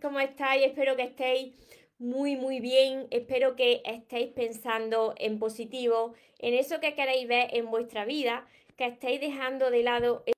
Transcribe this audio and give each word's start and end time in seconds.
¿Cómo 0.00 0.18
estáis? 0.18 0.64
Espero 0.64 0.96
que 0.96 1.02
estéis 1.02 1.52
muy 1.98 2.36
muy 2.36 2.58
bien, 2.60 3.06
espero 3.10 3.54
que 3.54 3.82
estéis 3.84 4.28
pensando 4.32 5.14
en 5.18 5.38
positivo, 5.38 6.14
en 6.38 6.54
eso 6.54 6.80
que 6.80 6.94
queréis 6.94 7.28
ver 7.28 7.48
en 7.52 7.70
vuestra 7.70 8.06
vida, 8.06 8.46
que 8.78 8.86
estéis 8.86 9.20
dejando 9.20 9.70
de 9.70 9.82
lado 9.82 10.22
eso 10.24 10.34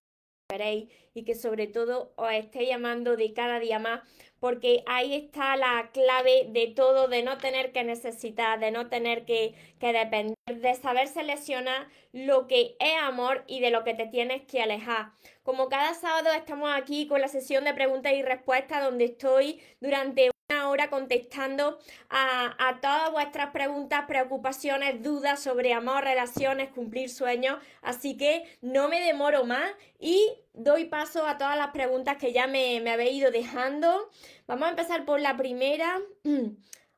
que 0.49 0.57
queréis 0.57 0.89
y 1.15 1.23
que 1.23 1.37
sobre 1.37 1.69
todo 1.69 2.13
os 2.17 2.33
estéis 2.33 2.71
llamando 2.71 3.17
de 3.17 3.33
cada 3.33 3.61
día 3.61 3.79
más, 3.79 4.01
porque 4.45 4.83
ahí 4.85 5.15
está 5.15 5.57
la 5.57 5.89
clave 5.95 6.49
de 6.51 6.67
todo, 6.67 7.09
de 7.09 7.23
no 7.23 7.39
tener 7.39 7.73
que 7.73 7.83
necesitar, 7.83 8.61
de 8.61 8.71
no 8.73 8.91
tener 8.91 9.25
que, 9.25 9.55
que 9.81 9.95
depender, 9.95 10.37
de 10.47 10.75
saber 10.75 11.09
seleccionar 11.09 11.89
lo 12.13 12.47
que 12.47 12.77
es 12.79 12.93
amor 13.01 13.45
y 13.47 13.61
de 13.61 13.71
lo 13.71 13.85
que 13.85 13.95
te 13.95 14.05
tienes 14.05 14.43
que 14.43 14.61
alejar. 14.61 15.13
Como 15.45 15.71
cada 15.71 15.95
sábado 15.95 16.29
estamos 16.37 16.69
aquí 16.75 17.07
con 17.07 17.23
la 17.23 17.29
sesión 17.29 17.65
de 17.65 17.73
preguntas 17.73 18.13
y 18.13 18.21
respuestas 18.21 18.85
donde 18.85 19.07
estoy 19.07 19.63
durante 19.81 20.34
una 20.51 20.69
hora 20.69 20.91
contestando 20.91 21.79
a, 22.11 22.55
a, 22.59 22.81
todas 22.81 23.11
vuestras 23.13 23.51
preguntas, 23.51 24.05
preocupaciones, 24.07 25.03
dudas 25.03 25.43
sobre 25.43 25.73
amor, 25.73 26.05
relaciones, 26.05 26.69
cumplir 26.69 27.09
sueños. 27.09 27.59
Así 27.81 28.19
que 28.19 28.45
no 28.61 28.89
me 28.89 29.01
demoro 29.01 29.45
más 29.45 29.71
y 29.99 30.35
doy 30.53 30.85
paso 30.85 31.27
a 31.27 31.39
todas 31.39 31.57
las 31.57 31.69
preguntas 31.69 32.19
que 32.19 32.35
ya 32.35 32.47
me, 32.47 32.81
me 32.83 32.91
habéis 32.91 33.15
ido 33.15 33.31
dejando. 33.31 34.11
Vamos 34.47 34.67
a 34.67 34.71
empezar 34.71 35.07
por 35.07 35.19
la 35.19 35.37
primera. 35.37 35.99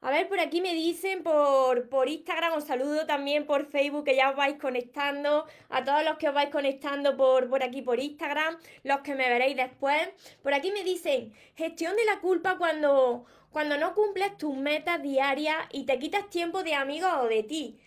A 0.02 0.10
ver, 0.10 0.28
por 0.28 0.38
aquí 0.40 0.60
me 0.60 0.74
dicen 0.74 1.22
por, 1.22 1.88
por 1.88 2.08
Instagram, 2.08 2.52
os 2.52 2.64
saludo 2.64 3.06
también 3.06 3.46
por 3.46 3.66
Facebook, 3.66 4.04
que 4.04 4.14
ya 4.14 4.30
os 4.30 4.36
vais 4.36 4.58
conectando, 4.58 5.46
a 5.70 5.84
todos 5.84 6.04
los 6.04 6.18
que 6.18 6.28
os 6.28 6.34
vais 6.34 6.50
conectando 6.50 7.16
por, 7.16 7.48
por 7.48 7.62
aquí 7.62 7.80
por 7.82 7.98
Instagram, 7.98 8.58
los 8.84 9.00
que 9.00 9.14
me 9.14 9.28
veréis 9.28 9.56
después. 9.56 10.08
Por 10.42 10.52
aquí 10.52 10.70
me 10.70 10.84
dicen, 10.84 11.32
gestión 11.56 11.96
de 11.96 12.04
la 12.04 12.20
culpa 12.20 12.58
cuando, 12.58 13.24
cuando 13.50 13.78
no 13.78 13.94
cumples 13.94 14.36
tus 14.36 14.54
metas 14.54 15.02
diarias 15.02 15.56
y 15.72 15.86
te 15.86 15.98
quitas 15.98 16.28
tiempo 16.28 16.62
de 16.62 16.74
amigos 16.74 17.12
o 17.22 17.26
de 17.26 17.42
ti. 17.42 17.78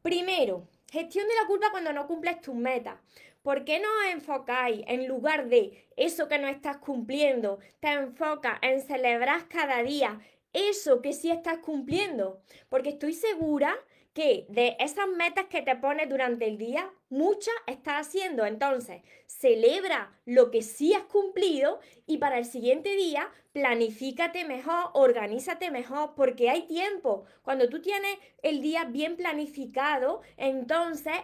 Primero, 0.00 0.66
gestión 0.90 1.28
de 1.28 1.34
la 1.34 1.46
culpa 1.46 1.70
cuando 1.70 1.92
no 1.92 2.06
cumples 2.06 2.40
tus 2.40 2.54
metas. 2.54 2.96
¿Por 3.42 3.64
qué 3.64 3.78
no 3.78 3.88
os 3.88 4.12
enfocáis 4.12 4.84
en 4.86 5.06
lugar 5.06 5.48
de 5.48 5.86
eso 5.96 6.28
que 6.28 6.38
no 6.38 6.48
estás 6.48 6.78
cumpliendo? 6.78 7.58
Te 7.80 7.88
enfocas 7.88 8.58
en 8.62 8.80
celebrar 8.80 9.48
cada 9.48 9.82
día 9.82 10.20
eso 10.52 11.02
que 11.02 11.12
sí 11.12 11.30
estás 11.30 11.58
cumpliendo. 11.58 12.40
Porque 12.68 12.90
estoy 12.90 13.14
segura 13.14 13.76
que 14.12 14.44
de 14.50 14.76
esas 14.78 15.08
metas 15.08 15.46
que 15.46 15.62
te 15.62 15.74
pones 15.76 16.08
durante 16.08 16.46
el 16.46 16.58
día, 16.58 16.90
muchas 17.08 17.54
estás 17.66 18.06
haciendo. 18.06 18.44
Entonces, 18.44 19.02
celebra 19.26 20.18
lo 20.26 20.50
que 20.50 20.62
sí 20.62 20.92
has 20.92 21.04
cumplido 21.04 21.80
y 22.06 22.18
para 22.18 22.38
el 22.38 22.44
siguiente 22.44 22.94
día 22.94 23.30
planifícate 23.52 24.44
mejor, 24.44 24.90
organízate 24.92 25.70
mejor, 25.70 26.14
porque 26.14 26.50
hay 26.50 26.66
tiempo. 26.66 27.24
Cuando 27.42 27.68
tú 27.68 27.80
tienes 27.80 28.18
el 28.42 28.60
día 28.60 28.84
bien 28.84 29.16
planificado, 29.16 30.20
entonces 30.36 31.14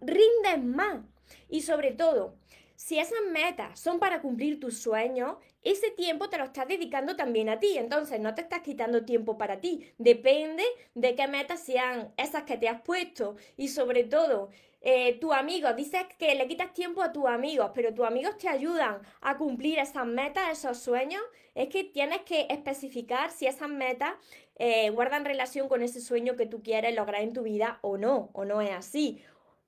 rindes 0.00 0.62
más. 0.62 1.04
Y 1.48 1.62
sobre 1.62 1.92
todo, 1.92 2.36
si 2.76 2.98
esas 2.98 3.20
metas 3.30 3.78
son 3.78 3.98
para 3.98 4.20
cumplir 4.20 4.60
tus 4.60 4.78
sueños, 4.78 5.36
ese 5.62 5.90
tiempo 5.90 6.28
te 6.28 6.38
lo 6.38 6.44
estás 6.44 6.68
dedicando 6.68 7.16
también 7.16 7.48
a 7.48 7.58
ti. 7.58 7.78
Entonces 7.78 8.20
no 8.20 8.34
te 8.34 8.42
estás 8.42 8.60
quitando 8.60 9.04
tiempo 9.04 9.38
para 9.38 9.60
ti. 9.60 9.92
Depende 9.98 10.64
de 10.94 11.14
qué 11.14 11.26
metas 11.28 11.60
sean 11.60 12.12
esas 12.16 12.42
que 12.42 12.56
te 12.58 12.68
has 12.68 12.82
puesto. 12.82 13.36
Y 13.56 13.68
sobre 13.68 14.04
todo, 14.04 14.50
eh, 14.80 15.18
tus 15.18 15.32
amigos, 15.32 15.74
dices 15.76 16.02
que 16.18 16.34
le 16.34 16.46
quitas 16.46 16.74
tiempo 16.74 17.02
a 17.02 17.12
tus 17.12 17.26
amigos, 17.26 17.70
pero 17.74 17.94
tus 17.94 18.06
amigos 18.06 18.36
te 18.36 18.48
ayudan 18.48 19.00
a 19.22 19.38
cumplir 19.38 19.78
esas 19.78 20.06
metas, 20.06 20.50
esos 20.58 20.78
sueños. 20.78 21.22
Es 21.54 21.68
que 21.68 21.84
tienes 21.84 22.22
que 22.22 22.46
especificar 22.50 23.30
si 23.30 23.46
esas 23.46 23.68
metas 23.68 24.12
eh, 24.56 24.90
guardan 24.90 25.24
relación 25.24 25.68
con 25.68 25.82
ese 25.82 26.00
sueño 26.00 26.36
que 26.36 26.46
tú 26.46 26.62
quieres 26.62 26.94
lograr 26.94 27.22
en 27.22 27.32
tu 27.32 27.42
vida 27.42 27.78
o 27.82 27.96
no, 27.96 28.30
o 28.34 28.44
no 28.44 28.60
es 28.60 28.72
así. 28.72 29.22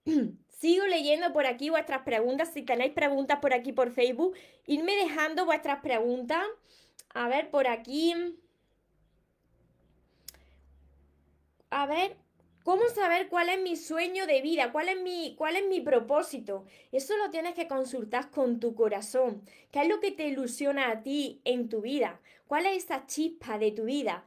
Sigo 0.56 0.86
leyendo 0.86 1.34
por 1.34 1.46
aquí 1.46 1.68
vuestras 1.68 2.02
preguntas. 2.02 2.50
Si 2.54 2.62
tenéis 2.62 2.92
preguntas 2.92 3.40
por 3.40 3.52
aquí 3.52 3.72
por 3.72 3.90
Facebook, 3.90 4.34
irme 4.66 4.96
dejando 4.96 5.44
vuestras 5.44 5.80
preguntas. 5.80 6.42
A 7.12 7.28
ver, 7.28 7.50
por 7.50 7.66
aquí. 7.68 8.14
A 11.68 11.84
ver, 11.84 12.16
¿cómo 12.64 12.88
saber 12.88 13.28
cuál 13.28 13.50
es 13.50 13.60
mi 13.60 13.76
sueño 13.76 14.26
de 14.26 14.40
vida? 14.40 14.72
¿Cuál 14.72 14.88
es 14.88 14.98
mi, 14.98 15.34
cuál 15.36 15.56
es 15.56 15.66
mi 15.66 15.82
propósito? 15.82 16.64
Eso 16.90 17.18
lo 17.18 17.30
tienes 17.30 17.54
que 17.54 17.68
consultar 17.68 18.30
con 18.30 18.58
tu 18.58 18.74
corazón. 18.74 19.42
¿Qué 19.70 19.82
es 19.82 19.88
lo 19.88 20.00
que 20.00 20.12
te 20.12 20.26
ilusiona 20.26 20.90
a 20.90 21.02
ti 21.02 21.42
en 21.44 21.68
tu 21.68 21.82
vida? 21.82 22.18
¿Cuál 22.46 22.64
es 22.64 22.84
esa 22.84 23.06
chispa 23.06 23.58
de 23.58 23.72
tu 23.72 23.84
vida? 23.84 24.24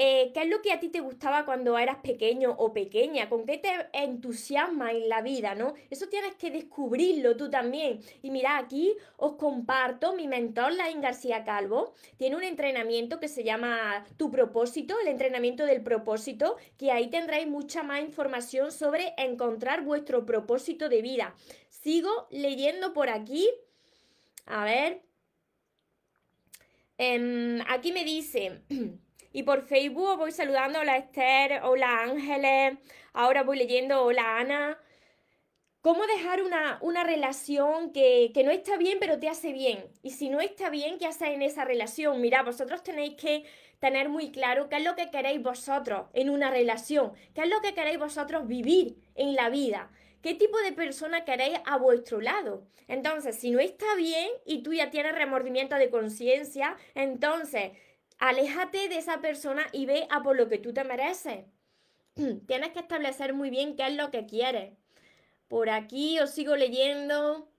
Eh, 0.00 0.30
¿Qué 0.32 0.42
es 0.42 0.48
lo 0.48 0.62
que 0.62 0.70
a 0.70 0.78
ti 0.78 0.90
te 0.90 1.00
gustaba 1.00 1.44
cuando 1.44 1.76
eras 1.76 1.96
pequeño 1.96 2.54
o 2.56 2.72
pequeña? 2.72 3.28
¿Con 3.28 3.44
qué 3.44 3.58
te 3.58 3.68
entusiasma 3.92 4.92
en 4.92 5.08
la 5.08 5.22
vida, 5.22 5.56
no? 5.56 5.74
Eso 5.90 6.08
tienes 6.08 6.36
que 6.36 6.52
descubrirlo 6.52 7.36
tú 7.36 7.50
también. 7.50 7.98
Y 8.22 8.30
mira, 8.30 8.58
aquí 8.58 8.94
os 9.16 9.32
comparto, 9.34 10.14
mi 10.14 10.28
mentor, 10.28 10.72
Lain 10.74 11.00
García 11.00 11.42
Calvo, 11.42 11.94
tiene 12.16 12.36
un 12.36 12.44
entrenamiento 12.44 13.18
que 13.18 13.26
se 13.26 13.42
llama 13.42 14.06
Tu 14.16 14.30
propósito, 14.30 14.94
el 15.00 15.08
entrenamiento 15.08 15.66
del 15.66 15.82
propósito, 15.82 16.58
que 16.76 16.92
ahí 16.92 17.10
tendréis 17.10 17.48
mucha 17.48 17.82
más 17.82 18.00
información 18.00 18.70
sobre 18.70 19.14
encontrar 19.16 19.82
vuestro 19.82 20.24
propósito 20.24 20.88
de 20.88 21.02
vida. 21.02 21.34
Sigo 21.70 22.28
leyendo 22.30 22.92
por 22.92 23.08
aquí. 23.08 23.50
A 24.46 24.64
ver. 24.64 25.02
Eh, 26.98 27.58
aquí 27.68 27.90
me 27.90 28.04
dice... 28.04 28.62
Y 29.32 29.42
por 29.42 29.62
Facebook 29.62 30.16
voy 30.16 30.32
saludando, 30.32 30.80
hola 30.80 30.96
Esther, 30.96 31.60
hola 31.62 32.02
Ángeles, 32.02 32.78
ahora 33.12 33.42
voy 33.42 33.58
leyendo, 33.58 34.02
hola 34.02 34.38
Ana. 34.38 34.78
¿Cómo 35.82 36.06
dejar 36.06 36.42
una, 36.42 36.78
una 36.80 37.04
relación 37.04 37.92
que, 37.92 38.30
que, 38.32 38.42
no 38.42 38.50
está 38.50 38.76
bien 38.78 38.98
pero 38.98 39.18
te 39.18 39.28
hace 39.28 39.52
bien? 39.52 39.84
Y 40.02 40.10
si 40.10 40.28
no 40.30 40.40
está 40.40 40.70
bien, 40.70 40.98
¿qué 40.98 41.06
haces 41.06 41.28
en 41.28 41.42
esa 41.42 41.64
relación? 41.64 42.20
Mira, 42.20 42.42
vosotros 42.42 42.82
tenéis 42.82 43.14
que 43.14 43.44
tener 43.78 44.08
muy 44.08 44.32
claro 44.32 44.68
qué 44.68 44.76
es 44.76 44.84
lo 44.84 44.96
que 44.96 45.10
queréis 45.10 45.42
vosotros 45.42 46.06
en 46.14 46.30
una 46.30 46.50
relación, 46.50 47.12
qué 47.34 47.42
es 47.42 47.48
lo 47.48 47.60
que 47.60 47.74
queréis 47.74 47.98
vosotros 47.98 48.48
vivir 48.48 48.96
en 49.14 49.34
la 49.34 49.50
vida. 49.50 49.90
¿Qué 50.22 50.34
tipo 50.34 50.58
de 50.58 50.72
persona 50.72 51.24
queréis 51.24 51.60
a 51.64 51.76
vuestro 51.76 52.20
lado? 52.20 52.66
Entonces, 52.88 53.36
si 53.36 53.50
no 53.50 53.60
está 53.60 53.94
bien 53.94 54.28
y 54.44 54.62
tú 54.62 54.72
ya 54.72 54.90
tienes 54.90 55.14
remordimiento 55.14 55.76
de 55.76 55.90
conciencia, 55.90 56.76
entonces 56.94 57.72
aléjate 58.18 58.88
de 58.88 58.98
esa 58.98 59.20
persona 59.20 59.66
y 59.72 59.86
ve 59.86 60.06
a 60.10 60.22
por 60.22 60.36
lo 60.36 60.48
que 60.48 60.58
tú 60.58 60.72
te 60.72 60.84
mereces. 60.84 61.46
Tienes 62.46 62.70
que 62.72 62.80
establecer 62.80 63.34
muy 63.34 63.50
bien 63.50 63.76
qué 63.76 63.86
es 63.86 63.94
lo 63.94 64.10
que 64.10 64.26
quieres. 64.26 64.76
Por 65.48 65.70
aquí 65.70 66.18
os 66.20 66.30
sigo 66.30 66.56
leyendo. 66.56 67.50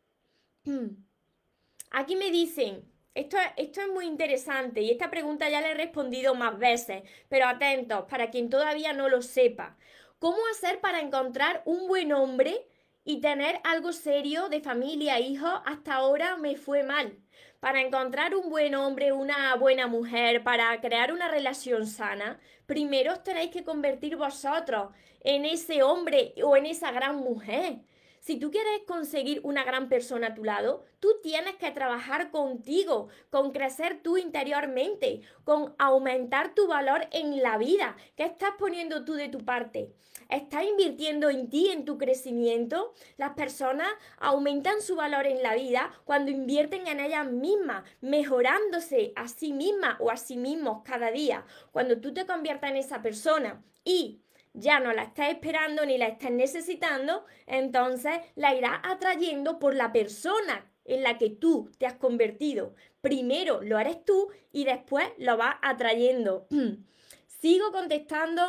Aquí 1.91 2.15
me 2.15 2.29
dicen, 2.29 2.85
esto, 3.15 3.37
es 3.57 3.87
muy 3.91 4.05
interesante 4.05 4.81
y 4.81 4.91
esta 4.91 5.09
pregunta 5.09 5.49
ya 5.49 5.61
la 5.61 5.71
he 5.71 5.73
respondido 5.73 6.35
más 6.35 6.57
veces, 6.59 7.01
pero 7.27 7.47
atentos, 7.47 8.05
para 8.07 8.29
quien 8.29 8.49
todavía 8.49 8.93
no 8.93 9.09
lo 9.09 9.21
sepa. 9.23 9.77
¿Cómo 10.19 10.37
hacer 10.51 10.79
para 10.79 10.99
encontrar 10.99 11.63
un 11.65 11.87
buen 11.87 12.13
hombre 12.13 12.67
y 13.03 13.21
tener 13.21 13.59
algo 13.63 13.91
serio 13.91 14.49
de 14.49 14.61
familia, 14.61 15.19
hijos? 15.19 15.51
Hasta 15.65 15.95
ahora 15.95 16.37
me 16.37 16.55
fue 16.55 16.83
mal 16.83 17.17
para 17.59 17.81
encontrar 17.81 18.35
un 18.35 18.49
buen 18.49 18.75
hombre, 18.75 19.11
una 19.11 19.55
buena 19.55 19.87
mujer, 19.87 20.43
para 20.43 20.79
crear 20.79 21.11
una 21.11 21.27
relación 21.27 21.87
sana, 21.87 22.39
primero 22.65 23.13
os 23.13 23.23
tenéis 23.23 23.51
que 23.51 23.63
convertir 23.63 24.15
vosotros 24.15 24.93
en 25.21 25.45
ese 25.45 25.83
hombre 25.83 26.33
o 26.43 26.55
en 26.55 26.65
esa 26.65 26.91
gran 26.91 27.17
mujer. 27.17 27.79
Si 28.21 28.37
tú 28.37 28.51
quieres 28.51 28.81
conseguir 28.85 29.39
una 29.43 29.63
gran 29.63 29.87
persona 29.89 30.27
a 30.27 30.33
tu 30.35 30.43
lado, 30.43 30.83
tú 30.99 31.09
tienes 31.23 31.55
que 31.55 31.71
trabajar 31.71 32.31
contigo, 32.31 33.07
con 33.29 33.51
crecer 33.51 34.01
tú 34.03 34.17
interiormente, 34.17 35.21
con 35.43 35.73
aumentar 35.77 36.53
tu 36.53 36.67
valor 36.67 37.07
en 37.11 37.41
la 37.41 37.57
vida. 37.57 37.95
¿Qué 38.15 38.25
estás 38.25 38.51
poniendo 38.59 39.05
tú 39.05 39.13
de 39.13 39.29
tu 39.29 39.39
parte? 39.39 39.93
¿Estás 40.29 40.63
invirtiendo 40.63 41.27
en 41.31 41.49
ti, 41.49 41.69
en 41.71 41.85
tu 41.85 41.97
crecimiento? 41.97 42.93
Las 43.17 43.31
personas 43.31 43.87
aumentan 44.19 44.79
su 44.79 44.95
valor 44.95 45.25
en 45.25 45.41
la 45.41 45.55
vida 45.55 45.91
cuando 46.05 46.29
invierten 46.29 46.85
en 46.85 46.99
ellas 46.99 47.25
mismas, 47.25 47.83
mejorándose 47.99 49.11
a 49.15 49.27
sí 49.27 49.53
mismas 49.53 49.95
o 49.99 50.11
a 50.11 50.17
sí 50.17 50.37
mismos 50.37 50.83
cada 50.83 51.09
día. 51.09 51.45
Cuando 51.71 51.99
tú 51.99 52.13
te 52.13 52.27
conviertas 52.27 52.69
en 52.69 52.77
esa 52.77 53.01
persona 53.01 53.63
y 53.83 54.21
ya 54.53 54.79
no 54.79 54.93
la 54.93 55.01
estás 55.01 55.29
esperando 55.29 55.83
ni 55.83 55.97
la 55.97 56.05
estás 56.05 56.29
necesitando, 56.29 57.25
entonces 57.47 58.13
la 58.35 58.53
irás 58.53 58.81
atrayendo 58.83 59.57
por 59.57 59.73
la 59.73 59.91
persona 59.91 60.71
en 60.85 61.01
la 61.01 61.17
que 61.17 61.31
tú 61.31 61.71
te 61.79 61.87
has 61.87 61.95
convertido. 61.95 62.75
Primero 63.01 63.63
lo 63.63 63.79
harás 63.79 64.05
tú 64.05 64.29
y 64.51 64.65
después 64.65 65.07
lo 65.17 65.37
vas 65.37 65.55
atrayendo. 65.63 66.47
Sigo 67.27 67.71
contestando 67.71 68.43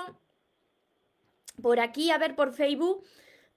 por 1.61 1.81
aquí, 1.81 2.11
a 2.11 2.19
ver, 2.19 2.35
por 2.35 2.53
Facebook. 2.53 3.05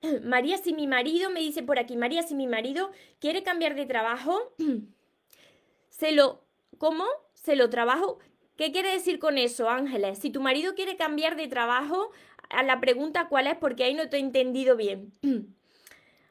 María, 0.23 0.57
si 0.57 0.73
mi 0.73 0.87
marido, 0.87 1.29
me 1.29 1.39
dice 1.39 1.63
por 1.63 1.79
aquí, 1.79 1.95
María, 1.95 2.23
si 2.23 2.35
mi 2.35 2.47
marido 2.47 2.91
quiere 3.19 3.43
cambiar 3.43 3.75
de 3.75 3.85
trabajo, 3.85 4.53
se 5.89 6.11
lo, 6.11 6.43
¿cómo? 6.77 7.05
Se 7.33 7.55
lo 7.55 7.69
trabajo. 7.69 8.19
¿Qué 8.57 8.71
quiere 8.71 8.91
decir 8.91 9.19
con 9.19 9.37
eso, 9.37 9.69
Ángeles? 9.69 10.19
Si 10.19 10.29
tu 10.29 10.39
marido 10.39 10.75
quiere 10.75 10.95
cambiar 10.95 11.35
de 11.35 11.47
trabajo, 11.47 12.11
a 12.49 12.63
la 12.63 12.79
pregunta 12.79 13.27
cuál 13.27 13.47
es, 13.47 13.57
porque 13.57 13.83
ahí 13.83 13.93
no 13.93 14.09
te 14.09 14.17
he 14.17 14.19
entendido 14.19 14.75
bien. 14.75 15.11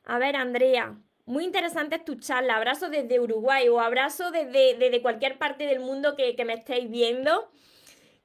A 0.04 0.18
ver, 0.18 0.36
Andrea, 0.36 0.96
muy 1.26 1.44
interesante 1.44 1.98
tu 1.98 2.16
charla. 2.16 2.56
Abrazo 2.56 2.90
desde 2.90 3.20
Uruguay 3.20 3.68
o 3.68 3.80
abrazo 3.80 4.30
desde, 4.30 4.76
desde 4.76 5.02
cualquier 5.02 5.38
parte 5.38 5.66
del 5.66 5.80
mundo 5.80 6.16
que, 6.16 6.34
que 6.34 6.44
me 6.44 6.54
estéis 6.54 6.90
viendo 6.90 7.48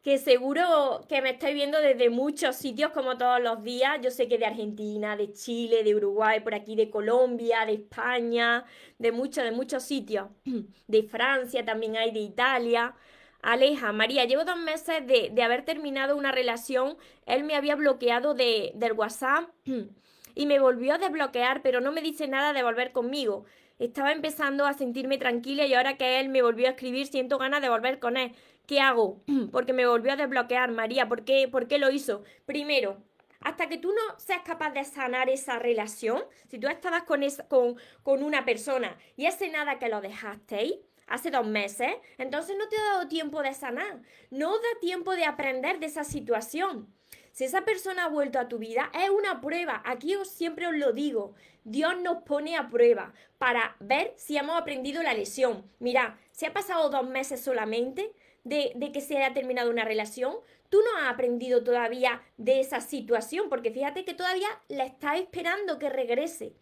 que 0.08 0.20
seguro 0.20 1.06
que 1.10 1.22
me 1.22 1.32
estáis 1.32 1.54
viendo 1.54 1.82
desde 1.82 2.10
muchos 2.10 2.56
sitios 2.56 2.92
como 2.92 3.18
todos 3.18 3.42
los 3.42 3.62
días. 3.62 4.00
Yo 4.02 4.10
sé 4.10 4.30
que 4.30 4.38
de 4.38 4.46
Argentina, 4.46 5.18
de 5.18 5.34
Chile, 5.34 5.84
de 5.84 5.94
Uruguay, 5.96 6.40
por 6.40 6.56
aquí 6.56 6.78
de 6.78 6.90
Colombia, 6.90 7.66
de 7.66 7.74
España, 7.74 8.64
de 9.00 9.12
muchos, 9.12 9.44
de 9.44 9.52
muchos 9.52 9.84
sitios. 9.84 10.30
De 10.88 11.04
Francia 11.04 11.66
también 11.66 11.98
hay, 11.98 12.12
de 12.12 12.22
Italia. 12.22 12.96
Aleja, 13.42 13.92
María, 13.92 14.24
llevo 14.24 14.46
dos 14.46 14.58
meses 14.58 15.06
de, 15.06 15.30
de 15.30 15.44
haber 15.44 15.66
terminado 15.66 16.16
una 16.16 16.32
relación. 16.32 16.96
Él 17.26 17.44
me 17.44 17.56
había 17.56 17.76
bloqueado 17.76 18.34
de, 18.34 18.72
del 18.76 18.94
WhatsApp 18.94 19.50
y 20.36 20.46
me 20.46 20.62
volvió 20.62 20.94
a 20.94 21.00
desbloquear, 21.00 21.62
pero 21.62 21.82
no 21.82 21.92
me 21.92 22.02
dice 22.02 22.30
nada 22.30 22.54
de 22.54 22.64
volver 22.64 22.94
conmigo. 22.94 23.44
Estaba 23.78 24.14
empezando 24.14 24.66
a 24.66 24.74
sentirme 24.74 25.18
tranquila 25.18 25.66
y 25.66 25.74
ahora 25.74 25.98
que 25.98 26.22
él 26.22 26.30
me 26.30 26.42
volvió 26.42 26.68
a 26.68 26.72
escribir 26.72 27.08
siento 27.08 27.38
ganas 27.38 27.62
de 27.62 27.68
volver 27.68 28.00
con 28.00 28.16
él. 28.16 28.32
¿Qué 28.68 28.82
hago? 28.82 29.24
Porque 29.52 29.74
me 29.74 29.88
volvió 29.88 30.12
a 30.12 30.18
desbloquear, 30.18 30.72
María. 30.72 31.08
¿Por 31.08 31.24
qué, 31.24 31.48
¿Por 31.48 31.68
qué 31.68 31.80
lo 31.80 31.90
hizo? 31.90 32.24
Primero, 32.46 33.02
hasta 33.40 33.70
que 33.70 33.78
tú 33.78 33.94
no 33.94 34.20
seas 34.20 34.42
capaz 34.44 34.72
de 34.72 34.84
sanar 34.84 35.30
esa 35.30 35.58
relación, 35.58 36.22
si 36.50 36.60
tú 36.60 36.68
estabas 36.68 37.04
con, 37.04 37.22
con, 37.48 37.78
con 38.04 38.24
una 38.24 38.44
persona 38.44 38.98
y 39.16 39.26
hace 39.26 39.50
nada 39.50 39.80
que 39.80 39.88
lo 39.88 40.02
dejasteis, 40.02 40.76
hace 41.08 41.32
dos 41.32 41.48
meses, 41.48 41.94
entonces 42.18 42.58
no 42.58 42.68
te 42.68 42.78
ha 42.78 42.94
dado 42.94 43.08
tiempo 43.08 43.42
de 43.42 43.54
sanar, 43.54 44.02
no 44.32 44.52
da 44.52 44.80
tiempo 44.82 45.16
de 45.16 45.24
aprender 45.24 45.80
de 45.80 45.86
esa 45.86 46.04
situación. 46.04 46.94
Si 47.38 47.44
esa 47.44 47.62
persona 47.62 48.06
ha 48.06 48.10
vuelto 48.10 48.40
a 48.40 48.48
tu 48.48 48.58
vida, 48.58 48.92
es 48.96 49.12
una 49.12 49.40
prueba. 49.42 49.84
Aquí 49.86 50.16
os 50.16 50.28
siempre 50.28 50.66
os 50.66 50.76
lo 50.76 50.92
digo. 50.92 51.36
Dios 51.64 52.02
nos 52.02 52.24
pone 52.24 52.58
a 52.58 52.68
prueba 52.68 53.14
para 53.38 53.76
ver 53.80 54.14
si 54.18 54.38
hemos 54.38 54.60
aprendido 54.60 55.04
la 55.04 55.14
lesión. 55.14 55.70
Mira, 55.78 56.18
si 56.32 56.48
ha 56.48 56.54
pasado 56.54 56.90
dos 56.90 57.08
meses 57.08 57.40
solamente 57.40 58.12
de, 58.48 58.92
que 58.92 59.02
se 59.02 59.18
haya 59.18 59.34
terminado 59.34 59.70
una 59.70 59.86
relación, 59.86 60.36
tú 60.70 60.80
no 60.80 61.00
has 61.00 61.14
aprendido 61.14 61.64
todavía 61.64 62.22
de 62.38 62.60
esa 62.60 62.82
situación, 62.82 63.50
porque 63.50 63.72
fíjate 63.72 64.06
que 64.06 64.14
todavía 64.14 64.48
la 64.68 64.86
estás 64.86 65.20
esperando 65.20 65.80
que 65.80 65.90
regrese. 65.90 66.54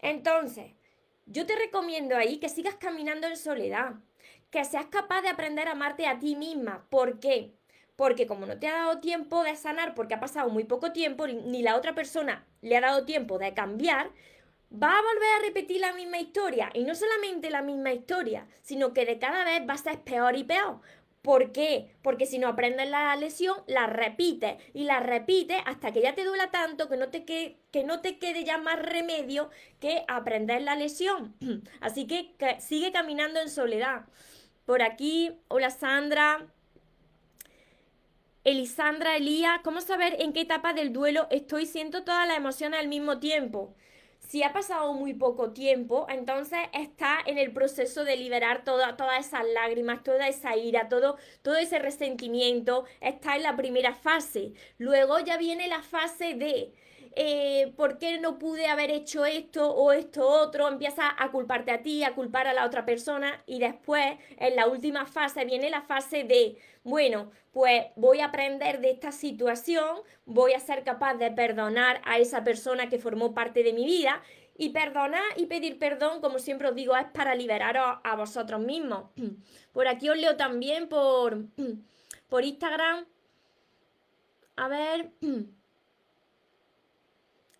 Entonces, 0.00 0.72
yo 1.26 1.46
te 1.46 1.56
recomiendo 1.56 2.16
ahí 2.16 2.38
que 2.38 2.48
sigas 2.48 2.74
caminando 2.74 3.26
en 3.26 3.36
soledad, 3.36 3.94
que 4.50 4.64
seas 4.64 4.86
capaz 4.86 5.22
de 5.22 5.28
aprender 5.28 5.68
a 5.68 5.72
amarte 5.72 6.06
a 6.06 6.18
ti 6.18 6.36
misma. 6.36 6.86
¿Por 6.90 7.18
qué? 7.20 7.54
porque 7.96 8.26
como 8.26 8.46
no 8.46 8.58
te 8.58 8.66
ha 8.66 8.74
dado 8.74 8.98
tiempo 8.98 9.44
de 9.44 9.54
sanar, 9.56 9.94
porque 9.94 10.14
ha 10.14 10.20
pasado 10.20 10.48
muy 10.48 10.64
poco 10.64 10.92
tiempo, 10.92 11.26
ni 11.26 11.62
la 11.62 11.76
otra 11.76 11.94
persona 11.94 12.44
le 12.60 12.76
ha 12.76 12.80
dado 12.80 13.04
tiempo 13.04 13.38
de 13.38 13.54
cambiar, 13.54 14.10
va 14.72 14.98
a 14.98 15.02
volver 15.02 15.28
a 15.36 15.42
repetir 15.42 15.80
la 15.80 15.92
misma 15.92 16.18
historia. 16.18 16.70
Y 16.74 16.84
no 16.84 16.94
solamente 16.94 17.50
la 17.50 17.62
misma 17.62 17.92
historia, 17.92 18.46
sino 18.62 18.92
que 18.92 19.06
de 19.06 19.18
cada 19.18 19.44
vez 19.44 19.62
va 19.68 19.74
a 19.74 19.78
ser 19.78 20.00
peor 20.00 20.36
y 20.36 20.44
peor. 20.44 20.80
¿Por 21.24 21.52
qué? 21.52 21.96
Porque 22.02 22.26
si 22.26 22.38
no 22.38 22.48
aprendes 22.48 22.90
la 22.90 23.16
lesión, 23.16 23.56
la 23.66 23.86
repites 23.86 24.62
y 24.74 24.84
la 24.84 25.00
repites 25.00 25.56
hasta 25.64 25.90
que 25.90 26.02
ya 26.02 26.14
te 26.14 26.22
duela 26.22 26.50
tanto 26.50 26.86
que 26.90 26.98
no 26.98 27.08
te, 27.08 27.24
que, 27.24 27.56
que 27.70 27.82
no 27.82 28.02
te 28.02 28.18
quede 28.18 28.44
ya 28.44 28.58
más 28.58 28.78
remedio 28.78 29.48
que 29.80 30.04
aprender 30.06 30.60
la 30.60 30.76
lesión. 30.76 31.34
Así 31.80 32.06
que, 32.06 32.34
que 32.36 32.60
sigue 32.60 32.92
caminando 32.92 33.40
en 33.40 33.48
soledad. 33.48 34.04
Por 34.66 34.82
aquí, 34.82 35.32
hola 35.48 35.70
Sandra, 35.70 36.46
Elisandra, 38.44 39.16
Elía, 39.16 39.62
¿cómo 39.64 39.80
saber 39.80 40.20
en 40.20 40.34
qué 40.34 40.42
etapa 40.42 40.74
del 40.74 40.92
duelo 40.92 41.26
estoy? 41.30 41.64
Siento 41.64 42.04
todas 42.04 42.28
las 42.28 42.36
emociones 42.36 42.80
al 42.80 42.88
mismo 42.88 43.18
tiempo. 43.18 43.74
Si 44.28 44.42
ha 44.42 44.52
pasado 44.52 44.94
muy 44.94 45.14
poco 45.14 45.52
tiempo, 45.52 46.06
entonces 46.08 46.58
está 46.72 47.18
en 47.26 47.38
el 47.38 47.52
proceso 47.52 48.04
de 48.04 48.16
liberar 48.16 48.64
todas 48.64 49.26
esas 49.26 49.44
lágrimas, 49.54 50.02
toda 50.02 50.28
esa 50.28 50.56
ira, 50.56 50.88
todo, 50.88 51.16
todo 51.42 51.56
ese 51.56 51.78
resentimiento. 51.78 52.84
Está 53.00 53.36
en 53.36 53.42
la 53.42 53.56
primera 53.56 53.94
fase. 53.94 54.52
Luego 54.78 55.20
ya 55.20 55.36
viene 55.36 55.68
la 55.68 55.82
fase 55.82 56.34
de 56.34 56.72
eh, 57.16 57.72
¿por 57.76 57.98
qué 57.98 58.18
no 58.18 58.38
pude 58.38 58.66
haber 58.66 58.90
hecho 58.90 59.24
esto 59.24 59.72
o 59.72 59.92
esto 59.92 60.26
otro? 60.28 60.66
Empiezas 60.68 61.12
a 61.16 61.30
culparte 61.30 61.70
a 61.70 61.82
ti, 61.82 62.02
a 62.02 62.14
culpar 62.14 62.48
a 62.48 62.54
la 62.54 62.66
otra 62.66 62.84
persona 62.84 63.42
y 63.46 63.60
después, 63.60 64.16
en 64.36 64.56
la 64.56 64.66
última 64.66 65.06
fase, 65.06 65.44
viene 65.44 65.70
la 65.70 65.82
fase 65.82 66.24
de, 66.24 66.56
bueno, 66.84 67.30
pues 67.52 67.86
voy 67.96 68.20
a 68.20 68.26
aprender 68.26 68.80
de 68.80 68.90
esta 68.90 69.10
situación, 69.10 70.02
voy 70.26 70.52
a 70.52 70.60
ser 70.60 70.84
capaz 70.84 71.14
de 71.14 71.30
perdonar 71.30 72.02
a 72.04 72.18
esa 72.18 72.44
persona 72.44 72.90
que 72.90 72.98
formó 72.98 73.32
parte 73.32 73.62
de 73.62 73.72
mi 73.72 73.86
vida 73.86 74.22
y 74.56 74.68
perdonar 74.68 75.24
y 75.36 75.46
pedir 75.46 75.78
perdón, 75.78 76.20
como 76.20 76.38
siempre 76.38 76.68
os 76.68 76.74
digo, 76.74 76.94
es 76.94 77.06
para 77.06 77.34
liberaros 77.34 77.98
a 78.04 78.16
vosotros 78.16 78.60
mismos. 78.60 79.10
Por 79.72 79.88
aquí 79.88 80.10
os 80.10 80.18
leo 80.18 80.36
también 80.36 80.88
por, 80.88 81.46
por 82.28 82.44
Instagram. 82.44 83.06
A 84.56 84.68
ver. 84.68 85.10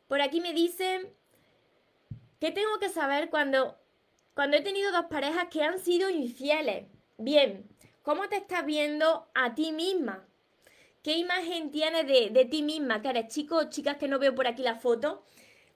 Por 0.07 0.21
aquí 0.21 0.41
me 0.41 0.53
dicen 0.53 1.09
que 2.39 2.53
tengo 2.53 2.79
que 2.79 2.91
saber 2.91 3.31
cuando, 3.31 3.77
cuando 4.35 4.59
he 4.59 4.61
tenido 4.61 4.93
dos 4.93 5.07
parejas 5.07 5.47
que 5.51 5.63
han 5.63 5.79
sido 5.81 6.11
infieles. 6.11 6.87
Bien, 7.17 7.67
¿cómo 8.05 8.29
te 8.29 8.37
estás 8.37 8.65
viendo 8.65 9.27
a 9.35 9.55
ti 9.57 9.73
misma? 9.73 10.25
¿Qué 11.03 11.17
imagen 11.17 11.71
tienes 11.71 12.07
de, 12.07 12.45
ti 12.45 12.63
misma? 12.63 13.03
Que 13.03 13.09
eres 13.09 13.29
chico 13.29 13.57
o 13.57 13.69
chicas 13.69 13.97
que 13.97 14.07
no 14.07 14.19
veo 14.19 14.35
por 14.35 14.47
aquí 14.47 14.63
la 14.63 14.77
foto. 14.77 15.25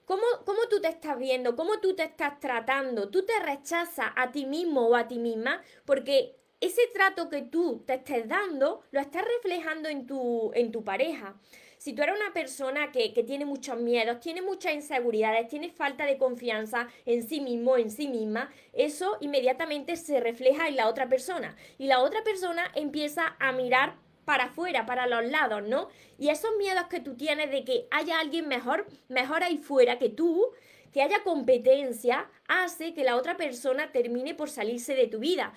¿Cómo, 0.05 0.23
¿Cómo, 0.45 0.61
tú 0.69 0.79
te 0.79 0.87
estás 0.87 1.19
viendo? 1.19 1.55
¿Cómo 1.55 1.79
tú 1.79 1.95
te 1.95 2.03
estás 2.03 2.39
tratando? 2.39 3.09
¿Tú 3.09 3.25
te 3.25 3.37
rechazas 3.39 4.11
a 4.15 4.31
ti 4.31 4.45
mismo 4.45 4.87
o 4.87 4.95
a 4.95 5.07
ti 5.07 5.19
misma? 5.19 5.61
Porque 5.85 6.35
ese 6.61 6.87
trato 6.93 7.29
que 7.29 7.43
tú 7.43 7.83
te 7.85 7.95
estés 7.95 8.27
dando 8.27 8.81
lo 8.91 8.99
estás 8.99 9.23
reflejando 9.23 9.89
en 9.89 10.07
tu, 10.07 10.51
en 10.53 10.71
tu 10.71 10.83
pareja. 10.83 11.35
Si 11.79 11.93
tú 11.93 12.03
eres 12.03 12.17
una 12.17 12.33
persona 12.33 12.91
que, 12.91 13.09
tiene 13.25 13.45
muchos 13.45 13.79
miedos, 13.79 14.19
tiene 14.19 14.41
muchas 14.41 14.73
inseguridades, 14.73 15.47
tiene 15.47 15.69
falta 15.69 16.05
de 16.05 16.17
confianza 16.17 16.89
en 17.05 17.25
sí 17.25 17.39
mismo, 17.39 17.77
en 17.77 17.89
sí 17.89 18.09
misma, 18.09 18.51
eso 18.73 19.15
inmediatamente 19.21 19.95
se 19.95 20.19
refleja 20.19 20.67
en 20.67 20.75
la 20.75 20.89
otra 20.89 21.07
persona. 21.07 21.55
Y 21.77 21.87
la 21.87 22.01
otra 22.01 22.21
persona 22.25 22.69
empieza 22.75 23.37
a 23.39 23.53
mirar 23.53 23.95
para 24.25 24.45
afuera, 24.45 24.85
para 24.85 25.07
los 25.07 25.23
lados, 25.31 25.63
¿no? 25.63 25.87
Y 26.17 26.27
esos 26.27 26.51
miedos 26.57 26.87
que 26.89 26.99
tú 26.99 27.15
tienes 27.15 27.49
de 27.49 27.63
que 27.63 27.87
haya 27.91 28.19
alguien 28.19 28.49
mejor, 28.49 28.85
mejor 29.07 29.45
ahí 29.45 29.57
fuera 29.57 29.97
que 29.97 30.09
tú, 30.09 30.51
que 30.91 31.01
haya 31.01 31.23
competencia, 31.23 32.29
hace 32.49 32.93
que 32.93 33.05
la 33.05 33.15
otra 33.15 33.37
persona 33.37 33.93
termine 33.93 34.35
por 34.35 34.49
salirse 34.49 34.95
de 34.95 35.07
tu 35.07 35.19
vida. 35.19 35.53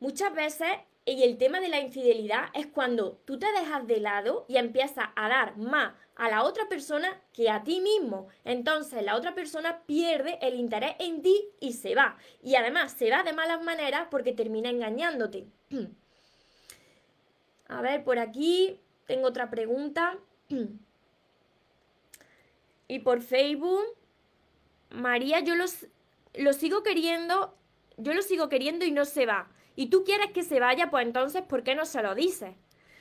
Muchas 0.00 0.32
veces 0.34 0.68
y 1.08 1.22
el 1.22 1.38
tema 1.38 1.60
de 1.60 1.68
la 1.68 1.78
infidelidad 1.78 2.48
es 2.52 2.66
cuando 2.66 3.12
tú 3.24 3.38
te 3.38 3.46
dejas 3.52 3.86
de 3.86 4.00
lado 4.00 4.44
y 4.48 4.56
empiezas 4.56 5.08
a 5.14 5.28
dar 5.28 5.56
más 5.56 5.94
a 6.16 6.28
la 6.28 6.42
otra 6.42 6.68
persona 6.68 7.22
que 7.32 7.48
a 7.48 7.62
ti 7.62 7.80
mismo. 7.80 8.26
Entonces 8.44 9.04
la 9.04 9.14
otra 9.14 9.32
persona 9.32 9.82
pierde 9.86 10.36
el 10.42 10.56
interés 10.56 10.96
en 10.98 11.22
ti 11.22 11.48
y 11.60 11.74
se 11.74 11.94
va. 11.94 12.18
Y 12.42 12.56
además 12.56 12.90
se 12.90 13.08
va 13.08 13.22
de 13.22 13.32
malas 13.32 13.62
maneras 13.62 14.08
porque 14.10 14.32
termina 14.32 14.68
engañándote. 14.68 15.46
A 17.68 17.82
ver, 17.82 18.02
por 18.02 18.18
aquí 18.18 18.80
tengo 19.06 19.28
otra 19.28 19.48
pregunta. 19.48 20.18
Y 22.88 23.00
por 23.00 23.20
Facebook. 23.20 23.84
María, 24.90 25.40
yo 25.40 25.56
los, 25.56 25.88
lo 26.34 26.52
sigo 26.52 26.84
queriendo, 26.84 27.58
yo 27.96 28.14
lo 28.14 28.22
sigo 28.22 28.48
queriendo 28.48 28.84
y 28.84 28.92
no 28.92 29.04
se 29.04 29.26
va. 29.26 29.50
Y 29.76 29.86
tú 29.86 30.04
quieres 30.04 30.32
que 30.32 30.42
se 30.42 30.58
vaya, 30.58 30.90
pues 30.90 31.06
entonces, 31.06 31.42
¿por 31.42 31.62
qué 31.62 31.74
no 31.74 31.84
se 31.84 32.02
lo 32.02 32.14
dices? 32.14 32.54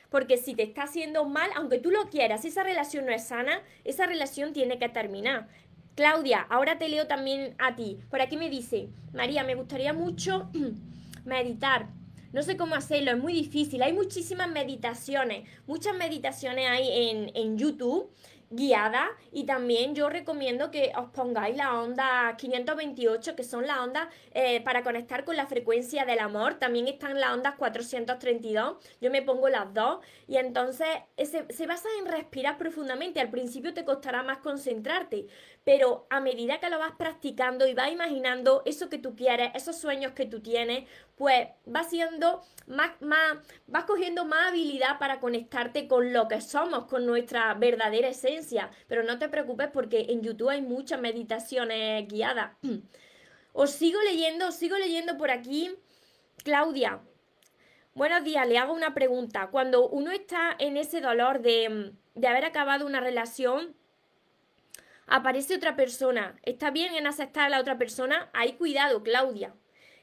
Porque 0.10 0.38
si 0.38 0.53
te 0.53 0.63
está 0.63 0.84
haciendo 0.84 1.25
mal, 1.25 1.50
aunque 1.55 1.79
tú 1.79 1.89
lo 1.89 2.10
quieras, 2.10 2.46
esa 2.46 2.63
relación 2.63 3.05
no 3.05 3.12
es 3.12 3.27
sana, 3.27 3.62
esa 3.86 4.05
relación 4.05 4.53
tiene 4.53 4.77
que 4.77 4.89
terminar. 4.89 5.48
Claudia, 5.96 6.46
ahora 6.50 6.77
te 6.77 6.89
leo 6.89 7.08
también 7.08 7.55
a 7.58 7.75
ti. 7.75 7.98
Por 8.10 8.22
aquí 8.22 8.36
me 8.36 8.50
dice, 8.50 8.89
María, 9.13 9.44
me 9.44 9.55
gustaría 9.55 9.94
mucho 9.94 10.50
meditar. 11.25 11.88
No 12.34 12.44
sé 12.44 12.58
cómo 12.58 12.75
hacerlo, 12.75 13.12
es 13.12 13.17
muy 13.17 13.32
difícil. 13.32 13.82
Hay 13.82 13.94
muchísimas 13.94 14.50
meditaciones, 14.50 15.48
muchas 15.67 15.96
meditaciones 15.96 16.70
hay 16.70 17.10
en, 17.10 17.32
en 17.34 17.58
YouTube 17.58 18.12
guiada 18.50 19.10
y 19.32 19.46
también 19.46 19.96
yo 19.96 20.10
recomiendo 20.10 20.72
que 20.72 20.92
os 20.98 21.10
pongáis 21.10 21.56
la 21.58 21.80
onda 21.80 22.36
528 22.38 23.36
que 23.36 23.44
son 23.44 23.68
las 23.68 23.80
ondas 23.80 24.08
eh, 24.34 24.62
para 24.62 24.84
conectar 24.84 25.25
con 25.25 25.36
la 25.36 25.48
frecuencia 25.48 26.06
del 26.06 26.20
amor. 26.20 26.56
También 26.56 26.88
están 26.88 27.20
las 27.20 27.34
ondas 27.34 27.56
432 27.56 28.78
yo 29.02 29.12
me 29.12 29.22
pongo 29.22 29.50
las 29.50 29.74
dos 29.74 30.00
y 30.28 30.38
entonces 30.38 30.88
se, 31.18 31.46
se 31.52 31.68
basa 31.68 31.88
en 32.00 32.06
respirar 32.06 32.58
profundamente. 32.58 33.20
Al 33.20 33.30
principio 33.30 33.74
te 33.74 33.86
costará 33.86 34.24
más 34.24 34.40
concentrarte 34.40 35.28
pero 35.65 36.07
a 36.10 36.22
medida 36.22 36.60
que 36.60 36.69
lo 36.69 36.79
vas 36.79 36.93
practicando 36.98 37.67
y 37.67 37.74
vas 37.74 37.91
imaginando 37.91 38.62
eso 38.65 38.88
que 38.88 39.00
tú 39.00 39.15
quieres 39.15 39.51
esos 39.55 39.77
sueños 39.77 40.13
que 40.13 40.25
tú 40.25 40.39
tienes 40.39 40.86
pues 41.17 41.48
va 41.74 41.84
siendo 41.84 42.43
más, 42.67 42.91
más, 43.01 43.38
vas 43.67 43.86
cogiendo 43.86 44.25
más 44.25 44.50
habilidad 44.50 45.00
para 45.00 45.19
conectarte 45.19 45.88
con 45.88 46.13
lo 46.13 46.27
que 46.27 46.41
somos, 46.41 46.86
con 46.86 47.05
nuestra 47.05 47.53
verdadera 47.53 48.10
esencia. 48.10 48.69
Pero 48.88 49.03
no 49.03 49.17
te 49.17 49.29
preocupes 49.29 49.69
porque 49.72 50.07
en 50.10 50.22
YouTube 50.22 50.50
hay 50.50 50.62
muchas 50.62 51.00
meditaciones 51.00 52.07
guiadas. 52.07 52.51
Os 53.53 53.72
sigo 53.72 54.01
leyendo, 54.01 54.50
os 54.50 54.55
sigo 54.55 54.77
leyendo 54.77 55.17
por 55.17 55.31
aquí. 55.31 55.74
Claudia, 56.43 57.00
buenos 57.93 58.22
días, 58.25 58.45
le 58.45 58.57
hago 58.57 58.74
una 58.74 58.93
pregunta. 58.93 59.48
Cuando 59.48 59.88
uno 59.88 60.12
está 60.12 60.53
en 60.60 60.75
ese 60.75 61.00
dolor 61.00 61.41
de, 61.41 61.93
de 62.15 62.27
haber 62.27 62.43
acabado 62.43 62.86
una 62.86 63.00
relación, 63.00 63.74
aparece 65.07 65.55
otra 65.55 65.75
persona. 65.75 66.35
¿Está 66.43 66.71
bien 66.71 66.95
en 66.95 67.07
aceptar 67.07 67.45
a 67.45 67.50
la 67.50 67.59
otra 67.59 67.77
persona? 67.77 68.29
Hay 68.33 68.53
cuidado, 68.53 69.03
Claudia. 69.03 69.53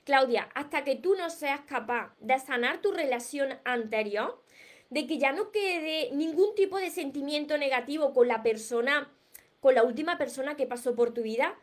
Claudia, 0.04 0.48
hasta 0.54 0.84
que 0.84 0.96
tú 0.96 1.14
no 1.14 1.30
seas 1.30 1.60
capaz 1.60 2.14
de 2.18 2.38
sanar 2.38 2.80
tu 2.80 2.90
relación 2.90 3.58
anterior, 3.64 4.42
de 4.90 5.06
que 5.06 5.18
ya 5.18 5.32
no 5.32 5.52
quede 5.52 6.10
ningún 6.12 6.54
tipo 6.54 6.78
de 6.78 6.90
sentimiento 6.90 7.56
negativo 7.56 8.12
con 8.12 8.28
la 8.28 8.42
persona, 8.42 9.10
con 9.60 9.74
la 9.74 9.84
última 9.84 10.18
persona 10.18 10.56
que 10.56 10.66
pasó 10.66 10.94
por 10.94 11.14
tu 11.14 11.22
vida, 11.22 11.56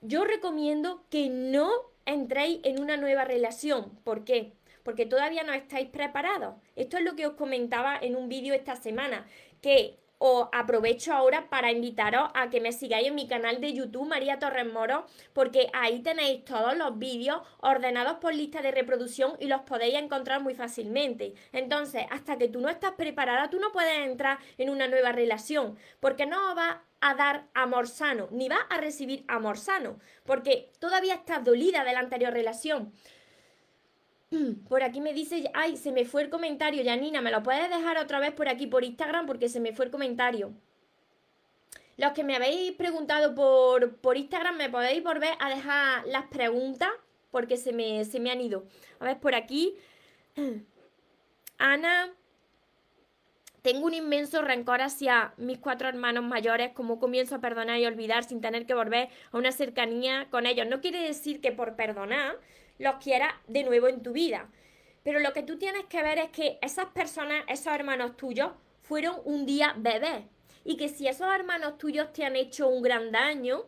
yo 0.00 0.24
recomiendo 0.24 1.04
que 1.10 1.28
no 1.28 1.70
entréis 2.06 2.60
en 2.64 2.80
una 2.80 2.96
nueva 2.96 3.24
relación. 3.24 3.96
¿Por 4.04 4.24
qué? 4.24 4.52
Porque 4.84 5.06
todavía 5.06 5.42
no 5.44 5.52
estáis 5.52 5.88
preparados. 5.88 6.56
Esto 6.76 6.98
es 6.98 7.04
lo 7.04 7.14
que 7.14 7.26
os 7.26 7.34
comentaba 7.34 7.96
en 8.00 8.16
un 8.16 8.28
vídeo 8.28 8.54
esta 8.54 8.76
semana, 8.76 9.26
que 9.60 9.98
os 10.24 10.48
aprovecho 10.52 11.12
ahora 11.12 11.50
para 11.50 11.72
invitaros 11.72 12.30
a 12.34 12.48
que 12.48 12.60
me 12.60 12.70
sigáis 12.70 13.08
en 13.08 13.16
mi 13.16 13.26
canal 13.26 13.60
de 13.60 13.72
YouTube 13.72 14.06
María 14.06 14.38
Torres 14.38 14.72
Moro 14.72 15.04
porque 15.32 15.66
ahí 15.72 16.00
tenéis 16.00 16.44
todos 16.44 16.76
los 16.76 16.96
vídeos 16.96 17.42
ordenados 17.58 18.18
por 18.18 18.32
lista 18.32 18.62
de 18.62 18.70
reproducción 18.70 19.32
y 19.40 19.48
los 19.48 19.62
podéis 19.62 19.94
encontrar 19.94 20.40
muy 20.40 20.54
fácilmente. 20.54 21.34
Entonces, 21.50 22.06
hasta 22.08 22.38
que 22.38 22.46
tú 22.46 22.60
no 22.60 22.68
estás 22.68 22.92
preparada, 22.92 23.50
tú 23.50 23.58
no 23.58 23.72
puedes 23.72 23.98
entrar 24.06 24.38
en 24.58 24.70
una 24.70 24.86
nueva 24.86 25.10
relación 25.10 25.76
porque 25.98 26.24
no 26.24 26.54
va 26.54 26.84
a 27.00 27.14
dar 27.16 27.48
amor 27.52 27.88
sano, 27.88 28.28
ni 28.30 28.48
va 28.48 28.58
a 28.70 28.78
recibir 28.78 29.24
amor 29.26 29.58
sano, 29.58 29.98
porque 30.24 30.70
todavía 30.78 31.14
estás 31.14 31.42
dolida 31.42 31.82
de 31.82 31.94
la 31.94 31.98
anterior 31.98 32.32
relación. 32.32 32.92
Por 34.68 34.82
aquí 34.82 35.00
me 35.00 35.12
dice, 35.12 35.50
ay, 35.54 35.76
se 35.76 35.92
me 35.92 36.04
fue 36.04 36.22
el 36.22 36.30
comentario, 36.30 36.82
Janina, 36.84 37.20
¿me 37.20 37.30
lo 37.30 37.42
puedes 37.42 37.68
dejar 37.68 37.98
otra 37.98 38.18
vez 38.18 38.32
por 38.32 38.48
aquí, 38.48 38.66
por 38.66 38.84
Instagram? 38.84 39.26
Porque 39.26 39.48
se 39.48 39.60
me 39.60 39.72
fue 39.72 39.86
el 39.86 39.90
comentario. 39.90 40.52
Los 41.96 42.12
que 42.12 42.24
me 42.24 42.36
habéis 42.36 42.72
preguntado 42.72 43.34
por, 43.34 43.96
por 43.96 44.16
Instagram, 44.16 44.56
me 44.56 44.70
podéis 44.70 45.02
volver 45.02 45.34
a 45.38 45.50
dejar 45.50 46.06
las 46.06 46.26
preguntas 46.26 46.90
porque 47.30 47.56
se 47.56 47.72
me, 47.72 48.04
se 48.04 48.20
me 48.20 48.30
han 48.30 48.40
ido. 48.40 48.64
A 48.98 49.04
ver, 49.04 49.20
por 49.20 49.34
aquí. 49.34 49.76
Ana, 51.58 52.12
tengo 53.60 53.86
un 53.86 53.94
inmenso 53.94 54.42
rencor 54.42 54.80
hacia 54.80 55.34
mis 55.36 55.58
cuatro 55.58 55.88
hermanos 55.88 56.24
mayores, 56.24 56.72
como 56.72 56.98
comienzo 56.98 57.36
a 57.36 57.40
perdonar 57.40 57.78
y 57.78 57.86
olvidar 57.86 58.24
sin 58.24 58.40
tener 58.40 58.66
que 58.66 58.74
volver 58.74 59.08
a 59.30 59.36
una 59.36 59.52
cercanía 59.52 60.28
con 60.30 60.46
ellos. 60.46 60.66
No 60.66 60.80
quiere 60.80 61.02
decir 61.02 61.40
que 61.40 61.52
por 61.52 61.76
perdonar 61.76 62.38
los 62.78 62.96
quieras 62.96 63.32
de 63.46 63.64
nuevo 63.64 63.88
en 63.88 64.02
tu 64.02 64.12
vida. 64.12 64.48
Pero 65.02 65.20
lo 65.20 65.32
que 65.32 65.42
tú 65.42 65.58
tienes 65.58 65.84
que 65.86 66.02
ver 66.02 66.18
es 66.18 66.30
que 66.30 66.58
esas 66.62 66.86
personas, 66.86 67.44
esos 67.48 67.72
hermanos 67.72 68.16
tuyos, 68.16 68.52
fueron 68.82 69.16
un 69.24 69.46
día 69.46 69.74
bebés. 69.76 70.24
Y 70.64 70.76
que 70.76 70.88
si 70.88 71.08
esos 71.08 71.32
hermanos 71.34 71.78
tuyos 71.78 72.12
te 72.12 72.24
han 72.24 72.36
hecho 72.36 72.68
un 72.68 72.82
gran 72.82 73.10
daño, 73.10 73.64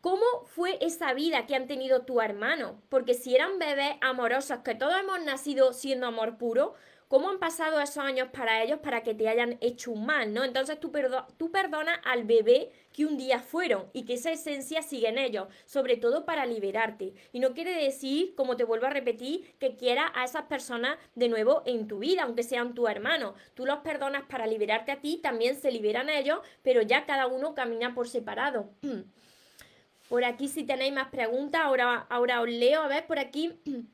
¿cómo 0.00 0.24
fue 0.46 0.78
esa 0.80 1.12
vida 1.12 1.46
que 1.46 1.54
han 1.54 1.66
tenido 1.66 2.02
tu 2.02 2.20
hermano? 2.20 2.80
Porque 2.88 3.14
si 3.14 3.34
eran 3.34 3.58
bebés 3.58 3.96
amorosos, 4.00 4.60
que 4.60 4.74
todos 4.74 4.98
hemos 4.98 5.22
nacido 5.24 5.74
siendo 5.74 6.06
amor 6.06 6.38
puro, 6.38 6.74
cómo 7.08 7.28
han 7.28 7.38
pasado 7.38 7.80
esos 7.80 7.98
años 7.98 8.28
para 8.32 8.62
ellos 8.62 8.78
para 8.78 9.02
que 9.02 9.14
te 9.14 9.28
hayan 9.28 9.58
hecho 9.60 9.90
un 9.90 10.06
mal, 10.06 10.32
¿no? 10.32 10.44
Entonces 10.44 10.78
tú, 10.80 10.90
tú 11.36 11.50
perdonas 11.50 11.98
al 12.04 12.24
bebé 12.24 12.70
que 12.92 13.06
un 13.06 13.16
día 13.16 13.40
fueron 13.40 13.86
y 13.92 14.04
que 14.04 14.14
esa 14.14 14.32
esencia 14.32 14.82
sigue 14.82 15.08
en 15.08 15.18
ellos, 15.18 15.48
sobre 15.64 15.96
todo 15.96 16.24
para 16.24 16.46
liberarte. 16.46 17.14
Y 17.32 17.40
no 17.40 17.54
quiere 17.54 17.74
decir, 17.74 18.34
como 18.34 18.56
te 18.56 18.64
vuelvo 18.64 18.86
a 18.86 18.90
repetir, 18.90 19.54
que 19.58 19.76
quieras 19.76 20.10
a 20.14 20.24
esas 20.24 20.44
personas 20.44 20.98
de 21.14 21.28
nuevo 21.28 21.62
en 21.66 21.86
tu 21.86 21.98
vida, 21.98 22.24
aunque 22.24 22.42
sean 22.42 22.74
tu 22.74 22.88
hermano. 22.88 23.34
Tú 23.54 23.66
los 23.66 23.78
perdonas 23.78 24.24
para 24.28 24.46
liberarte 24.46 24.92
a 24.92 25.00
ti, 25.00 25.18
también 25.22 25.56
se 25.60 25.70
liberan 25.70 26.10
ellos, 26.10 26.40
pero 26.62 26.82
ya 26.82 27.06
cada 27.06 27.26
uno 27.26 27.54
camina 27.54 27.94
por 27.94 28.08
separado. 28.08 28.70
Por 30.08 30.24
aquí 30.24 30.48
si 30.48 30.64
tenéis 30.64 30.92
más 30.92 31.06
preguntas, 31.10 31.60
ahora, 31.62 32.04
ahora 32.10 32.40
os 32.40 32.48
leo, 32.48 32.82
a 32.82 32.88
ver, 32.88 33.06
por 33.06 33.20
aquí. 33.20 33.52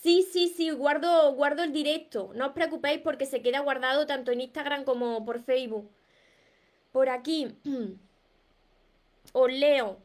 Sí, 0.00 0.26
sí, 0.30 0.52
sí, 0.54 0.68
guardo, 0.68 1.32
guardo 1.32 1.62
el 1.62 1.72
directo. 1.72 2.30
No 2.34 2.48
os 2.48 2.52
preocupéis 2.52 3.00
porque 3.00 3.24
se 3.24 3.40
queda 3.40 3.60
guardado 3.60 4.06
tanto 4.06 4.32
en 4.32 4.42
Instagram 4.42 4.84
como 4.84 5.24
por 5.24 5.42
Facebook. 5.42 5.90
Por 6.94 7.08
aquí. 7.08 7.48
Os 9.32 9.52
leo. 9.52 9.98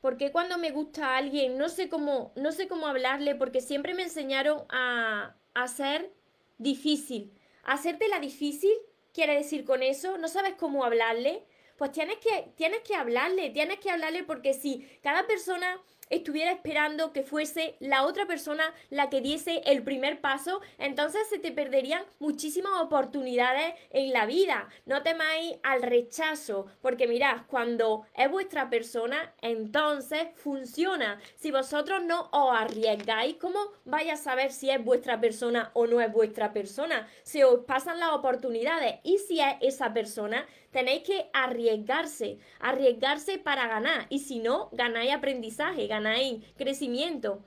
Porque 0.00 0.32
cuando 0.32 0.58
me 0.58 0.72
gusta 0.72 1.10
a 1.10 1.16
alguien 1.18 1.56
no 1.56 1.68
sé 1.68 1.88
cómo, 1.88 2.32
no 2.34 2.50
sé 2.50 2.66
cómo 2.66 2.88
hablarle 2.88 3.36
porque 3.36 3.60
siempre 3.60 3.94
me 3.94 4.02
enseñaron 4.02 4.64
a, 4.68 5.36
a 5.54 5.68
ser 5.68 6.12
difícil. 6.58 7.32
Hacértela 7.62 8.18
difícil 8.18 8.72
quiere 9.12 9.36
decir 9.36 9.64
con 9.64 9.84
eso, 9.84 10.18
no 10.18 10.26
sabes 10.26 10.54
cómo 10.58 10.84
hablarle, 10.84 11.44
pues 11.78 11.92
tienes 11.92 12.18
que, 12.18 12.50
tienes 12.56 12.80
que 12.80 12.96
hablarle, 12.96 13.50
tienes 13.50 13.78
que 13.78 13.90
hablarle 13.90 14.24
porque 14.24 14.54
si 14.54 14.84
cada 15.04 15.24
persona 15.28 15.80
estuviera 16.10 16.52
esperando 16.52 17.12
que 17.12 17.22
fuese 17.22 17.76
la 17.80 18.04
otra 18.04 18.26
persona 18.26 18.72
la 18.90 19.10
que 19.10 19.20
diese 19.20 19.62
el 19.70 19.82
primer 19.82 20.20
paso, 20.20 20.60
entonces 20.78 21.22
se 21.28 21.38
te 21.38 21.52
perderían 21.52 22.04
muchísimas 22.18 22.80
oportunidades 22.80 23.74
en 23.90 24.12
la 24.12 24.26
vida. 24.26 24.68
No 24.86 25.02
temáis 25.02 25.56
al 25.62 25.82
rechazo, 25.82 26.66
porque 26.82 27.06
mirad, 27.06 27.42
cuando 27.46 28.06
es 28.14 28.30
vuestra 28.30 28.70
persona, 28.70 29.34
entonces 29.42 30.28
funciona. 30.36 31.20
Si 31.36 31.50
vosotros 31.50 32.02
no 32.04 32.28
os 32.32 32.54
arriesgáis, 32.56 33.36
¿cómo 33.36 33.58
vais 33.84 34.10
a 34.10 34.16
saber 34.16 34.52
si 34.52 34.70
es 34.70 34.82
vuestra 34.84 35.20
persona 35.20 35.70
o 35.74 35.86
no 35.86 36.00
es 36.00 36.12
vuestra 36.12 36.52
persona? 36.52 37.08
Se 37.22 37.44
os 37.44 37.64
pasan 37.64 38.00
las 38.00 38.10
oportunidades 38.10 38.96
y 39.02 39.18
si 39.18 39.40
es 39.40 39.54
esa 39.60 39.92
persona, 39.92 40.46
tenéis 40.74 41.04
que 41.04 41.30
arriesgarse, 41.32 42.40
arriesgarse 42.58 43.38
para 43.38 43.68
ganar. 43.68 44.08
Y 44.10 44.18
si 44.18 44.40
no, 44.40 44.70
ganáis 44.72 45.12
aprendizaje, 45.14 45.86
ganáis 45.86 46.44
crecimiento. 46.56 47.44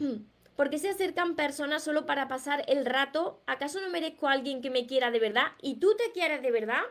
¿Por 0.56 0.68
qué 0.68 0.78
se 0.78 0.88
acercan 0.88 1.36
personas 1.36 1.84
solo 1.84 2.04
para 2.04 2.26
pasar 2.26 2.64
el 2.66 2.84
rato? 2.84 3.40
¿Acaso 3.46 3.80
no 3.80 3.88
merezco 3.90 4.26
a 4.26 4.32
alguien 4.32 4.60
que 4.60 4.70
me 4.70 4.86
quiera 4.86 5.12
de 5.12 5.20
verdad? 5.20 5.52
¿Y 5.62 5.76
tú 5.76 5.94
te 5.96 6.10
quieres 6.10 6.42
de 6.42 6.50
verdad? 6.50 6.82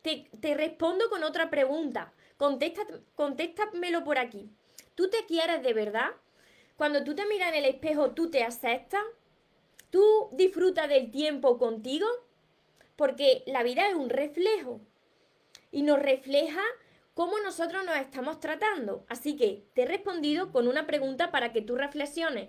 Te, 0.00 0.54
respondo 0.54 1.10
con 1.10 1.22
otra 1.22 1.50
pregunta. 1.50 2.14
Contesta, 2.38 2.80
contéstamelo 3.14 4.04
por 4.04 4.16
aquí. 4.16 4.48
¿Tú 4.94 5.10
te 5.10 5.26
quieres 5.26 5.62
de 5.62 5.74
verdad? 5.74 6.12
Cuando 6.78 7.04
tú 7.04 7.14
te 7.14 7.26
miras 7.26 7.50
en 7.50 7.56
el 7.56 7.66
espejo, 7.66 8.12
¿tú 8.12 8.30
te 8.30 8.42
aceptas? 8.42 9.02
¿Tú 9.90 10.30
disfrutas 10.32 10.88
del 10.88 11.10
tiempo 11.10 11.58
contigo? 11.58 12.06
Porque 12.96 13.42
la 13.46 13.62
vida 13.62 13.88
es 13.88 13.94
un 13.94 14.10
reflejo 14.10 14.80
y 15.70 15.82
nos 15.82 15.98
refleja 15.98 16.62
cómo 17.14 17.38
nosotros 17.38 17.84
nos 17.84 17.96
estamos 17.96 18.40
tratando. 18.40 19.04
Así 19.08 19.36
que 19.36 19.64
te 19.74 19.82
he 19.82 19.86
respondido 19.86 20.52
con 20.52 20.68
una 20.68 20.86
pregunta 20.86 21.30
para 21.30 21.52
que 21.52 21.62
tú 21.62 21.76
reflexiones. 21.76 22.48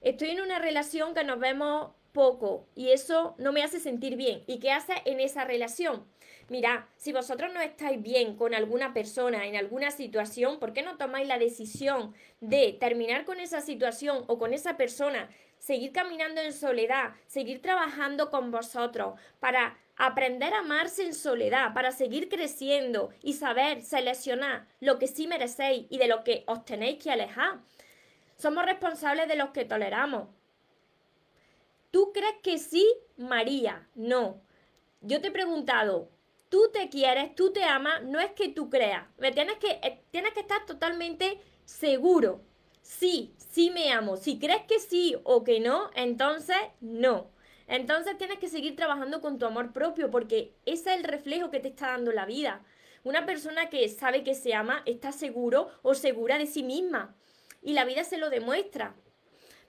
Estoy 0.00 0.30
en 0.30 0.40
una 0.40 0.58
relación 0.58 1.14
que 1.14 1.24
nos 1.24 1.38
vemos 1.38 1.90
poco 2.12 2.66
y 2.74 2.90
eso 2.90 3.34
no 3.38 3.52
me 3.52 3.62
hace 3.62 3.80
sentir 3.80 4.16
bien. 4.16 4.42
¿Y 4.46 4.58
qué 4.58 4.72
hace 4.72 4.94
en 5.04 5.20
esa 5.20 5.44
relación? 5.44 6.04
Mira, 6.48 6.88
si 6.96 7.12
vosotros 7.12 7.52
no 7.52 7.60
estáis 7.60 8.02
bien 8.02 8.36
con 8.36 8.54
alguna 8.54 8.92
persona 8.92 9.46
en 9.46 9.56
alguna 9.56 9.90
situación, 9.90 10.58
¿por 10.58 10.72
qué 10.72 10.82
no 10.82 10.96
tomáis 10.96 11.28
la 11.28 11.38
decisión 11.38 12.14
de 12.40 12.76
terminar 12.80 13.24
con 13.24 13.38
esa 13.38 13.60
situación 13.60 14.24
o 14.26 14.38
con 14.38 14.52
esa 14.52 14.76
persona, 14.76 15.30
seguir 15.60 15.92
caminando 15.92 16.40
en 16.40 16.52
soledad, 16.52 17.12
seguir 17.26 17.62
trabajando 17.62 18.30
con 18.30 18.50
vosotros 18.50 19.20
para 19.38 19.78
aprender 19.96 20.54
a 20.54 20.60
amarse 20.60 21.04
en 21.04 21.14
soledad, 21.14 21.74
para 21.74 21.92
seguir 21.92 22.28
creciendo 22.28 23.10
y 23.22 23.34
saber 23.34 23.82
seleccionar 23.82 24.66
lo 24.80 24.98
que 24.98 25.06
sí 25.06 25.28
merecéis 25.28 25.86
y 25.90 25.98
de 25.98 26.08
lo 26.08 26.24
que 26.24 26.42
os 26.46 26.64
tenéis 26.64 27.00
que 27.00 27.12
alejar? 27.12 27.60
Somos 28.36 28.64
responsables 28.64 29.28
de 29.28 29.36
los 29.36 29.50
que 29.50 29.66
toleramos. 29.66 30.28
¿Tú 31.90 32.10
crees 32.12 32.36
que 32.42 32.58
sí, 32.58 32.90
María? 33.18 33.86
No. 33.94 34.40
Yo 35.02 35.20
te 35.20 35.28
he 35.28 35.32
preguntado, 35.32 36.08
tú 36.48 36.70
te 36.72 36.88
quieres, 36.88 37.34
tú 37.34 37.52
te 37.52 37.64
amas, 37.64 38.02
no 38.02 38.18
es 38.18 38.30
que 38.30 38.48
tú 38.48 38.70
creas. 38.70 39.06
Me 39.18 39.32
tienes 39.32 39.56
que, 39.58 39.72
eh, 39.82 40.02
tienes 40.10 40.32
que 40.32 40.40
estar 40.40 40.64
totalmente 40.64 41.38
seguro. 41.66 42.40
Sí, 42.90 43.32
sí 43.38 43.70
me 43.70 43.92
amo. 43.92 44.16
Si 44.16 44.40
crees 44.40 44.62
que 44.62 44.80
sí 44.80 45.14
o 45.22 45.44
que 45.44 45.60
no, 45.60 45.90
entonces 45.94 46.56
no. 46.80 47.30
Entonces 47.68 48.18
tienes 48.18 48.40
que 48.40 48.48
seguir 48.48 48.74
trabajando 48.74 49.20
con 49.20 49.38
tu 49.38 49.46
amor 49.46 49.72
propio 49.72 50.10
porque 50.10 50.52
ese 50.66 50.90
es 50.90 50.96
el 50.98 51.04
reflejo 51.04 51.50
que 51.50 51.60
te 51.60 51.68
está 51.68 51.92
dando 51.92 52.10
la 52.10 52.26
vida. 52.26 52.64
Una 53.04 53.26
persona 53.26 53.70
que 53.70 53.88
sabe 53.88 54.24
que 54.24 54.34
se 54.34 54.54
ama 54.54 54.82
está 54.86 55.12
seguro 55.12 55.68
o 55.82 55.94
segura 55.94 56.36
de 56.36 56.46
sí 56.46 56.64
misma. 56.64 57.14
Y 57.62 57.74
la 57.74 57.84
vida 57.84 58.02
se 58.02 58.18
lo 58.18 58.28
demuestra. 58.28 58.96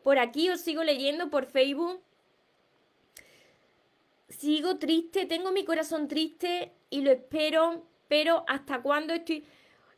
Por 0.02 0.18
aquí 0.18 0.50
os 0.50 0.62
sigo 0.62 0.84
leyendo 0.84 1.30
por 1.30 1.46
Facebook 1.46 2.02
sigo 4.30 4.78
triste, 4.78 5.28
tengo 5.28 5.52
mi 5.52 5.64
corazón 5.64 6.08
triste 6.08 6.72
y 6.90 7.02
lo 7.02 7.12
espero, 7.12 7.86
pero 8.08 8.46
¿hasta 8.48 8.82
cuándo 8.82 9.14
estoy? 9.14 9.46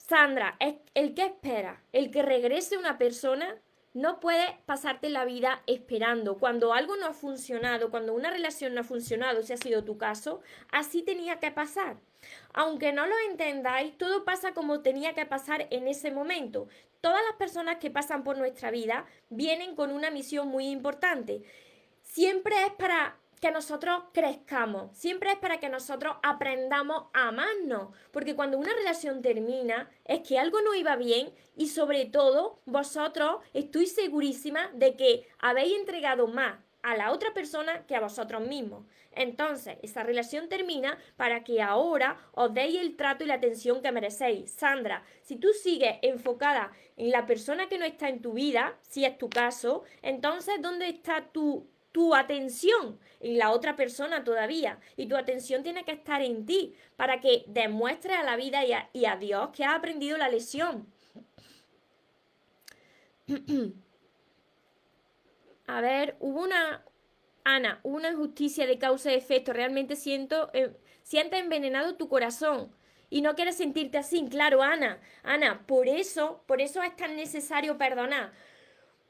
Sandra, 0.08 0.58
el 0.60 1.14
que 1.14 1.26
espera, 1.26 1.82
el 1.94 2.12
que 2.12 2.24
regrese 2.24 2.78
una 2.78 2.98
persona, 2.98 3.56
no 3.94 4.20
puede 4.20 4.60
pasarte 4.66 5.10
la 5.10 5.24
vida 5.24 5.64
esperando. 5.66 6.38
Cuando 6.40 6.74
algo 6.74 6.98
no 6.98 7.06
ha 7.06 7.14
funcionado, 7.14 7.90
cuando 7.90 8.14
una 8.14 8.30
relación 8.30 8.74
no 8.74 8.82
ha 8.82 8.84
funcionado, 8.84 9.44
si 9.44 9.54
ha 9.54 9.58
sido 9.58 9.86
tu 9.86 9.98
caso, 9.98 10.42
así 10.74 11.04
tenía 11.04 11.40
que 11.40 11.52
pasar. 11.52 11.96
Aunque 12.54 12.92
no 12.92 13.08
lo 13.08 13.16
entendáis, 13.30 13.98
todo 13.98 14.26
pasa 14.26 14.54
como 14.54 14.82
tenía 14.82 15.14
que 15.14 15.26
pasar 15.26 15.68
en 15.70 15.88
ese 15.88 16.12
momento. 16.12 16.68
Todas 17.00 17.22
las 17.30 17.38
personas 17.38 17.78
que 17.78 17.90
pasan 17.90 18.26
por 18.26 18.38
nuestra 18.38 18.72
vida 18.72 19.06
vienen 19.30 19.74
con 19.74 19.90
una 19.90 20.12
misión 20.12 20.50
muy 20.50 20.68
importante. 20.68 21.44
Siempre 22.02 22.56
es 22.66 22.74
para 22.74 23.18
que 23.44 23.52
nosotros 23.52 24.04
crezcamos, 24.14 24.96
siempre 24.96 25.34
es 25.34 25.38
para 25.38 25.60
que 25.60 25.68
nosotros 25.68 26.16
aprendamos 26.24 27.08
a 27.12 27.28
amarnos, 27.28 27.90
porque 28.12 28.38
cuando 28.38 28.58
una 28.58 28.74
relación 28.74 29.22
termina 29.22 29.92
es 30.06 30.22
que 30.22 30.40
algo 30.40 30.62
no 30.62 30.74
iba 30.76 30.96
bien 30.96 31.34
y 31.58 31.68
sobre 31.68 32.06
todo 32.06 32.62
vosotros 32.66 33.42
estoy 33.54 33.88
segurísima 33.88 34.70
de 34.74 34.96
que 34.96 35.28
habéis 35.40 35.78
entregado 35.78 36.28
más 36.28 36.58
a 36.84 36.96
la 36.96 37.12
otra 37.12 37.34
persona 37.34 37.86
que 37.86 37.98
a 37.98 38.00
vosotros 38.00 38.48
mismos. 38.48 38.86
Entonces, 39.12 39.78
esa 39.82 40.04
relación 40.04 40.48
termina 40.48 40.98
para 41.18 41.44
que 41.44 41.62
ahora 41.62 42.18
os 42.32 42.54
deis 42.54 42.80
el 42.80 42.96
trato 42.96 43.26
y 43.26 43.28
la 43.28 43.36
atención 43.36 43.82
que 43.82 43.92
merecéis. 43.92 44.52
Sandra, 44.52 45.04
si 45.22 45.36
tú 45.36 45.50
sigues 45.50 45.98
enfocada 46.02 46.72
en 46.96 47.12
la 47.12 47.26
persona 47.26 47.68
que 47.68 47.78
no 47.78 47.84
está 47.84 48.08
en 48.08 48.22
tu 48.22 48.32
vida, 48.32 48.78
si 48.84 49.04
es 49.04 49.18
tu 49.18 49.30
caso, 49.30 49.84
entonces, 50.02 50.62
¿dónde 50.62 50.88
está 50.88 51.26
tu, 51.32 51.68
tu 51.94 52.14
atención 52.14 53.00
en 53.22 53.38
la 53.38 53.52
otra 53.52 53.78
persona 53.78 54.26
todavía. 54.26 54.80
Y 54.98 55.06
tu 55.06 55.16
atención 55.16 55.64
tiene 55.64 55.86
que 55.86 55.94
estar 55.94 56.22
en 56.22 56.46
ti 56.46 56.76
para 56.98 57.22
que 57.22 57.46
demuestres 57.48 58.18
a 58.18 58.24
la 58.24 58.36
vida 58.36 58.64
y 58.66 59.06
a, 59.06 59.16
Dios 59.16 59.52
que 59.56 59.64
has 59.64 59.76
aprendido 59.76 60.18
la 60.18 60.28
lección. 60.28 60.92
a 65.68 65.80
ver, 65.80 66.18
hubo 66.20 66.42
una... 66.42 66.84
Ana, 67.46 67.82
una 67.84 68.10
injusticia 68.10 68.66
de 68.66 68.78
causa 68.78 69.12
y 69.12 69.16
efecto. 69.16 69.52
Realmente 69.52 69.98
siento, 69.98 70.50
eh, 70.54 70.72
sientes 71.02 71.42
envenenado 71.42 71.96
tu 71.96 72.08
corazón 72.08 72.74
y 73.10 73.20
no 73.20 73.36
quieres 73.36 73.58
sentirte 73.58 73.98
así. 73.98 74.26
Claro, 74.30 74.64
Ana, 74.64 75.02
Ana, 75.24 75.68
por 75.68 75.90
eso, 75.90 76.42
por 76.48 76.62
eso 76.62 76.82
es 76.82 76.96
tan 76.96 77.18
necesario 77.18 77.78
perdonar 77.78 78.32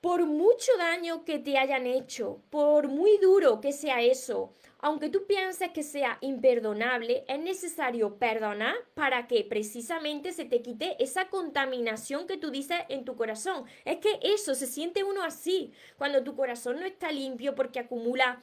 por 0.04 0.26
mucho 0.26 0.70
daño 0.78 1.24
que 1.24 1.40
te 1.40 1.58
hayan 1.58 1.88
hecho, 1.88 2.42
por 2.50 2.90
muy 2.90 3.18
duro 3.20 3.62
que 3.62 3.72
sea 3.72 4.02
eso, 4.02 4.52
aunque 4.80 5.08
tú 5.08 5.26
pienses 5.26 5.72
que 5.72 5.82
sea 5.82 6.18
imperdonable, 6.20 7.24
es 7.26 7.40
necesario 7.40 8.18
perdonar 8.18 8.76
para 8.96 9.28
que 9.28 9.46
precisamente 9.46 10.34
se 10.34 10.44
te 10.44 10.62
quite 10.62 11.02
esa 11.02 11.30
contaminación 11.30 12.28
que 12.28 12.36
tú 12.36 12.52
dices 12.52 12.80
en 12.90 13.06
tu 13.06 13.16
corazón. 13.16 13.64
Es 13.86 14.00
que 14.00 14.20
eso, 14.22 14.56
se 14.56 14.68
siente 14.68 15.06
uno 15.06 15.24
así, 15.24 15.72
cuando 15.98 16.22
tu 16.22 16.36
corazón 16.36 16.82
no 16.82 16.86
está 16.86 17.10
limpio 17.10 17.56
porque 17.56 17.80
acumula 17.80 18.42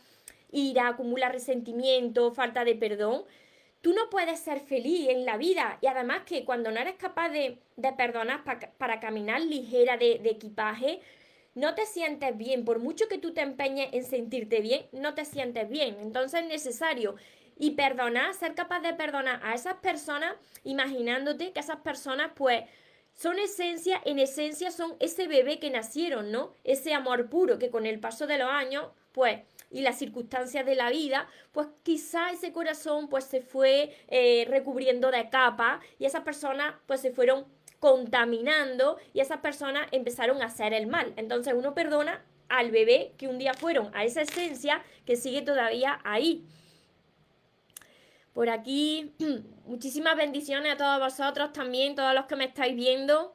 ira, 0.50 0.88
acumula 0.88 1.28
resentimiento, 1.28 2.32
falta 2.32 2.64
de 2.64 2.74
perdón. 2.74 3.24
Tú 3.82 3.92
no 3.92 4.08
puedes 4.08 4.40
ser 4.40 4.60
feliz 4.60 5.10
en 5.10 5.26
la 5.26 5.36
vida 5.36 5.76
y 5.82 5.88
además 5.88 6.22
que 6.24 6.46
cuando 6.46 6.70
no 6.70 6.80
eres 6.80 6.94
capaz 6.94 7.28
de, 7.28 7.58
perdonar 7.98 8.44
para 8.78 8.98
caminar 8.98 9.42
ligera 9.42 9.98
de, 9.98 10.20
de 10.20 10.30
equipaje, 10.30 11.00
no 11.54 11.74
te 11.74 11.86
sientes 11.86 12.36
bien, 12.36 12.64
por 12.64 12.78
mucho 12.78 13.08
que 13.08 13.18
tú 13.18 13.32
te 13.32 13.40
empeñes 13.40 13.88
en 13.92 14.04
sentirte 14.04 14.60
bien, 14.60 14.86
no 14.92 15.14
te 15.14 15.24
sientes 15.24 15.68
bien. 15.68 15.96
Entonces 16.00 16.42
es 16.42 16.48
necesario 16.48 17.16
y 17.58 17.72
perdonar, 17.72 18.34
ser 18.34 18.54
capaz 18.54 18.80
de 18.80 18.94
perdonar 18.94 19.40
a 19.42 19.54
esas 19.54 19.74
personas, 19.74 20.34
imaginándote 20.64 21.52
que 21.52 21.60
esas 21.60 21.80
personas 21.80 22.30
pues 22.34 22.64
son 23.14 23.38
esencia, 23.38 24.00
en 24.04 24.18
esencia 24.18 24.70
son 24.70 24.96
ese 24.98 25.26
bebé 25.26 25.58
que 25.58 25.70
nacieron, 25.70 26.32
¿no? 26.32 26.54
Ese 26.64 26.94
amor 26.94 27.28
puro 27.28 27.58
que 27.58 27.70
con 27.70 27.84
el 27.84 28.00
paso 28.00 28.26
de 28.26 28.38
los 28.38 28.48
años, 28.48 28.86
pues, 29.12 29.40
y 29.70 29.82
las 29.82 29.98
circunstancias 29.98 30.66
de 30.66 30.74
la 30.74 30.90
vida, 30.90 31.28
pues 31.52 31.68
quizá 31.82 32.30
ese 32.30 32.52
corazón 32.52 33.08
pues 33.08 33.24
se 33.24 33.40
fue 33.40 33.94
eh, 34.08 34.44
recubriendo 34.48 35.10
de 35.10 35.28
capa 35.30 35.80
y 35.98 36.06
esas 36.06 36.22
personas 36.22 36.74
pues 36.86 37.00
se 37.00 37.12
fueron 37.12 37.46
contaminando 37.80 38.98
y 39.12 39.20
esas 39.20 39.38
personas 39.38 39.88
empezaron 39.90 40.42
a 40.42 40.46
hacer 40.46 40.72
el 40.72 40.86
mal. 40.86 41.12
Entonces 41.16 41.54
uno 41.56 41.74
perdona 41.74 42.24
al 42.48 42.70
bebé 42.70 43.14
que 43.16 43.26
un 43.26 43.38
día 43.38 43.54
fueron, 43.54 43.90
a 43.94 44.04
esa 44.04 44.20
esencia 44.20 44.82
que 45.06 45.16
sigue 45.16 45.42
todavía 45.42 46.00
ahí. 46.04 46.44
Por 48.34 48.50
aquí, 48.50 49.14
muchísimas 49.64 50.16
bendiciones 50.16 50.74
a 50.74 50.76
todos 50.76 51.00
vosotros 51.00 51.52
también, 51.52 51.94
todos 51.94 52.14
los 52.14 52.26
que 52.26 52.36
me 52.36 52.44
estáis 52.44 52.76
viendo. 52.76 53.34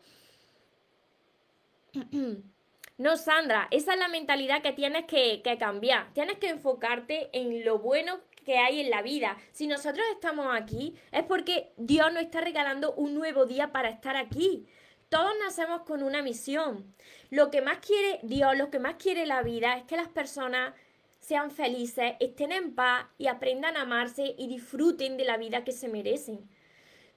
No, 2.97 3.17
Sandra, 3.17 3.67
esa 3.71 3.93
es 3.93 3.99
la 3.99 4.07
mentalidad 4.07 4.61
que 4.61 4.71
tienes 4.71 5.03
que, 5.03 5.41
que, 5.43 5.57
cambiar. 5.57 6.13
Tienes 6.13 6.37
que 6.37 6.47
enfocarte 6.47 7.29
en 7.33 7.65
lo 7.65 7.79
bueno 7.79 8.21
que 8.45 8.57
hay 8.57 8.79
en 8.79 8.89
la 8.89 9.01
vida. 9.01 9.37
Si 9.51 9.67
nosotros 9.67 10.05
estamos 10.13 10.47
aquí 10.55 10.95
es 11.11 11.23
porque 11.23 11.73
Dios 11.75 12.13
nos 12.13 12.23
está 12.23 12.41
regalando 12.41 12.93
un 12.93 13.15
nuevo 13.15 13.45
día 13.45 13.71
para 13.71 13.89
estar 13.89 14.15
aquí. 14.15 14.65
Todos 15.09 15.33
nacemos 15.43 15.81
con 15.81 16.03
una 16.03 16.21
misión. 16.21 16.95
Lo 17.29 17.49
que 17.49 17.61
más 17.61 17.79
quiere 17.79 18.19
Dios, 18.23 18.55
lo 18.55 18.69
que 18.69 18.79
más 18.79 18.95
quiere 18.95 19.25
la 19.25 19.41
vida 19.41 19.75
es 19.77 19.83
que 19.83 19.97
las 19.97 20.07
personas 20.07 20.73
sean 21.19 21.49
felices, 21.49 22.13
estén 22.19 22.51
en 22.51 22.75
paz 22.75 23.07
y 23.17 23.27
aprendan 23.27 23.77
a 23.77 23.81
amarse 23.81 24.35
y 24.37 24.47
disfruten 24.47 25.17
de 25.17 25.25
la 25.25 25.37
vida 25.37 25.63
que 25.63 25.71
se 25.71 25.87
merecen. 25.87 26.47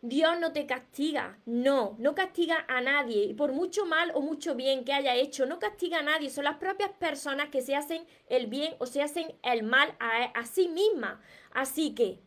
Dios 0.00 0.38
no 0.38 0.52
te 0.52 0.64
castiga, 0.64 1.38
no, 1.44 1.96
no 1.98 2.14
castiga 2.14 2.64
a 2.68 2.80
nadie. 2.80 3.24
Y 3.24 3.34
por 3.34 3.52
mucho 3.52 3.84
mal 3.84 4.12
o 4.14 4.20
mucho 4.20 4.54
bien 4.54 4.84
que 4.84 4.92
haya 4.92 5.16
hecho, 5.16 5.44
no 5.44 5.58
castiga 5.58 5.98
a 5.98 6.02
nadie. 6.02 6.30
Son 6.30 6.44
las 6.44 6.58
propias 6.58 6.90
personas 6.90 7.48
que 7.48 7.62
se 7.62 7.74
hacen 7.74 8.06
el 8.28 8.46
bien 8.46 8.76
o 8.78 8.86
se 8.86 9.02
hacen 9.02 9.34
el 9.42 9.64
mal 9.64 9.96
a, 9.98 10.46
sí 10.46 10.68
mismas. 10.68 11.18
Así 11.50 11.96
que 11.96 12.20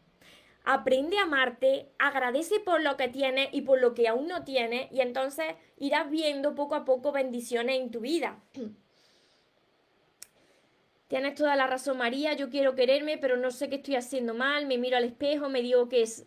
aprende 0.66 1.18
a 1.18 1.24
amarte, 1.24 1.90
agradece 1.98 2.60
por 2.60 2.82
lo 2.82 2.98
que 2.98 3.08
tienes 3.08 3.48
y 3.54 3.62
por 3.62 3.80
lo 3.80 3.94
que 3.94 4.10
aún 4.10 4.28
no 4.28 4.44
tienes 4.44 4.92
y 4.92 5.00
entonces 5.00 5.56
irás 5.78 6.10
viendo 6.10 6.56
poco 6.56 6.76
a 6.76 6.84
poco 6.84 7.14
bendiciones 7.14 7.80
en 7.80 7.90
tu 7.90 8.02
vida. 8.02 8.40
Tienes 11.08 11.36
toda 11.36 11.58
la 11.58 11.68
razón, 11.68 11.98
María, 11.98 12.36
yo 12.36 12.50
quiero 12.50 12.74
quererme, 12.74 13.18
pero 13.18 13.36
no 13.36 13.52
sé 13.52 13.68
qué 13.68 13.76
estoy 13.76 13.98
haciendo 13.98 14.34
mal, 14.34 14.66
me 14.66 14.78
miro 14.78 14.96
al 14.96 15.04
espejo, 15.04 15.50
me 15.50 15.62
digo 15.62 15.90
que 15.90 16.04
es, 16.04 16.26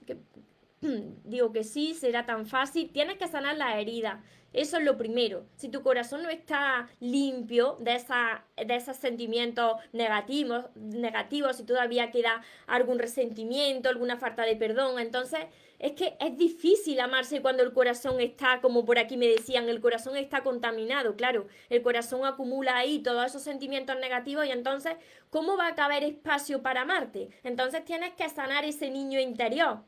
digo 1.25 1.53
que 1.53 1.65
sí, 1.65 1.95
será 1.95 2.27
tan 2.27 2.47
fácil. 2.47 2.91
Tienes 2.93 3.19
que 3.19 3.29
sanar 3.29 3.57
la 3.57 3.81
herida. 3.81 4.23
Eso 4.53 4.77
es 4.79 4.85
lo 4.85 4.97
primero. 4.97 5.47
Si 5.57 5.69
tu 5.69 5.83
corazón 5.83 6.23
no 6.23 6.31
está 6.31 6.89
limpio 7.01 7.77
de, 7.81 7.97
esa, 7.97 8.45
de 8.57 8.77
esos 8.77 8.97
sentimientos 8.97 9.79
negativos, 9.93 10.67
negativos, 10.77 11.57
si 11.57 11.65
todavía 11.65 12.13
queda 12.13 12.41
algún 12.69 13.01
resentimiento, 13.01 13.89
alguna 13.89 14.17
falta 14.17 14.45
de 14.45 14.55
perdón, 14.55 15.01
entonces 15.01 15.41
es 15.81 15.93
que 15.93 16.17
es 16.21 16.39
difícil 16.39 17.01
amarse 17.01 17.43
cuando 17.43 17.65
el 17.65 17.73
corazón 17.73 18.21
está, 18.21 18.61
como 18.61 18.85
por 18.85 19.01
aquí 19.01 19.17
me 19.17 19.27
decían, 19.27 19.69
el 19.69 19.81
corazón 19.81 20.17
está 20.17 20.45
contaminado, 20.45 21.17
claro, 21.17 21.49
el 21.69 21.83
corazón 21.83 22.25
acumula 22.25 22.77
ahí 22.77 23.01
todos 23.01 23.27
esos 23.27 23.43
sentimientos 23.43 23.99
negativos 23.99 24.47
y 24.47 24.53
entonces, 24.53 24.95
¿cómo 25.31 25.57
va 25.57 25.67
a 25.67 25.75
caber 25.75 26.05
espacio 26.05 26.63
para 26.63 26.83
amarte? 26.83 27.29
Entonces 27.43 27.85
tienes 27.85 28.15
que 28.15 28.29
sanar 28.29 28.65
ese 28.65 28.89
niño 28.89 29.19
interior. 29.19 29.83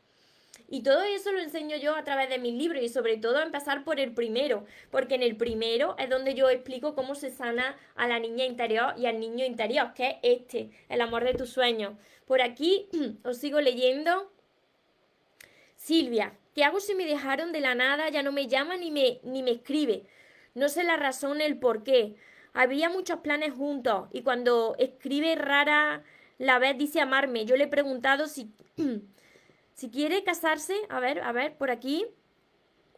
Y 0.69 0.83
todo 0.83 1.03
eso 1.03 1.31
lo 1.31 1.39
enseño 1.39 1.77
yo 1.77 1.95
a 1.95 2.03
través 2.03 2.29
de 2.29 2.39
mis 2.39 2.55
libros 2.55 2.83
y 2.83 2.89
sobre 2.89 3.19
todo 3.19 3.41
empezar 3.41 3.85
por 3.85 4.01
el 4.01 4.13
primero, 4.13 4.65
porque 4.91 5.15
en 5.15 5.23
el 5.23 5.37
primero 5.37 5.95
es 5.99 6.11
donde 6.11 6.35
yo 6.35 6.51
explico 6.51 6.95
cómo 6.95 7.15
se 7.15 7.31
sana 7.31 7.77
a 7.95 8.09
la 8.09 8.19
niña 8.19 8.45
interior 8.45 8.95
y 8.97 9.07
al 9.07 9.21
niño 9.21 9.45
interior, 9.45 9.95
que 9.95 10.19
es 10.23 10.41
este, 10.41 10.71
el 10.89 11.01
amor 11.01 11.25
de 11.25 11.35
tus 11.35 11.51
sueños. 11.51 11.95
Por 12.27 12.43
aquí 12.43 12.89
os 13.25 13.39
sigo 13.39 13.61
leyendo. 13.61 14.33
Silvia, 15.77 16.37
¿qué 16.55 16.65
hago 16.65 16.81
si 16.81 16.95
me 16.97 17.07
dejaron 17.07 17.53
de 17.53 17.61
la 17.61 17.77
nada? 17.77 18.09
Ya 18.09 18.23
no 18.25 18.33
me 18.33 18.49
llama 18.49 18.77
ni 18.77 18.91
me, 18.91 19.21
ni 19.23 19.43
me 19.45 19.53
escribe. 19.53 20.05
No 20.55 20.69
sé 20.69 20.83
la 20.83 20.97
razón, 20.97 21.41
el 21.41 21.59
por 21.59 21.85
qué. 21.85 22.17
Había 22.55 22.89
muchos 22.89 23.21
planes 23.21 23.53
juntos 23.53 24.09
y 24.13 24.23
cuando 24.23 24.75
escribe 24.79 25.37
rara 25.37 26.03
la 26.39 26.59
vez 26.59 26.77
dice 26.77 27.01
amarme. 27.01 27.45
Yo 27.45 27.57
le 27.57 27.65
he 27.65 27.69
preguntado 27.69 28.27
si 28.27 28.51
Si 29.77 29.91
quiere 29.91 30.25
casarse, 30.25 30.75
a 30.89 31.01
ver, 31.01 31.21
a 31.21 31.33
ver, 31.33 31.59
por 31.59 31.71
aquí. 31.71 32.07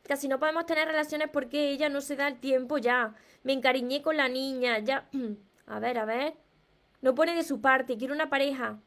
Casi 0.05 0.29
no 0.29 0.39
podemos 0.39 0.65
tener 0.65 0.87
relaciones 0.87 1.29
porque 1.29 1.71
ella 1.71 1.89
no 1.89 2.01
se 2.01 2.15
da 2.15 2.29
el 2.29 2.39
tiempo 2.39 2.79
ya. 2.79 3.17
Me 3.43 3.53
encariñé 3.53 4.01
con 4.01 4.17
la 4.17 4.29
niña, 4.29 4.79
ya. 4.79 5.09
A 5.67 5.81
ver, 5.81 5.99
a 5.99 6.07
ver. 6.07 6.33
No 7.03 7.15
pone 7.15 7.35
de 7.35 7.43
su 7.43 7.61
parte, 7.61 7.99
quiero 7.99 8.15
una 8.15 8.31
pareja. 8.31 8.81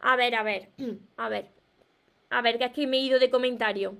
A 0.00 0.14
ver, 0.14 0.34
a 0.34 0.42
ver, 0.42 0.68
a 1.16 1.30
ver. 1.30 1.48
A 2.28 2.42
ver, 2.42 2.58
que 2.58 2.66
es 2.66 2.72
que 2.72 2.86
me 2.86 2.98
he 2.98 3.00
ido 3.00 3.18
de 3.18 3.30
comentario. 3.30 3.96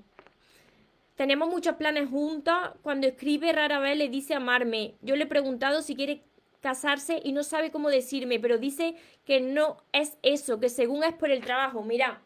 Tenemos 1.15 1.49
muchos 1.49 1.75
planes 1.75 2.07
juntos. 2.07 2.55
Cuando 2.83 3.07
escribe 3.07 3.51
rara 3.51 3.79
vez 3.79 3.97
le 3.97 4.09
dice 4.09 4.35
amarme. 4.35 4.95
Yo 5.01 5.15
le 5.15 5.23
he 5.23 5.27
preguntado 5.27 5.81
si 5.81 5.95
quiere 5.95 6.23
casarse 6.61 7.19
y 7.23 7.31
no 7.31 7.41
sabe 7.41 7.71
cómo 7.71 7.89
decirme, 7.89 8.39
pero 8.39 8.59
dice 8.59 8.95
que 9.25 9.41
no 9.41 9.77
es 9.91 10.19
eso, 10.21 10.59
que 10.59 10.69
según 10.69 11.03
es 11.03 11.15
por 11.15 11.31
el 11.31 11.43
trabajo. 11.43 11.81
Mira, 11.81 12.21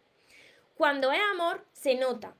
cuando 0.81 1.11
es 1.11 1.19
amor, 1.31 1.63
se 1.73 1.93
nota. 1.93 2.33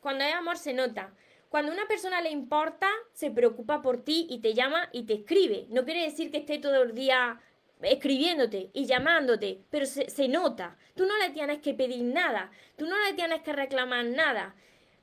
Cuando 0.00 0.24
es 0.24 0.34
amor, 0.34 0.58
se 0.58 0.72
nota. 0.72 1.12
Cuando 1.48 1.70
una 1.70 1.86
persona 1.86 2.20
le 2.20 2.30
importa, 2.30 2.88
se 3.12 3.30
preocupa 3.30 3.82
por 3.82 4.02
ti 4.02 4.26
y 4.28 4.40
te 4.40 4.52
llama 4.52 4.88
y 4.90 5.04
te 5.04 5.14
escribe. 5.14 5.66
No 5.68 5.84
quiere 5.84 6.02
decir 6.02 6.32
que 6.32 6.38
esté 6.38 6.58
todo 6.58 6.82
el 6.82 6.92
día 6.92 7.40
escribiéndote 7.82 8.70
y 8.72 8.86
llamándote, 8.86 9.60
pero 9.70 9.86
se, 9.86 10.26
nota. 10.26 10.76
Tú 10.96 11.06
no 11.06 11.16
le 11.18 11.30
tienes 11.30 11.60
que 11.60 11.72
pedir 11.72 12.02
nada, 12.02 12.50
tú 12.76 12.88
no 12.88 12.96
le 13.06 13.14
tienes 13.14 13.42
que 13.42 13.52
reclamar 13.52 14.06
nada. 14.06 14.56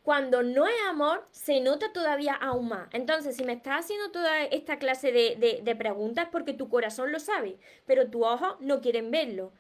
Cuando 0.04 0.44
no 0.44 0.68
es 0.68 0.76
amor, 0.90 1.26
se 1.32 1.62
nota 1.62 1.94
todavía 1.94 2.34
aún 2.34 2.68
más. 2.68 2.90
Entonces, 2.92 3.38
si 3.38 3.46
me 3.46 3.54
estás 3.54 3.86
haciendo 3.86 4.12
toda 4.12 4.44
esta 4.44 4.80
clase 4.80 5.14
de, 5.14 5.62
de 5.64 5.76
preguntas, 5.78 6.28
porque 6.30 6.52
tu 6.52 6.68
corazón 6.68 7.14
lo 7.14 7.22
sabe, 7.22 7.58
pero 7.86 8.10
tus 8.10 8.26
ojos 8.26 8.58
no 8.60 8.82
quieren 8.82 9.12
verlo. 9.12 9.54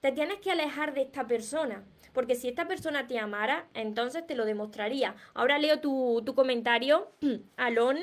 Te 0.00 0.12
tienes 0.12 0.38
que 0.38 0.52
alejar 0.52 0.94
de 0.94 1.02
esta 1.02 1.26
persona. 1.26 1.82
Porque 2.16 2.34
si 2.34 2.48
esta 2.48 2.66
persona 2.66 3.06
te 3.06 3.18
amara, 3.18 3.68
entonces 3.74 4.26
te 4.26 4.34
lo 4.34 4.46
demostraría. 4.46 5.14
Ahora 5.34 5.58
leo 5.58 5.80
tu, 5.80 6.24
comentario, 6.34 7.10
Alon. 7.58 7.98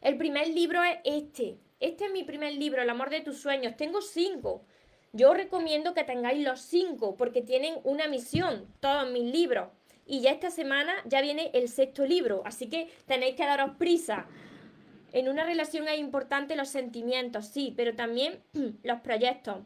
El 0.00 0.16
primer 0.16 0.48
libro 0.48 0.82
es 0.82 1.00
este. 1.04 1.58
Este 1.80 2.06
es 2.06 2.12
mi 2.12 2.24
primer 2.24 2.54
libro, 2.54 2.80
El 2.80 2.88
amor 2.88 3.10
de 3.10 3.20
tus 3.20 3.36
sueños. 3.36 3.76
Tengo 3.76 4.00
cinco. 4.00 4.64
Yo 5.12 5.34
recomiendo 5.34 5.92
que 5.92 6.02
tengáis 6.02 6.42
los 6.42 6.62
cinco 6.62 7.14
porque 7.14 7.42
tienen 7.42 7.74
una 7.84 8.08
misión, 8.08 8.72
todos 8.80 9.10
mis 9.10 9.30
libros. 9.30 9.68
Y 10.06 10.22
ya 10.22 10.30
esta 10.30 10.50
semana 10.50 10.94
ya 11.04 11.20
viene 11.20 11.50
el 11.52 11.68
sexto 11.68 12.06
libro, 12.06 12.40
así 12.46 12.70
que 12.70 12.90
tenéis 13.06 13.36
que 13.36 13.44
daros 13.44 13.76
prisa. 13.76 14.26
En 15.12 15.28
una 15.28 15.44
relación 15.44 15.88
es 15.88 15.98
importante 15.98 16.56
los 16.56 16.70
sentimientos, 16.70 17.48
sí, 17.48 17.74
pero 17.76 17.94
también 17.94 18.42
los 18.82 19.00
proyectos 19.00 19.58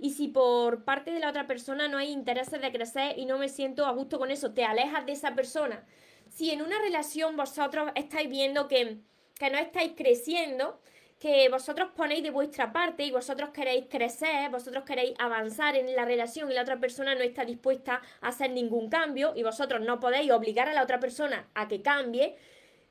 y 0.00 0.10
si 0.10 0.28
por 0.28 0.84
parte 0.84 1.10
de 1.10 1.20
la 1.20 1.28
otra 1.28 1.46
persona 1.46 1.88
no 1.88 1.98
hay 1.98 2.10
intereses 2.10 2.60
de 2.60 2.72
crecer 2.72 3.18
y 3.18 3.26
no 3.26 3.38
me 3.38 3.48
siento 3.48 3.86
a 3.86 3.92
gusto 3.92 4.18
con 4.18 4.30
eso, 4.30 4.52
te 4.52 4.64
alejas 4.64 5.04
de 5.04 5.12
esa 5.12 5.34
persona. 5.34 5.84
Si 6.28 6.50
en 6.50 6.62
una 6.62 6.78
relación 6.80 7.36
vosotros 7.36 7.90
estáis 7.94 8.30
viendo 8.30 8.66
que, 8.66 8.98
que 9.38 9.50
no 9.50 9.58
estáis 9.58 9.92
creciendo, 9.96 10.80
que 11.18 11.50
vosotros 11.50 11.90
ponéis 11.94 12.22
de 12.22 12.30
vuestra 12.30 12.72
parte 12.72 13.04
y 13.04 13.10
vosotros 13.10 13.50
queréis 13.50 13.84
crecer, 13.90 14.50
vosotros 14.50 14.84
queréis 14.84 15.12
avanzar 15.18 15.76
en 15.76 15.94
la 15.94 16.06
relación 16.06 16.50
y 16.50 16.54
la 16.54 16.62
otra 16.62 16.80
persona 16.80 17.14
no 17.14 17.20
está 17.20 17.44
dispuesta 17.44 18.00
a 18.22 18.28
hacer 18.28 18.52
ningún 18.52 18.88
cambio 18.88 19.34
y 19.36 19.42
vosotros 19.42 19.82
no 19.82 20.00
podéis 20.00 20.30
obligar 20.30 20.68
a 20.68 20.72
la 20.72 20.82
otra 20.82 20.98
persona 20.98 21.46
a 21.54 21.68
que 21.68 21.82
cambie, 21.82 22.36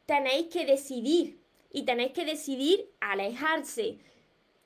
tenéis 0.05 0.47
que 0.47 0.65
decidir 0.65 1.39
y 1.71 1.83
tenéis 1.85 2.11
que 2.11 2.25
decidir 2.25 2.91
alejarse 2.99 3.97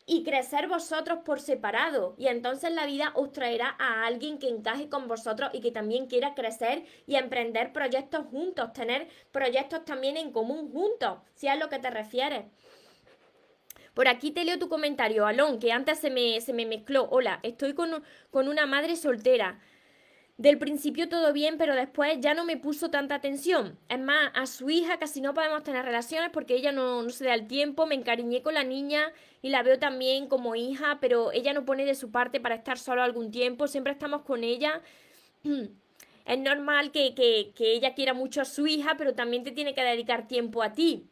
y 0.05 0.23
crecer 0.23 0.67
vosotros 0.67 1.19
por 1.25 1.39
separado. 1.39 2.15
Y 2.17 2.27
entonces 2.27 2.71
la 2.71 2.85
vida 2.85 3.11
os 3.15 3.31
traerá 3.31 3.75
a 3.79 4.05
alguien 4.05 4.39
que 4.39 4.49
encaje 4.49 4.89
con 4.89 5.07
vosotros 5.07 5.49
y 5.53 5.61
que 5.61 5.71
también 5.71 6.07
quiera 6.07 6.33
crecer 6.33 6.85
y 7.07 7.15
emprender 7.15 7.73
proyectos 7.73 8.25
juntos, 8.27 8.73
tener 8.73 9.07
proyectos 9.31 9.85
también 9.85 10.17
en 10.17 10.31
común 10.31 10.71
juntos, 10.71 11.19
si 11.35 11.47
es 11.47 11.57
lo 11.59 11.69
que 11.69 11.79
te 11.79 11.89
refieres. 11.89 12.45
Por 13.93 14.07
aquí 14.07 14.31
te 14.31 14.43
leo 14.43 14.57
tu 14.57 14.69
comentario, 14.69 15.27
Alon, 15.27 15.59
que 15.59 15.71
antes 15.71 15.99
se 15.99 16.09
me, 16.09 16.41
se 16.41 16.51
me 16.51 16.65
mezcló. 16.65 17.07
Hola, 17.11 17.39
estoy 17.43 17.75
con, 17.75 18.03
con 18.31 18.47
una 18.47 18.65
madre 18.65 18.95
soltera. 18.95 19.59
Del 20.37 20.57
principio 20.57 21.09
todo 21.09 21.31
bien, 21.31 21.57
pero 21.59 21.75
después 21.75 22.17
ya 22.19 22.33
no 22.33 22.43
me 22.43 22.57
puso 22.57 22.89
tanta 22.89 23.13
atención. 23.13 23.77
Es 23.87 23.99
más, 23.99 24.31
a 24.33 24.47
su 24.47 24.67
hija 24.71 24.97
casi 24.97 25.21
no 25.21 25.35
podemos 25.35 25.63
tener 25.63 25.85
relaciones 25.85 26.31
porque 26.33 26.55
ella 26.55 26.71
no, 26.71 27.07
se 27.11 27.25
da 27.25 27.35
el 27.35 27.47
tiempo. 27.47 27.85
Me 27.85 27.93
encariñé 27.93 28.41
con 28.41 28.55
la 28.55 28.63
niña 28.63 29.13
y 29.43 29.49
la 29.49 29.61
veo 29.61 29.77
también 29.77 30.27
como 30.27 30.55
hija, 30.55 30.97
pero 30.99 31.31
ella 31.31 31.53
no 31.53 31.65
pone 31.65 31.85
de 31.85 31.93
su 31.93 32.09
parte 32.09 32.39
para 32.39 32.55
estar 32.55 32.79
solo 32.79 33.03
algún 33.03 33.29
tiempo. 33.29 33.67
Siempre 33.67 33.93
estamos 33.93 34.23
con 34.23 34.43
ella. 34.43 34.81
Es 36.25 36.39
normal 36.39 36.93
que, 36.93 37.13
que, 37.15 37.51
que 37.53 37.73
ella 37.73 37.95
quiera 37.95 38.13
mucho 38.13 38.39
a 38.39 38.45
su 38.45 38.65
hija, 38.65 38.95
pero 38.97 39.13
también 39.13 39.43
te 39.43 39.51
tiene 39.51 39.73
que 39.75 39.83
dedicar 39.83 40.25
tiempo 40.25 40.63
a 40.63 40.71
ti. 40.71 41.09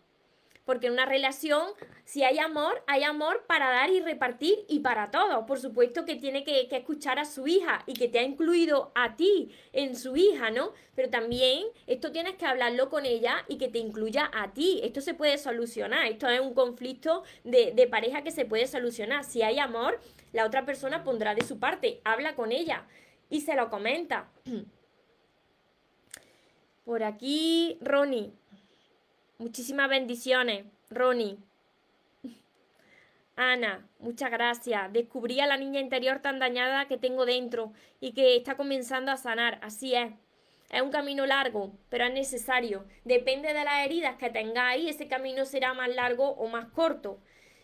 Porque 0.72 0.88
en 0.88 0.94
una 0.94 1.06
relación, 1.06 1.68
si 2.06 2.24
hay 2.24 2.40
amor, 2.40 2.82
hay 2.88 3.04
amor 3.04 3.44
para 3.46 3.70
dar 3.70 3.90
y 3.90 4.00
repartir 4.00 4.56
y 4.70 4.80
para 4.80 5.12
todo. 5.12 5.46
Por 5.46 5.60
supuesto 5.60 6.06
que 6.06 6.16
tiene 6.16 6.46
que, 6.46 6.66
escuchar 6.72 7.20
a 7.20 7.26
su 7.26 7.46
hija 7.46 7.84
y 7.88 7.94
que 7.94 8.08
te 8.08 8.20
ha 8.20 8.24
incluido 8.24 8.94
a 8.96 9.18
ti 9.18 9.54
en 9.74 9.98
su 9.98 10.16
hija, 10.16 10.50
¿no? 10.50 10.72
Pero 10.96 11.10
también 11.10 11.66
esto 11.88 12.14
tienes 12.14 12.36
que 12.36 12.46
hablarlo 12.46 12.90
con 12.90 13.06
ella 13.06 13.44
y 13.50 13.58
que 13.58 13.68
te 13.68 13.80
incluya 13.80 14.32
a 14.34 14.54
ti. 14.54 14.80
Esto 14.82 15.02
se 15.02 15.14
puede 15.14 15.38
solucionar. 15.38 16.06
Esto 16.06 16.30
es 16.30 16.40
un 16.40 16.54
conflicto 16.54 17.24
de, 17.44 17.74
de 17.74 17.88
pareja 17.88 18.24
que 18.24 18.32
se 18.32 18.46
puede 18.46 18.66
solucionar. 18.66 19.26
Si 19.26 19.42
hay 19.42 19.60
amor, 19.60 20.00
la 20.32 20.46
otra 20.46 20.66
persona 20.66 21.04
pondrá 21.04 21.36
de 21.36 21.46
su 21.46 21.60
parte. 21.60 22.00
Habla 22.06 22.36
con 22.36 22.54
ella 22.54 22.88
y 23.30 23.42
se 23.42 23.58
lo 23.58 23.70
comenta. 23.70 24.32
Por 26.86 27.04
aquí, 27.04 27.78
Ronnie. 27.82 28.32
Muchísimas 29.42 29.90
bendiciones, 29.90 30.66
Ronnie. 30.92 31.40
Ana, 33.36 33.90
muchas 33.98 34.30
gracias. 34.30 34.94
Descubrí 34.94 35.40
a 35.40 35.48
la 35.48 35.58
niña 35.58 35.80
interior 35.80 36.20
tan 36.20 36.38
dañada 36.38 36.88
que 36.88 37.00
tengo 37.00 37.26
dentro 37.26 37.74
y 38.00 38.12
que 38.12 38.36
está 38.36 38.56
comenzando 38.56 39.12
a 39.12 39.18
sanar. 39.18 39.58
Así 39.64 39.96
es. 39.96 40.12
Es 40.70 40.84
un 40.84 40.92
camino 40.92 41.26
largo, 41.26 41.72
pero 41.90 42.06
es 42.06 42.14
necesario. 42.14 42.86
Depende 43.04 43.52
de 43.52 43.64
las 43.64 43.84
heridas 43.84 44.16
que 44.18 44.30
tengáis, 44.30 44.88
ese 44.88 45.08
camino 45.08 45.44
será 45.46 45.74
más 45.74 45.90
largo 45.90 46.30
o 46.34 46.48
más 46.48 46.68
corto. 46.68 47.18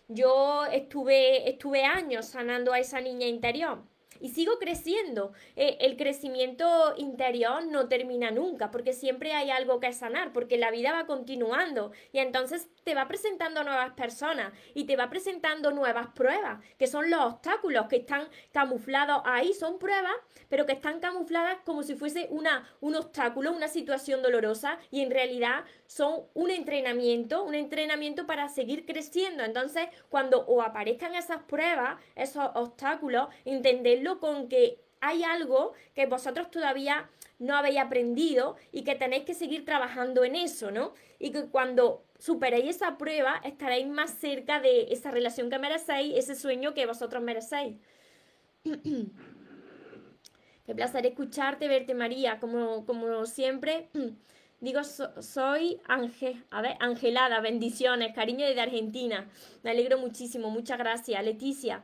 Yo 0.08 0.66
estuve, 0.66 1.48
estuve 1.48 1.84
años 1.84 2.26
sanando 2.26 2.74
a 2.74 2.80
esa 2.80 3.02
niña 3.02 3.28
interior 3.28 3.84
y 4.20 4.30
sigo 4.30 4.60
creciendo. 4.60 5.34
Eh, 5.56 5.78
el 5.82 5.98
crecimiento 5.98 6.94
interior 6.98 7.66
no 7.66 7.88
termina 7.88 8.32
nunca, 8.32 8.72
porque 8.72 8.94
siempre 8.94 9.34
hay 9.34 9.50
algo 9.52 9.80
que 9.80 9.94
sanar, 9.94 10.34
porque 10.34 10.58
la 10.58 10.72
vida 10.72 10.92
va 10.92 11.06
continuando 11.06 11.92
y 12.12 12.20
entonces 12.20 12.70
te 12.84 12.96
va 12.96 13.08
presentando 13.08 13.64
nuevas 13.64 13.94
personas 13.94 14.54
y 14.74 14.86
te 14.86 14.96
va 14.96 15.10
presentando 15.10 15.72
nuevas 15.72 16.08
pruebas, 16.08 16.64
que 16.78 16.88
son 16.88 17.10
los 17.10 17.22
obstáculos 17.22 17.88
que 17.88 17.98
están 17.98 18.28
camuflados 18.52 19.22
ahí, 19.26 19.54
son 19.54 19.80
pruebas, 19.80 20.16
pero 20.50 20.66
que 20.66 20.74
están 20.74 21.00
camufladas 21.00 21.58
como 21.66 21.84
si 21.84 21.96
fuese 21.96 22.28
una, 22.30 22.68
un 22.82 22.96
obstáculo, 22.96 23.52
una 23.52 23.68
situación 23.68 24.22
dolorosa 24.22 24.78
y 24.92 25.02
en 25.02 25.12
realidad 25.12 25.66
son 25.88 26.26
un 26.34 26.52
entrenamiento, 26.52 27.44
un 27.44 27.56
entrenamiento 27.56 28.28
para 28.28 28.50
seguir 28.50 28.86
creciendo. 28.86 29.44
Entonces, 29.44 29.88
cuando 30.10 30.46
o 30.46 30.62
aparezcan 30.62 31.16
esas 31.16 31.42
pruebas, 31.44 32.00
esos 32.16 32.50
obstáculos, 32.54 33.30
entenderlo 33.46 34.20
con 34.20 34.48
que 34.50 34.80
hay 35.00 35.24
algo 35.24 35.74
que 35.96 36.06
vosotros 36.06 36.52
todavía 36.52 37.10
no 37.40 37.56
habéis 37.56 37.80
aprendido 37.80 38.56
y 38.72 38.84
que 38.84 38.96
tenéis 38.96 39.24
que 39.24 39.34
seguir 39.34 39.64
trabajando 39.64 40.24
en 40.24 40.36
eso, 40.36 40.72
¿no? 40.72 40.94
Y 41.20 41.32
que 41.32 41.46
cuando 41.46 42.04
superéis 42.18 42.78
esa 42.78 42.98
prueba 42.98 43.40
estaréis 43.44 43.88
más 43.88 44.12
cerca 44.12 44.60
de 44.60 44.88
esa 44.92 45.12
relación 45.12 45.50
que 45.50 45.60
merecéis, 45.60 46.16
ese 46.18 46.36
sueño 46.36 46.74
que 46.74 46.86
vosotros 46.86 47.22
merecéis. 47.24 47.76
Qué 50.66 50.76
placer 50.76 51.06
escucharte, 51.06 51.68
verte 51.70 51.94
María, 51.94 52.40
como, 52.40 52.86
como 52.86 53.26
siempre. 53.26 53.90
Digo, 54.60 54.84
soy 54.84 55.80
a 55.88 56.62
ver, 56.62 56.78
Angelada, 56.80 57.40
bendiciones, 57.42 58.16
cariño 58.16 58.44
desde 58.44 58.62
Argentina. 58.62 59.30
Me 59.62 59.70
alegro 59.70 60.00
muchísimo, 60.00 60.50
muchas 60.50 60.80
gracias. 60.80 61.24
Leticia, 61.24 61.84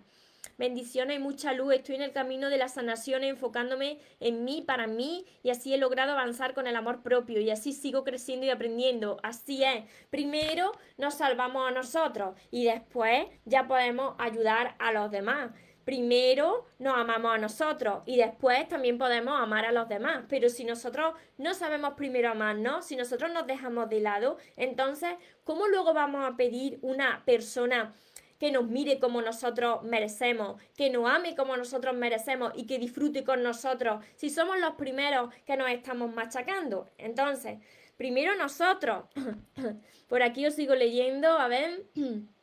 bendiciones 0.57 1.17
y 1.17 1.19
mucha 1.21 1.53
luz. 1.53 1.75
Estoy 1.75 1.95
en 1.95 2.01
el 2.01 2.11
camino 2.11 2.49
de 2.49 2.57
la 2.57 2.69
sanación 2.69 3.23
enfocándome 3.23 3.99
en 4.19 4.43
mí, 4.43 4.63
para 4.65 4.87
mí, 4.87 5.23
y 5.43 5.51
así 5.51 5.71
he 5.71 5.77
logrado 5.77 6.13
avanzar 6.13 6.55
con 6.55 6.65
el 6.65 6.75
amor 6.75 7.03
propio 7.03 7.39
y 7.39 7.51
así 7.51 7.73
sigo 7.73 8.03
creciendo 8.03 8.47
y 8.47 8.49
aprendiendo. 8.49 9.17
Así 9.21 9.63
es. 9.63 9.83
Primero 10.09 10.71
nos 10.97 11.13
salvamos 11.13 11.69
a 11.69 11.71
nosotros 11.71 12.35
y 12.49 12.65
después 12.65 13.27
ya 13.45 13.67
podemos 13.67 14.15
ayudar 14.17 14.75
a 14.79 14.91
los 14.91 15.11
demás 15.11 15.51
primero 15.85 16.65
nos 16.79 16.97
amamos 16.97 17.33
a 17.33 17.37
nosotros 17.37 18.03
y 18.05 18.17
después 18.17 18.67
también 18.67 18.97
podemos 18.97 19.39
amar 19.39 19.65
a 19.65 19.71
los 19.71 19.89
demás. 19.89 20.23
Pero 20.29 20.49
si 20.49 20.63
nosotros 20.63 21.13
no 21.37 21.53
sabemos 21.53 21.93
primero 21.93 22.29
amarnos, 22.29 22.85
si 22.85 22.95
nosotros 22.95 23.31
nos 23.31 23.47
dejamos 23.47 23.89
de 23.89 23.99
lado, 24.01 24.37
entonces, 24.55 25.11
¿cómo 25.43 25.67
luego 25.67 25.93
vamos 25.93 26.25
a 26.25 26.35
pedir 26.35 26.79
una 26.81 27.23
persona 27.25 27.93
que 28.39 28.51
nos 28.51 28.67
mire 28.67 28.99
como 28.99 29.21
nosotros 29.21 29.83
merecemos, 29.83 30.61
que 30.75 30.89
nos 30.89 31.09
ame 31.09 31.35
como 31.35 31.55
nosotros 31.55 31.95
merecemos 31.95 32.51
y 32.55 32.65
que 32.65 32.77
disfrute 32.79 33.23
con 33.23 33.41
nosotros 33.41 34.03
si 34.15 34.29
somos 34.29 34.59
los 34.59 34.75
primeros 34.75 35.33
que 35.45 35.55
nos 35.55 35.69
estamos 35.69 36.13
machacando? 36.13 36.89
Entonces, 36.97 37.59
primero 37.97 38.35
nosotros. 38.35 39.05
Por 40.07 40.21
aquí 40.21 40.45
os 40.45 40.55
sigo 40.55 40.75
leyendo, 40.75 41.27
a 41.27 41.47
ver. 41.47 41.85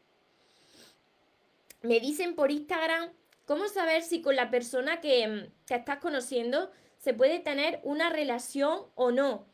Me 1.82 1.98
dicen 1.98 2.34
por 2.34 2.50
Instagram 2.50 3.10
¿Cómo 3.50 3.66
saber 3.66 4.02
si 4.02 4.22
con 4.22 4.36
la 4.36 4.48
persona 4.48 4.98
mm, 4.98 5.00
que, 5.00 5.74
estás 5.74 5.98
conociendo 5.98 6.70
se 6.98 7.14
puede 7.14 7.40
tener 7.40 7.80
una 7.82 8.08
relación 8.08 8.82
o 8.94 9.10
no? 9.10 9.44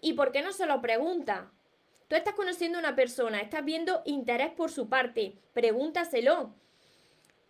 ¿Y 0.00 0.12
por 0.12 0.30
qué 0.30 0.40
no 0.40 0.52
se 0.52 0.66
lo 0.66 0.80
pregunta? 0.80 1.50
Tú 2.06 2.14
estás 2.14 2.34
conociendo 2.34 2.78
a 2.78 2.80
una 2.80 2.94
persona, 2.94 3.40
estás 3.40 3.64
viendo 3.64 4.02
interés 4.04 4.52
por 4.52 4.70
su 4.70 4.88
parte, 4.88 5.36
pregúntaselo. 5.52 6.54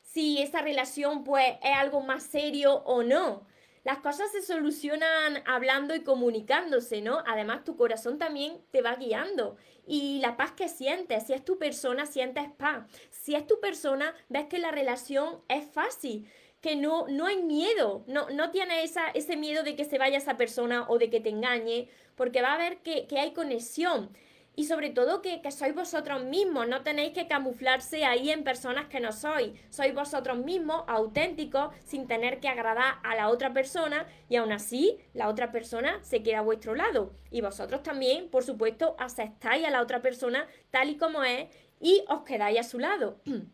Si 0.01 0.41
esa 0.41 0.63
relación 0.63 1.23
pues 1.23 1.59
es 1.63 1.77
algo 1.77 2.01
más 2.01 2.23
serio 2.23 2.77
o 2.87 3.03
no. 3.03 3.47
Las 3.89 4.01
cosas 4.01 4.31
se 4.31 4.43
solucionan 4.43 5.43
hablando 5.47 5.95
y 5.95 6.01
comunicándose, 6.01 7.01
¿no? 7.01 7.23
Además, 7.27 7.65
tu 7.65 7.75
corazón 7.75 8.19
también 8.19 8.61
te 8.71 8.83
va 8.83 8.97
guiando. 8.97 9.57
Y 9.87 10.21
la 10.21 10.37
paz 10.37 10.53
que 10.53 10.69
sientes, 10.69 11.27
si 11.27 11.33
es 11.33 11.43
tu 11.43 11.57
persona, 11.57 12.05
sientes 12.05 12.51
paz. 12.59 12.85
Si 13.09 13.35
es 13.35 13.47
tu 13.47 13.61
persona, 13.61 14.15
ves 14.29 14.45
que 14.45 14.59
la 14.59 14.73
relación 14.73 15.41
es 15.49 15.65
fácil 15.71 16.31
que 16.61 16.77
no, 16.77 17.07
no 17.09 17.25
hay 17.25 17.43
miedo, 17.43 18.05
no, 18.07 18.29
no 18.29 18.51
tiene 18.51 18.83
esa, 18.83 19.09
ese 19.09 19.39
miedo 19.39 19.63
de 19.63 19.75
que 19.75 19.87
se 19.87 19.97
vaya 19.97 20.19
esa 20.19 20.37
persona 20.37 20.85
o 20.91 20.99
de 20.99 21.09
que 21.09 21.21
te 21.21 21.31
engañe, 21.31 21.89
porque 22.15 22.43
va 22.43 22.53
a 22.53 22.59
ver 22.59 22.83
que, 22.83 23.07
que 23.07 23.19
hay 23.19 23.33
conexión 23.33 24.11
y 24.59 24.65
sobre 24.65 24.91
todo 24.91 25.23
que, 25.23 25.41
sois 25.53 25.73
vosotros 25.73 26.25
mismos, 26.25 26.67
no 26.67 26.83
tenéis 26.83 27.13
que 27.13 27.29
camuflarse 27.29 28.05
ahí 28.05 28.31
en 28.31 28.43
personas 28.43 28.89
que 28.89 28.99
no 28.99 29.13
sois, 29.13 29.53
sois 29.71 29.95
vosotros 29.95 30.37
mismos, 30.39 30.83
auténticos, 30.89 31.73
sin 31.85 32.09
tener 32.09 32.41
que 32.41 32.49
agradar 32.49 32.97
a 33.05 33.15
la 33.15 33.29
otra 33.29 33.53
persona 33.53 34.09
y 34.29 34.35
aún 34.35 34.51
así 34.51 34.99
la 35.15 35.29
otra 35.29 35.53
persona 35.53 36.03
se 36.03 36.25
queda 36.25 36.41
a 36.41 36.43
vuestro 36.43 36.75
lado 36.75 37.13
y 37.31 37.41
vosotros 37.41 37.85
también, 37.85 38.31
por 38.31 38.43
supuesto, 38.43 38.97
aceptáis 38.99 39.65
a 39.65 39.71
la 39.71 39.81
otra 39.81 40.03
persona 40.03 40.49
tal 40.73 40.91
y 40.91 40.97
como 40.97 41.23
es 41.23 41.47
y 41.81 42.03
os 42.09 42.23
quedáis 42.23 42.59
a 42.59 42.65
su 42.65 42.81
lado. 42.81 43.21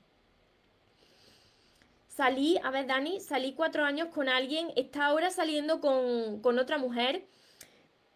salí, 2.09 2.59
a 2.63 2.71
ver 2.71 2.87
Dani, 2.87 3.21
salí 3.21 3.53
cuatro 3.53 3.85
años 3.85 4.09
con 4.09 4.31
alguien, 4.31 4.73
está 4.75 5.05
ahora 5.05 5.31
saliendo 5.31 5.83
con, 5.83 6.41
con 6.41 6.59
otra 6.59 6.79
mujer 6.79 7.27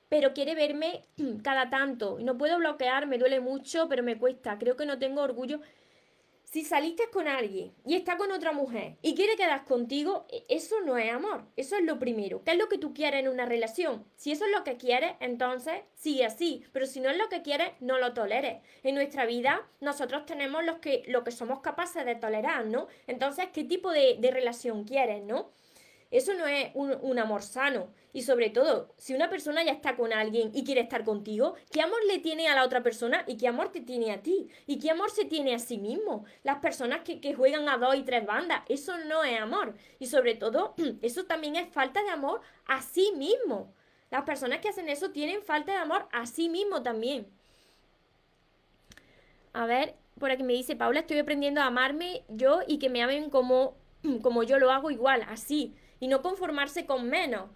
pero 0.08 0.32
quiere 0.32 0.54
verme 0.54 1.04
cada 1.42 1.70
tanto. 1.70 2.18
No 2.20 2.38
puedo 2.38 2.58
bloquear, 2.58 3.06
me 3.06 3.18
duele 3.18 3.40
mucho, 3.40 3.88
pero 3.88 4.02
me 4.02 4.18
cuesta. 4.18 4.58
Creo 4.58 4.76
que 4.76 4.86
no 4.86 4.98
tengo 4.98 5.22
orgullo. 5.22 5.60
Si 6.44 6.64
saliste 6.64 7.10
con 7.12 7.28
alguien 7.28 7.74
y 7.84 7.94
está 7.94 8.16
con 8.16 8.32
otra 8.32 8.52
mujer 8.52 8.96
y 9.02 9.14
quiere 9.14 9.36
quedar 9.36 9.66
contigo, 9.66 10.24
e, 10.30 10.46
eso 10.48 10.80
no 10.80 10.96
es 10.96 11.12
amor. 11.12 11.44
Eso 11.56 11.76
es 11.76 11.84
lo 11.84 11.98
primero. 11.98 12.42
¿Qué 12.42 12.52
es 12.52 12.56
lo 12.58 12.70
que 12.70 12.78
tú 12.78 12.94
quieres 12.94 13.20
en 13.20 13.28
una 13.28 13.44
relación? 13.44 14.06
Si 14.16 14.32
eso 14.32 14.46
es 14.46 14.52
lo 14.56 14.64
que 14.64 14.78
quieres, 14.78 15.12
entonces 15.20 15.82
sigue 15.94 16.24
así. 16.24 16.64
Pero 16.72 16.86
si 16.86 17.00
no 17.00 17.10
es 17.10 17.18
lo 17.18 17.28
que 17.28 17.42
quieres, 17.42 17.72
no 17.80 17.98
lo 17.98 18.14
toleres. 18.14 18.62
En 18.82 18.94
nuestra 18.94 19.26
vida, 19.26 19.68
nosotros 19.80 20.24
tenemos 20.24 20.64
los 20.64 20.78
que, 20.78 21.02
lo 21.08 21.22
que 21.22 21.32
somos 21.32 21.60
capaces 21.60 22.06
de 22.06 22.14
tolerar, 22.14 22.64
¿no? 22.64 22.86
Entonces, 23.06 23.48
¿qué 23.52 23.64
tipo 23.64 23.90
de, 23.92 24.16
de 24.18 24.30
relación 24.30 24.84
quieres, 24.84 25.22
no? 25.22 25.50
Eso 26.10 26.32
no 26.34 26.46
es 26.46 26.70
un, 26.74 27.18
amor 27.18 27.42
sano. 27.42 27.88
Y 28.14 28.22
sobre 28.22 28.48
todo, 28.48 28.94
si 28.96 29.14
una 29.14 29.28
persona 29.28 29.62
ya 29.62 29.72
está 29.72 29.94
con 29.94 30.12
alguien 30.12 30.50
y 30.54 30.64
quiere 30.64 30.80
estar 30.80 31.04
contigo, 31.04 31.54
¿qué 31.70 31.82
amor 31.82 31.98
le 32.06 32.18
tiene 32.18 32.48
a 32.48 32.54
la 32.54 32.64
otra 32.64 32.82
persona 32.82 33.24
y 33.26 33.36
qué 33.36 33.46
amor 33.46 33.70
te 33.70 33.82
tiene 33.82 34.12
a 34.12 34.22
ti? 34.22 34.48
¿Y 34.66 34.78
qué 34.78 34.90
amor 34.90 35.10
se 35.10 35.26
tiene 35.26 35.54
a 35.54 35.58
sí 35.58 35.76
mismo? 35.76 36.24
Las 36.44 36.58
personas 36.58 37.00
que, 37.00 37.20
que 37.20 37.34
juegan 37.34 37.68
a 37.68 37.76
dos 37.76 37.94
y 37.94 38.04
tres 38.04 38.24
bandas, 38.24 38.62
eso 38.68 38.96
no 39.04 39.22
es 39.22 39.38
amor. 39.38 39.74
Y 39.98 40.06
sobre 40.06 40.34
todo, 40.34 40.74
eso 41.02 41.26
también 41.26 41.56
es 41.56 41.68
falta 41.68 42.02
de 42.02 42.10
amor 42.10 42.40
a 42.66 42.80
sí 42.80 43.12
mismo. 43.14 43.74
Las 44.10 44.22
personas 44.22 44.60
que 44.60 44.70
hacen 44.70 44.88
eso 44.88 45.10
tienen 45.10 45.42
falta 45.42 45.72
de 45.72 45.78
amor 45.78 46.08
a 46.12 46.24
sí 46.24 46.48
mismo 46.48 46.82
también. 46.82 47.26
A 49.52 49.66
ver, 49.66 49.94
por 50.18 50.30
aquí 50.30 50.42
me 50.42 50.54
dice 50.54 50.74
Paula, 50.74 51.00
estoy 51.00 51.18
aprendiendo 51.18 51.60
a 51.60 51.66
amarme 51.66 52.24
yo 52.28 52.60
y 52.66 52.78
que 52.78 52.88
me 52.88 53.02
amen 53.02 53.28
como, 53.28 53.76
como 54.22 54.42
yo 54.42 54.58
lo 54.58 54.70
hago 54.70 54.90
igual, 54.90 55.26
así 55.28 55.74
y 56.00 56.08
no 56.08 56.22
conformarse 56.22 56.86
con 56.86 57.08
menos. 57.08 57.50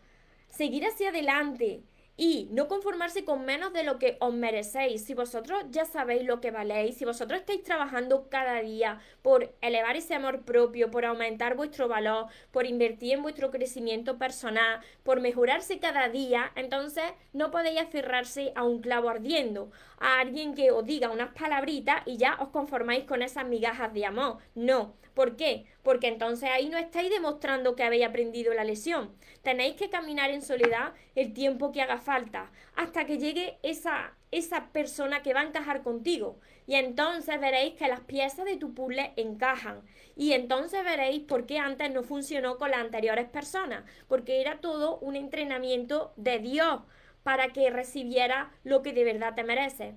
Seguir 0.48 0.86
hacia 0.86 1.08
adelante 1.08 1.82
y 2.16 2.48
no 2.52 2.68
conformarse 2.68 3.24
con 3.24 3.44
menos 3.44 3.72
de 3.72 3.84
lo 3.84 3.98
que 3.98 4.16
os 4.20 4.34
merecéis. 4.34 5.04
Si 5.04 5.14
vosotros 5.14 5.64
ya 5.70 5.84
sabéis 5.84 6.24
lo 6.24 6.40
que 6.40 6.50
valéis, 6.50 6.96
si 6.96 7.04
vosotros 7.04 7.40
estáis 7.40 7.62
trabajando 7.62 8.28
cada 8.28 8.60
día 8.60 9.00
por 9.22 9.54
elevar 9.62 9.96
ese 9.96 10.14
amor 10.14 10.42
propio, 10.42 10.90
por 10.90 11.04
aumentar 11.04 11.56
vuestro 11.56 11.88
valor, 11.88 12.26
por 12.50 12.66
invertir 12.66 13.14
en 13.14 13.22
vuestro 13.22 13.50
crecimiento 13.50 14.18
personal, 14.18 14.80
por 15.02 15.20
mejorarse 15.20 15.78
cada 15.78 16.08
día, 16.08 16.52
entonces 16.54 17.04
no 17.32 17.50
podéis 17.50 17.80
aferrarse 17.80 18.52
a 18.54 18.62
un 18.62 18.80
clavo 18.82 19.08
ardiendo, 19.08 19.70
a 19.98 20.20
alguien 20.20 20.54
que 20.54 20.70
os 20.70 20.84
diga 20.84 21.10
unas 21.10 21.32
palabritas 21.32 22.02
y 22.06 22.18
ya 22.18 22.36
os 22.40 22.50
conformáis 22.50 23.04
con 23.04 23.22
esas 23.22 23.46
migajas 23.46 23.92
de 23.94 24.04
amor. 24.06 24.38
No. 24.54 24.94
¿Por 25.14 25.36
qué? 25.36 25.66
Porque 25.82 26.08
entonces 26.08 26.48
ahí 26.50 26.68
no 26.68 26.78
estáis 26.78 27.10
demostrando 27.10 27.76
que 27.76 27.82
habéis 27.82 28.06
aprendido 28.06 28.54
la 28.54 28.64
lesión. 28.64 29.14
Tenéis 29.42 29.74
que 29.76 29.90
caminar 29.90 30.30
en 30.30 30.42
soledad 30.42 30.94
el 31.14 31.34
tiempo 31.34 31.70
que 31.72 31.82
haga 31.82 31.98
falta, 31.98 32.50
hasta 32.74 33.04
que 33.04 33.18
llegue 33.18 33.58
esa, 33.62 34.14
esa 34.30 34.68
persona 34.72 35.22
que 35.22 35.34
va 35.34 35.40
a 35.40 35.46
encajar 35.46 35.82
contigo. 35.82 36.38
Y 36.66 36.76
entonces 36.76 37.38
veréis 37.40 37.74
que 37.74 37.88
las 37.88 38.00
piezas 38.00 38.46
de 38.46 38.56
tu 38.56 38.72
puzzle 38.72 39.12
encajan. 39.16 39.82
Y 40.16 40.32
entonces 40.32 40.82
veréis 40.84 41.22
por 41.22 41.46
qué 41.46 41.58
antes 41.58 41.90
no 41.90 42.02
funcionó 42.02 42.56
con 42.56 42.70
las 42.70 42.80
anteriores 42.80 43.28
personas. 43.28 43.84
Porque 44.08 44.40
era 44.40 44.60
todo 44.60 44.98
un 44.98 45.16
entrenamiento 45.16 46.12
de 46.16 46.38
Dios 46.38 46.80
para 47.22 47.48
que 47.48 47.70
recibiera 47.70 48.50
lo 48.64 48.82
que 48.82 48.92
de 48.92 49.04
verdad 49.04 49.34
te 49.34 49.44
merece. 49.44 49.94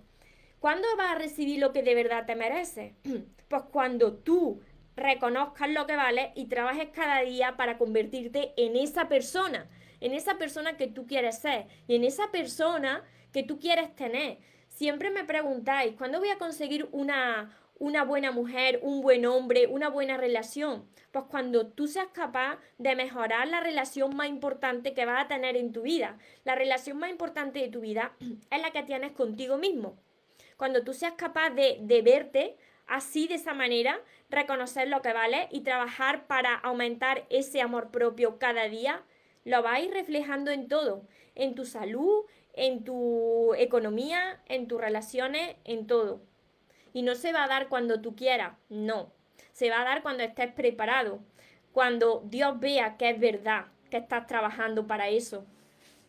¿Cuándo 0.59 0.87
vas 0.97 1.11
a 1.11 1.19
recibir 1.19 1.59
lo 1.59 1.71
que 1.71 1.83
de 1.83 1.95
verdad 1.95 2.25
te 2.25 2.35
merece? 2.35 2.95
Pues 3.47 3.61
cuando 3.71 4.13
tú 4.13 4.59
reconozcas 4.95 5.69
lo 5.69 5.85
que 5.85 5.95
vale 5.95 6.31
y 6.35 6.45
trabajes 6.45 6.89
cada 6.93 7.21
día 7.21 7.57
para 7.57 7.77
convertirte 7.77 8.53
en 8.57 8.75
esa 8.75 9.07
persona, 9.07 9.69
en 9.99 10.13
esa 10.13 10.37
persona 10.37 10.77
que 10.77 10.87
tú 10.87 11.05
quieres 11.05 11.39
ser 11.39 11.67
y 11.87 11.95
en 11.95 12.03
esa 12.03 12.31
persona 12.31 13.03
que 13.31 13.43
tú 13.43 13.59
quieres 13.59 13.95
tener. 13.95 14.37
Siempre 14.69 15.09
me 15.09 15.23
preguntáis, 15.23 15.93
¿cuándo 15.95 16.19
voy 16.19 16.29
a 16.29 16.37
conseguir 16.37 16.87
una, 16.91 17.57
una 17.79 18.03
buena 18.03 18.31
mujer, 18.31 18.79
un 18.81 19.01
buen 19.01 19.25
hombre, 19.25 19.67
una 19.67 19.89
buena 19.89 20.17
relación? 20.17 20.85
Pues 21.11 21.25
cuando 21.29 21.67
tú 21.67 21.87
seas 21.87 22.07
capaz 22.11 22.59
de 22.77 22.95
mejorar 22.95 23.47
la 23.47 23.61
relación 23.61 24.15
más 24.15 24.27
importante 24.27 24.93
que 24.93 25.05
vas 25.05 25.23
a 25.23 25.27
tener 25.27 25.55
en 25.55 25.71
tu 25.71 25.83
vida. 25.83 26.17
La 26.43 26.55
relación 26.55 26.97
más 26.97 27.09
importante 27.09 27.59
de 27.59 27.69
tu 27.69 27.81
vida 27.81 28.13
es 28.51 28.61
la 28.61 28.71
que 28.71 28.83
tienes 28.83 29.11
contigo 29.11 29.57
mismo. 29.57 29.97
Cuando 30.57 30.83
tú 30.83 30.93
seas 30.93 31.13
capaz 31.13 31.49
de, 31.49 31.79
de 31.81 32.01
verte 32.01 32.57
así, 32.87 33.27
de 33.27 33.35
esa 33.35 33.53
manera, 33.53 33.99
reconocer 34.29 34.87
lo 34.87 35.01
que 35.01 35.13
vale 35.13 35.47
y 35.51 35.61
trabajar 35.61 36.27
para 36.27 36.55
aumentar 36.55 37.25
ese 37.29 37.61
amor 37.61 37.91
propio 37.91 38.37
cada 38.39 38.67
día, 38.67 39.03
lo 39.43 39.61
vais 39.61 39.91
reflejando 39.91 40.51
en 40.51 40.67
todo, 40.67 41.07
en 41.35 41.55
tu 41.55 41.65
salud, 41.65 42.25
en 42.53 42.83
tu 42.83 43.53
economía, 43.55 44.41
en 44.47 44.67
tus 44.67 44.81
relaciones, 44.81 45.55
en 45.63 45.87
todo. 45.87 46.21
Y 46.93 47.01
no 47.01 47.15
se 47.15 47.33
va 47.33 47.43
a 47.43 47.47
dar 47.47 47.67
cuando 47.67 48.01
tú 48.01 48.15
quieras, 48.15 48.53
no. 48.69 49.11
Se 49.51 49.69
va 49.69 49.81
a 49.81 49.85
dar 49.85 50.01
cuando 50.01 50.23
estés 50.23 50.51
preparado, 50.51 51.19
cuando 51.71 52.23
Dios 52.25 52.59
vea 52.59 52.97
que 52.97 53.09
es 53.09 53.19
verdad, 53.19 53.65
que 53.89 53.97
estás 53.97 54.27
trabajando 54.27 54.87
para 54.87 55.09
eso. 55.09 55.45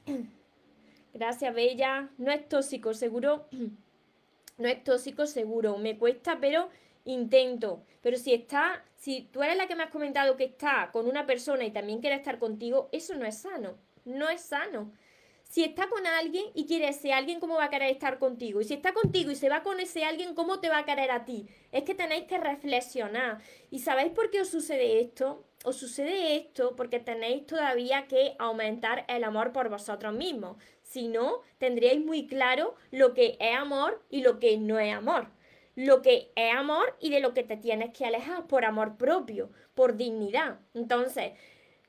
Gracias, 1.15 1.55
Bella. 1.55 2.09
No 2.19 2.31
es 2.31 2.49
tóxico, 2.49 2.95
seguro. 2.95 3.49
No 4.59 4.69
es 4.69 4.83
tóxico, 4.85 5.27
seguro. 5.27 5.77
Me 5.79 5.99
cuesta, 5.99 6.39
pero 6.41 6.69
intento. 7.05 7.83
Pero 8.03 8.17
si 8.17 8.33
está, 8.33 8.85
si 8.97 9.23
tú 9.33 9.43
eres 9.43 9.57
la 9.57 9.67
que 9.67 9.77
me 9.77 9.83
has 9.83 9.91
comentado 9.91 10.37
que 10.37 10.45
está 10.45 10.91
con 10.93 11.07
una 11.07 11.27
persona 11.27 11.65
y 11.65 11.71
también 11.71 12.01
quiere 12.01 12.17
estar 12.17 12.39
contigo, 12.39 12.89
eso 12.93 13.15
no 13.15 13.27
es 13.27 13.39
sano. 13.39 13.77
No 14.05 14.29
es 14.29 14.41
sano. 14.41 14.93
Si 15.49 15.63
está 15.63 15.89
con 15.89 16.07
alguien 16.07 16.45
y 16.55 16.67
quiere 16.67 16.89
ese 16.89 17.13
alguien, 17.13 17.39
¿cómo 17.39 17.55
va 17.55 17.65
a 17.65 17.71
querer 17.71 17.91
estar 17.91 18.19
contigo? 18.19 18.61
Y 18.61 18.65
si 18.65 18.75
está 18.75 18.93
contigo 18.93 19.31
y 19.31 19.37
se 19.37 19.49
va 19.49 19.63
con 19.63 19.79
ese 19.79 20.05
alguien, 20.05 20.35
¿cómo 20.35 20.59
te 20.61 20.69
va 20.69 20.79
a 20.79 20.85
querer 20.85 21.11
a 21.13 21.25
ti? 21.25 21.47
Es 21.71 21.85
que 21.85 21.95
tenéis 21.95 22.25
que 22.25 22.39
reflexionar. 22.39 23.39
¿Y 23.71 23.79
sabéis 23.79 24.11
por 24.13 24.31
qué 24.31 24.41
os 24.41 24.49
sucede 24.49 25.01
esto? 25.01 25.45
Os 25.65 25.77
sucede 25.77 26.37
esto 26.37 26.75
porque 26.77 26.99
tenéis 26.99 27.47
todavía 27.47 28.07
que 28.09 28.35
aumentar 28.39 29.05
el 29.09 29.23
amor 29.23 29.53
por 29.53 29.69
vosotros 29.69 30.13
mismos. 30.15 30.57
Si 30.87 31.09
no, 31.09 31.41
tendríais 31.59 32.01
muy 32.01 32.29
claro 32.29 32.77
lo 32.93 33.13
que 33.13 33.37
es 33.41 33.57
amor 33.57 34.05
y 34.09 34.23
lo 34.23 34.39
que 34.39 34.57
no 34.57 34.79
es 34.79 34.95
amor. 34.95 35.29
Lo 35.75 36.01
que 36.01 36.31
es 36.37 36.55
amor 36.55 36.97
y 37.01 37.11
de 37.11 37.19
lo 37.19 37.35
que 37.35 37.43
te 37.43 37.57
tienes 37.57 37.93
que 37.93 38.07
alejar 38.07 38.47
por 38.47 38.65
amor 38.65 38.97
propio, 38.97 39.51
por 39.75 39.97
dignidad. 39.97 40.61
Entonces, 40.75 41.33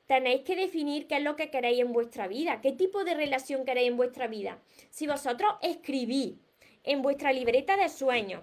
tenéis 0.06 0.42
que 0.42 0.56
definir 0.56 1.06
qué 1.06 1.18
es 1.18 1.22
lo 1.22 1.36
que 1.36 1.48
queréis 1.48 1.78
en 1.80 1.92
vuestra 1.92 2.26
vida, 2.26 2.60
qué 2.60 2.72
tipo 2.72 3.04
de 3.04 3.14
relación 3.14 3.64
queréis 3.64 3.88
en 3.88 3.96
vuestra 3.96 4.26
vida. 4.26 4.58
Si 4.90 5.06
vosotros 5.06 5.54
escribís 5.62 6.34
en 6.82 7.00
vuestra 7.00 7.32
libreta 7.32 7.76
de 7.76 7.88
sueños, 7.88 8.42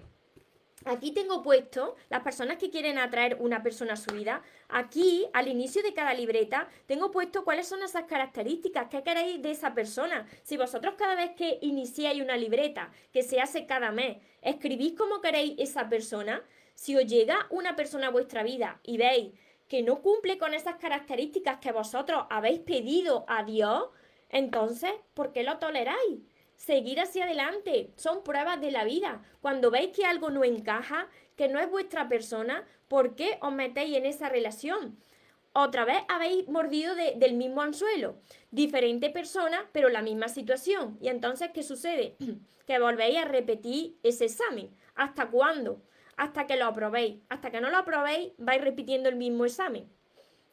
Aquí 0.86 1.10
tengo 1.10 1.42
puesto 1.42 1.96
las 2.10 2.22
personas 2.22 2.58
que 2.58 2.70
quieren 2.70 2.96
atraer 2.96 3.38
una 3.40 3.60
persona 3.60 3.94
a 3.94 3.96
su 3.96 4.14
vida. 4.14 4.42
Aquí, 4.68 5.26
al 5.32 5.48
inicio 5.48 5.82
de 5.82 5.92
cada 5.92 6.14
libreta, 6.14 6.68
tengo 6.86 7.10
puesto 7.10 7.42
cuáles 7.42 7.66
son 7.66 7.82
esas 7.82 8.04
características, 8.04 8.86
qué 8.88 9.02
queréis 9.02 9.42
de 9.42 9.50
esa 9.50 9.74
persona. 9.74 10.28
Si 10.44 10.56
vosotros 10.56 10.94
cada 10.96 11.16
vez 11.16 11.32
que 11.32 11.58
iniciáis 11.60 12.22
una 12.22 12.36
libreta, 12.36 12.92
que 13.12 13.24
se 13.24 13.40
hace 13.40 13.66
cada 13.66 13.90
mes, 13.90 14.18
escribís 14.42 14.92
cómo 14.96 15.20
queréis 15.20 15.56
esa 15.58 15.88
persona, 15.88 16.44
si 16.76 16.94
os 16.94 17.04
llega 17.04 17.48
una 17.50 17.74
persona 17.74 18.06
a 18.06 18.10
vuestra 18.10 18.44
vida 18.44 18.78
y 18.84 18.96
veis 18.96 19.32
que 19.66 19.82
no 19.82 20.02
cumple 20.02 20.38
con 20.38 20.54
esas 20.54 20.76
características 20.76 21.58
que 21.58 21.72
vosotros 21.72 22.26
habéis 22.30 22.60
pedido 22.60 23.24
a 23.26 23.42
Dios, 23.42 23.88
entonces, 24.28 24.92
¿por 25.14 25.32
qué 25.32 25.42
lo 25.42 25.58
toleráis? 25.58 26.20
Seguir 26.56 27.00
hacia 27.00 27.24
adelante, 27.24 27.92
son 27.96 28.24
pruebas 28.24 28.60
de 28.60 28.70
la 28.70 28.84
vida. 28.84 29.22
Cuando 29.40 29.70
veis 29.70 29.90
que 29.90 30.04
algo 30.04 30.30
no 30.30 30.44
encaja, 30.44 31.08
que 31.36 31.48
no 31.48 31.60
es 31.60 31.70
vuestra 31.70 32.08
persona, 32.08 32.64
¿por 32.88 33.14
qué 33.14 33.38
os 33.40 33.52
metéis 33.52 33.96
en 33.96 34.06
esa 34.06 34.28
relación? 34.28 34.98
Otra 35.52 35.84
vez 35.84 35.98
habéis 36.08 36.48
mordido 36.48 36.94
del 36.94 37.34
mismo 37.34 37.62
anzuelo. 37.62 38.16
Diferente 38.50 39.10
persona, 39.10 39.68
pero 39.72 39.88
la 39.88 40.02
misma 40.02 40.28
situación. 40.28 40.98
Y 41.00 41.08
entonces, 41.08 41.50
¿qué 41.54 41.62
sucede? 41.62 42.16
que 42.66 42.78
volvéis 42.78 43.18
a 43.18 43.24
repetir 43.24 43.96
ese 44.02 44.26
examen. 44.26 44.70
¿Hasta 44.94 45.28
cuándo? 45.28 45.80
hasta 46.16 46.46
que 46.46 46.56
lo 46.56 46.66
aprobéis. 46.66 47.18
Hasta 47.28 47.50
que 47.50 47.60
no 47.60 47.70
lo 47.70 47.78
aprobéis, 47.78 48.32
vais 48.38 48.60
repitiendo 48.60 49.08
el 49.08 49.16
mismo 49.16 49.44
examen. 49.44 49.88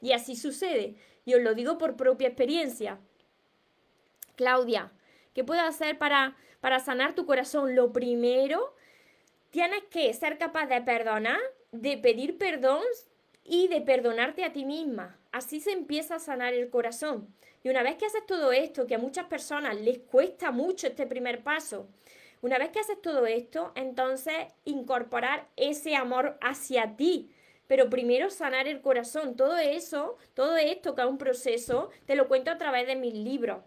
Y 0.01 0.11
así 0.11 0.35
sucede. 0.35 0.95
Y 1.25 1.33
os 1.35 1.41
lo 1.41 1.55
digo 1.55 1.77
por 1.77 1.95
propia 1.95 2.27
experiencia. 2.27 2.99
Claudia, 4.35 4.91
¿qué 5.33 5.43
puedo 5.43 5.61
hacer 5.61 5.97
para, 5.97 6.35
para 6.61 6.79
sanar 6.79 7.15
tu 7.15 7.25
corazón? 7.25 7.75
Lo 7.75 7.91
primero, 7.91 8.75
tienes 9.51 9.83
que 9.89 10.13
ser 10.13 10.37
capaz 10.37 10.67
de 10.67 10.81
perdonar, 10.81 11.39
de 11.71 11.97
pedir 11.97 12.37
perdón 12.37 12.83
y 13.43 13.67
de 13.67 13.81
perdonarte 13.81 14.43
a 14.43 14.53
ti 14.53 14.65
misma. 14.65 15.17
Así 15.31 15.59
se 15.59 15.71
empieza 15.71 16.15
a 16.15 16.19
sanar 16.19 16.53
el 16.53 16.69
corazón. 16.69 17.33
Y 17.63 17.69
una 17.69 17.83
vez 17.83 17.95
que 17.95 18.05
haces 18.05 18.25
todo 18.25 18.51
esto, 18.51 18.87
que 18.87 18.95
a 18.95 18.99
muchas 18.99 19.25
personas 19.25 19.79
les 19.79 19.99
cuesta 19.99 20.51
mucho 20.51 20.87
este 20.87 21.07
primer 21.07 21.43
paso, 21.43 21.87
una 22.43 22.57
vez 22.57 22.71
que 22.71 22.79
haces 22.79 23.01
todo 23.01 23.25
esto, 23.25 23.71
entonces 23.75 24.35
incorporar 24.65 25.47
ese 25.55 25.95
amor 25.95 26.37
hacia 26.41 26.97
ti. 26.97 27.31
Pero 27.67 27.89
primero 27.89 28.29
sanar 28.29 28.67
el 28.67 28.81
corazón. 28.81 29.37
Todo 29.37 29.57
eso, 29.57 30.17
todo 30.33 30.57
esto 30.57 30.93
que 30.93 31.03
es 31.03 31.07
un 31.07 31.17
proceso, 31.17 31.89
te 32.05 32.15
lo 32.15 32.27
cuento 32.27 32.51
a 32.51 32.57
través 32.57 32.85
de 32.85 32.97
mis 32.97 33.13
libros. 33.13 33.63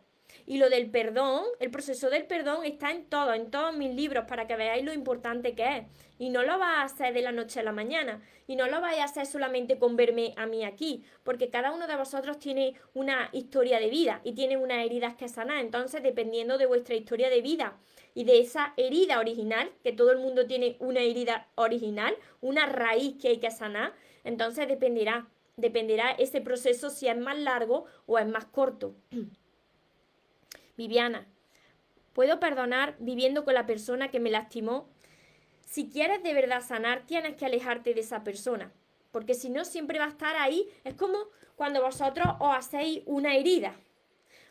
Y 0.49 0.59
lo 0.59 0.71
del 0.71 0.89
perdón, 0.91 1.45
el 1.59 1.73
proceso 1.73 2.09
del 2.09 2.25
perdón 2.25 2.65
está 2.65 2.93
en 2.93 3.07
todo, 3.07 3.35
en 3.35 3.51
todos 3.51 3.77
mis 3.77 3.93
libros, 3.93 4.27
para 4.29 4.47
que 4.47 4.55
veáis 4.55 4.85
lo 4.85 4.93
importante 4.93 5.57
que 5.57 5.79
es. 5.79 5.87
Y 6.21 6.31
no 6.31 6.45
lo 6.45 6.57
vas 6.59 6.79
a 6.79 6.83
hacer 6.83 7.13
de 7.13 7.23
la 7.23 7.33
noche 7.33 7.59
a 7.59 7.65
la 7.65 7.73
mañana. 7.73 8.23
Y 8.47 8.55
no 8.55 8.69
lo 8.69 8.81
vais 8.81 9.01
a 9.01 9.05
hacer 9.05 9.27
solamente 9.27 9.77
con 9.77 9.97
verme 9.97 10.35
a 10.37 10.47
mí 10.47 10.65
aquí. 10.65 11.03
Porque 11.25 11.51
cada 11.51 11.73
uno 11.73 11.89
de 11.89 11.97
vosotros 11.97 12.39
tiene 12.39 12.75
una 12.95 13.29
historia 13.33 13.81
de 13.81 13.91
vida 13.91 14.21
y 14.23 14.35
tiene 14.35 14.57
unas 14.57 14.87
heridas 14.87 15.17
que 15.17 15.29
sanar. 15.29 15.59
Entonces, 15.59 16.05
dependiendo 16.05 16.59
de 16.59 16.67
vuestra 16.67 16.95
historia 16.95 17.29
de 17.29 17.43
vida 17.43 17.77
y 18.15 18.23
de 18.23 18.39
esa 18.39 18.73
herida 18.77 19.19
original, 19.19 19.73
que 19.83 19.93
todo 19.93 20.13
el 20.13 20.19
mundo 20.19 20.47
tiene 20.47 20.77
una 20.79 21.01
herida 21.01 21.49
original, 21.57 22.17
una 22.41 22.67
raíz 22.67 23.17
que 23.21 23.29
hay 23.29 23.39
que 23.39 23.51
sanar, 23.51 23.95
entonces 24.23 24.69
dependerá, 24.69 25.29
dependerá 25.57 26.13
ese 26.13 26.41
proceso 26.41 26.91
si 26.91 27.09
es 27.09 27.17
más 27.19 27.37
largo 27.37 27.87
o 28.07 28.19
es 28.19 28.29
más 28.29 28.45
corto. 28.45 28.95
Viviana, 30.77 31.27
¿puedo 32.13 32.41
perdonar 32.41 32.97
viviendo 32.99 33.45
con 33.45 33.55
la 33.55 33.67
persona 33.67 34.11
que 34.11 34.21
me 34.21 34.31
lastimó? 34.31 34.89
Si 35.65 35.89
quieres 35.89 36.23
de 36.23 36.35
verdad 36.35 36.63
sanar, 36.63 37.07
tienes 37.07 37.35
que 37.37 37.47
alejarte 37.47 37.95
de 37.95 38.01
esa 38.01 38.23
persona, 38.23 38.73
porque 39.11 39.35
si 39.35 39.51
no 39.51 39.65
siempre 39.65 39.99
va 39.99 40.07
a 40.07 40.11
estar 40.11 40.37
ahí. 40.37 40.69
Es 40.85 40.95
como 40.95 41.19
cuando 41.57 41.83
vosotros 41.83 42.27
os 42.39 42.55
hacéis 42.55 43.03
una 43.07 43.35
herida. 43.35 43.75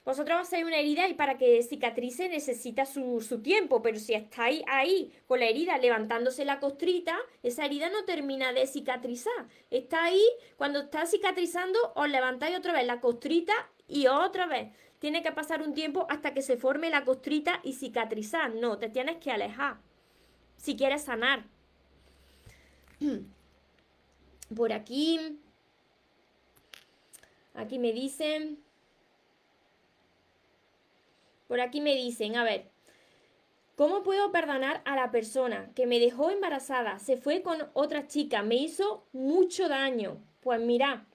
Vosotros 0.04 0.40
hacéis 0.40 0.66
una 0.66 0.78
herida 0.78 1.08
y 1.08 1.16
para 1.16 1.36
que 1.38 1.64
cicatrice 1.64 2.30
necesita 2.30 2.86
su, 2.86 3.22
su, 3.22 3.42
tiempo, 3.42 3.82
pero 3.82 3.98
si 3.98 4.14
estáis 4.14 4.62
ahí 4.68 5.12
con 5.26 5.40
la 5.40 5.48
herida 5.48 5.80
levantándose 5.80 6.46
la 6.46 6.60
costrita, 6.60 7.18
esa 7.42 7.66
herida 7.66 7.90
no 7.90 8.06
termina 8.06 8.54
de 8.54 8.68
cicatrizar. 8.68 9.48
Está 9.72 10.04
ahí, 10.04 10.24
cuando 10.58 10.82
está 10.82 11.08
cicatrizando, 11.08 11.80
os 11.96 12.08
levantáis 12.08 12.56
otra 12.56 12.74
vez 12.74 12.86
la 12.86 13.02
costrita 13.02 13.54
y 13.88 14.06
otra 14.06 14.46
vez. 14.46 14.68
Tiene 15.06 15.22
que 15.22 15.32
pasar 15.32 15.62
un 15.62 15.76
tiempo 15.76 16.08
hasta 16.10 16.34
que 16.34 16.41
se 16.41 16.58
forme 16.58 16.89
la 16.89 17.06
costrita 17.06 17.60
y 17.62 17.74
cicatrizar. 17.74 18.56
No, 18.56 18.80
te 18.80 18.89
tienes 18.89 19.18
que 19.18 19.30
alejar 19.30 19.78
si 20.58 20.76
quieres 20.76 21.04
sanar. 21.04 21.46
Por 24.58 24.74
aquí, 24.74 25.39
aquí 27.54 27.78
me 27.78 27.94
dicen, 27.94 28.58
por 31.48 31.60
aquí 31.60 31.82
me 31.82 31.94
dicen, 31.94 32.36
a 32.36 32.44
ver, 32.44 32.72
¿cómo 33.76 34.02
puedo 34.02 34.32
perdonar 34.32 34.82
a 34.86 34.96
la 34.96 35.12
persona 35.12 35.70
que 35.76 35.86
me 35.86 36.00
dejó 36.00 36.32
embarazada, 36.32 36.98
se 36.98 37.15
fue 37.15 37.44
con 37.44 37.70
otra 37.74 38.08
chica, 38.08 38.41
me 38.41 38.56
hizo 38.56 39.06
mucho 39.13 39.70
daño? 39.70 40.18
Pues 40.41 40.60
mira, 40.60 41.06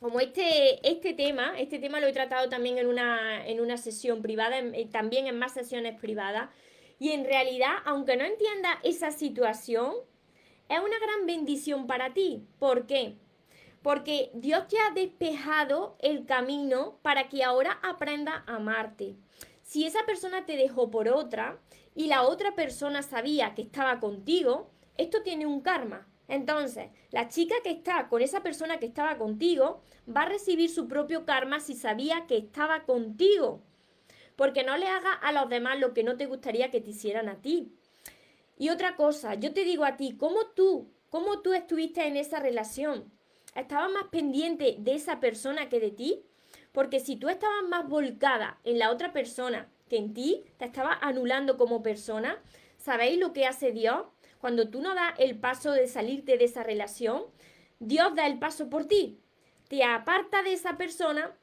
como 0.00 0.20
este, 0.20 0.86
este 0.88 1.12
tema, 1.12 1.58
este 1.58 1.78
tema 1.78 2.00
lo 2.00 2.06
he 2.06 2.12
tratado 2.12 2.48
también 2.48 2.78
en 2.78 2.86
una, 2.86 3.46
en 3.46 3.60
una 3.60 3.76
sesión 3.76 4.22
privada, 4.22 4.56
también 4.92 5.26
en 5.26 5.38
más 5.38 5.52
sesiones 5.52 5.98
privadas, 5.98 6.50
y 7.00 7.10
en 7.10 7.24
realidad, 7.24 7.74
aunque 7.84 8.16
no 8.16 8.24
entienda 8.24 8.78
esa 8.82 9.10
situación, 9.10 9.92
es 10.68 10.78
una 10.78 10.98
gran 10.98 11.26
bendición 11.26 11.86
para 11.86 12.12
ti. 12.12 12.46
¿Por 12.58 12.86
qué? 12.86 13.16
Porque 13.82 14.30
Dios 14.34 14.66
te 14.68 14.76
ha 14.78 14.92
despejado 14.92 15.96
el 16.00 16.26
camino 16.26 16.98
para 17.02 17.28
que 17.28 17.44
ahora 17.44 17.78
aprenda 17.82 18.44
a 18.46 18.56
amarte. 18.56 19.16
Si 19.62 19.86
esa 19.86 20.04
persona 20.06 20.44
te 20.44 20.56
dejó 20.56 20.90
por 20.90 21.08
otra 21.08 21.58
y 21.94 22.06
la 22.06 22.22
otra 22.22 22.54
persona 22.54 23.02
sabía 23.02 23.54
que 23.54 23.62
estaba 23.62 24.00
contigo, 24.00 24.70
esto 24.96 25.22
tiene 25.22 25.46
un 25.46 25.60
karma. 25.60 26.08
Entonces, 26.28 26.90
la 27.10 27.28
chica 27.28 27.54
que 27.64 27.70
está 27.70 28.08
con 28.08 28.20
esa 28.20 28.42
persona 28.42 28.78
que 28.78 28.86
estaba 28.86 29.16
contigo 29.16 29.80
va 30.14 30.22
a 30.22 30.28
recibir 30.28 30.70
su 30.70 30.86
propio 30.86 31.24
karma 31.24 31.58
si 31.58 31.74
sabía 31.74 32.26
que 32.26 32.36
estaba 32.36 32.84
contigo. 32.84 33.62
Porque 34.36 34.62
no 34.62 34.76
le 34.76 34.86
hagas 34.86 35.16
a 35.22 35.32
los 35.32 35.48
demás 35.48 35.80
lo 35.80 35.94
que 35.94 36.04
no 36.04 36.16
te 36.16 36.26
gustaría 36.26 36.70
que 36.70 36.82
te 36.82 36.90
hicieran 36.90 37.28
a 37.28 37.40
ti. 37.40 37.72
Y 38.58 38.68
otra 38.68 38.94
cosa, 38.94 39.34
yo 39.34 39.54
te 39.54 39.64
digo 39.64 39.84
a 39.84 39.96
ti, 39.96 40.16
¿cómo 40.18 40.46
tú, 40.54 40.92
cómo 41.10 41.40
tú 41.40 41.54
estuviste 41.54 42.06
en 42.06 42.16
esa 42.16 42.40
relación? 42.40 43.10
¿Estabas 43.54 43.90
más 43.90 44.04
pendiente 44.10 44.76
de 44.78 44.94
esa 44.94 45.20
persona 45.20 45.68
que 45.68 45.80
de 45.80 45.90
ti? 45.90 46.22
Porque 46.72 47.00
si 47.00 47.16
tú 47.16 47.28
estabas 47.28 47.62
más 47.68 47.88
volcada 47.88 48.58
en 48.64 48.78
la 48.78 48.90
otra 48.90 49.12
persona 49.12 49.68
que 49.88 49.96
en 49.96 50.12
ti, 50.12 50.44
te 50.58 50.66
estabas 50.66 50.98
anulando 51.00 51.56
como 51.56 51.82
persona, 51.82 52.42
¿sabéis 52.76 53.18
lo 53.18 53.32
que 53.32 53.46
hace 53.46 53.72
Dios? 53.72 54.02
Cuando 54.40 54.68
tú 54.68 54.80
no 54.80 54.94
das 54.94 55.14
el 55.18 55.38
paso 55.38 55.72
de 55.72 55.88
salirte 55.88 56.38
de 56.38 56.44
esa 56.44 56.62
relación, 56.62 57.24
Dios 57.80 58.14
da 58.14 58.26
el 58.26 58.38
paso 58.38 58.70
por 58.70 58.86
ti. 58.86 59.18
Te 59.68 59.84
aparta 59.84 60.42
de 60.42 60.52
esa 60.52 60.76
persona, 60.76 61.36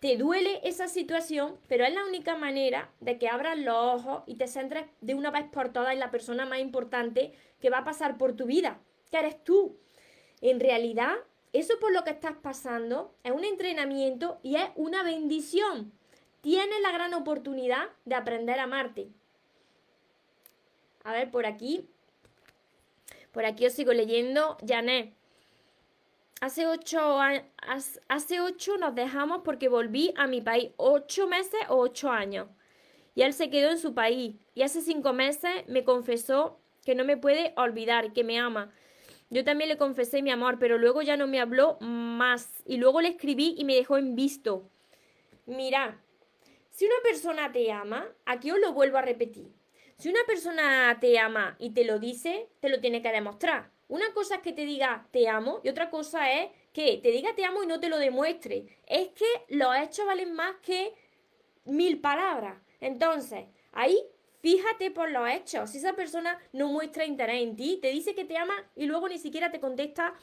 te 0.00 0.16
duele 0.16 0.60
esa 0.64 0.88
situación, 0.88 1.58
pero 1.68 1.84
es 1.84 1.94
la 1.94 2.04
única 2.04 2.36
manera 2.36 2.90
de 3.00 3.18
que 3.18 3.28
abras 3.28 3.58
los 3.58 3.76
ojos 3.76 4.22
y 4.26 4.36
te 4.36 4.48
centres 4.48 4.86
de 5.00 5.14
una 5.14 5.30
vez 5.30 5.44
por 5.50 5.72
todas 5.72 5.92
en 5.92 6.00
la 6.00 6.10
persona 6.10 6.44
más 6.44 6.58
importante 6.58 7.32
que 7.60 7.70
va 7.70 7.78
a 7.78 7.84
pasar 7.84 8.18
por 8.18 8.34
tu 8.34 8.46
vida, 8.46 8.80
que 9.10 9.18
eres 9.18 9.42
tú. 9.44 9.78
En 10.40 10.58
realidad, 10.60 11.14
eso 11.52 11.78
por 11.78 11.92
lo 11.92 12.02
que 12.02 12.10
estás 12.10 12.34
pasando 12.42 13.14
es 13.22 13.32
un 13.32 13.44
entrenamiento 13.44 14.38
y 14.42 14.56
es 14.56 14.68
una 14.74 15.02
bendición. 15.02 15.92
tienes 16.40 16.80
la 16.80 16.90
gran 16.90 17.14
oportunidad 17.14 17.88
de 18.04 18.16
aprender 18.16 18.58
a 18.58 18.64
amarte. 18.64 19.08
A 21.04 21.12
ver, 21.12 21.30
por 21.30 21.46
aquí. 21.46 21.88
Por 23.32 23.44
aquí 23.44 23.66
os 23.66 23.72
sigo 23.72 23.92
leyendo. 23.92 24.56
Janet. 24.66 25.14
Hace 26.40 26.66
ocho, 26.66 27.18
hace 28.08 28.40
ocho 28.40 28.76
nos 28.76 28.94
dejamos 28.94 29.42
porque 29.44 29.68
volví 29.68 30.12
a 30.16 30.26
mi 30.26 30.40
país. 30.40 30.70
Ocho 30.76 31.26
meses 31.26 31.60
o 31.68 31.76
ocho 31.76 32.10
años. 32.10 32.48
Y 33.14 33.22
él 33.22 33.32
se 33.32 33.50
quedó 33.50 33.70
en 33.70 33.78
su 33.78 33.94
país. 33.94 34.36
Y 34.54 34.62
hace 34.62 34.80
cinco 34.80 35.12
meses 35.12 35.50
me 35.68 35.84
confesó 35.84 36.58
que 36.84 36.94
no 36.94 37.04
me 37.04 37.16
puede 37.16 37.52
olvidar, 37.56 38.12
que 38.12 38.24
me 38.24 38.38
ama. 38.38 38.72
Yo 39.30 39.44
también 39.44 39.68
le 39.68 39.78
confesé 39.78 40.20
mi 40.20 40.30
amor, 40.30 40.58
pero 40.58 40.78
luego 40.78 41.00
ya 41.00 41.16
no 41.16 41.26
me 41.26 41.40
habló 41.40 41.78
más. 41.80 42.62
Y 42.66 42.76
luego 42.76 43.00
le 43.00 43.08
escribí 43.08 43.54
y 43.56 43.64
me 43.64 43.74
dejó 43.74 43.96
en 43.96 44.14
visto. 44.14 44.68
Mira, 45.46 46.00
si 46.70 46.86
una 46.86 46.96
persona 47.02 47.52
te 47.52 47.70
ama, 47.70 48.06
aquí 48.26 48.50
os 48.50 48.58
lo 48.58 48.72
vuelvo 48.72 48.98
a 48.98 49.02
repetir. 49.02 49.52
Si 50.02 50.08
una 50.08 50.24
persona 50.26 50.98
te 51.00 51.16
ama 51.20 51.54
y 51.60 51.70
te 51.70 51.84
lo 51.84 52.00
dice, 52.00 52.48
te 52.58 52.68
lo 52.68 52.80
tiene 52.80 53.02
que 53.02 53.12
demostrar. 53.12 53.70
Una 53.86 54.12
cosa 54.12 54.34
es 54.34 54.42
que 54.42 54.52
te 54.52 54.66
diga 54.66 55.06
te 55.12 55.28
amo 55.28 55.60
y 55.62 55.68
otra 55.68 55.90
cosa 55.90 56.28
es 56.32 56.50
que 56.72 56.98
te 57.00 57.12
diga 57.12 57.36
te 57.36 57.44
amo 57.44 57.62
y 57.62 57.68
no 57.68 57.78
te 57.78 57.88
lo 57.88 57.98
demuestre. 57.98 58.66
Es 58.88 59.10
que 59.10 59.24
los 59.46 59.76
hechos 59.76 60.04
valen 60.04 60.32
más 60.32 60.56
que 60.56 60.92
mil 61.66 62.00
palabras. 62.00 62.58
Entonces, 62.80 63.44
ahí 63.70 63.96
Fíjate 64.40 64.90
por 64.90 65.08
los 65.08 65.28
hechos. 65.28 65.70
Si 65.70 65.78
esa 65.78 65.92
persona 65.92 66.36
no 66.52 66.66
muestra 66.66 67.04
interés 67.04 67.40
en 67.40 67.54
ti, 67.54 67.78
te 67.80 67.92
dice 67.92 68.16
que 68.16 68.24
te 68.24 68.36
ama 68.36 68.54
y 68.74 68.86
luego 68.86 69.08
ni 69.08 69.18
siquiera 69.18 69.52
te 69.52 69.60
contesta 69.60 70.14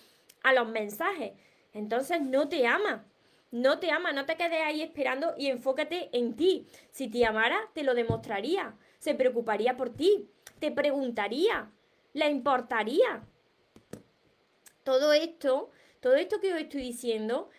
a 0.44 0.52
los 0.52 0.68
mensajes. 0.68 1.32
Entonces 1.74 2.20
no 2.20 2.50
te 2.50 2.68
ama. 2.68 3.06
No 3.52 3.80
te 3.80 3.92
ama, 3.92 4.12
no 4.12 4.26
te 4.26 4.36
quedes 4.36 4.62
ahí 4.62 4.82
esperando 4.82 5.36
y 5.38 5.48
enfócate 5.48 6.10
en 6.12 6.36
ti. 6.36 6.68
Si 6.92 7.08
te 7.08 7.26
amara, 7.26 7.58
te 7.74 7.84
lo 7.84 7.94
demostraría. 7.94 8.76
Se 9.00 9.16
preocuparía 9.16 9.76
por 9.76 9.90
ti. 9.90 10.30
Te 10.60 10.72
preguntaría. 10.72 11.72
Le 12.14 12.30
importaría. 12.30 13.24
Todo 14.84 15.14
esto, 15.14 15.72
todo 16.00 16.16
esto 16.16 16.40
que 16.40 16.54
os 16.54 16.60
estoy 16.60 16.82
diciendo, 16.82 17.50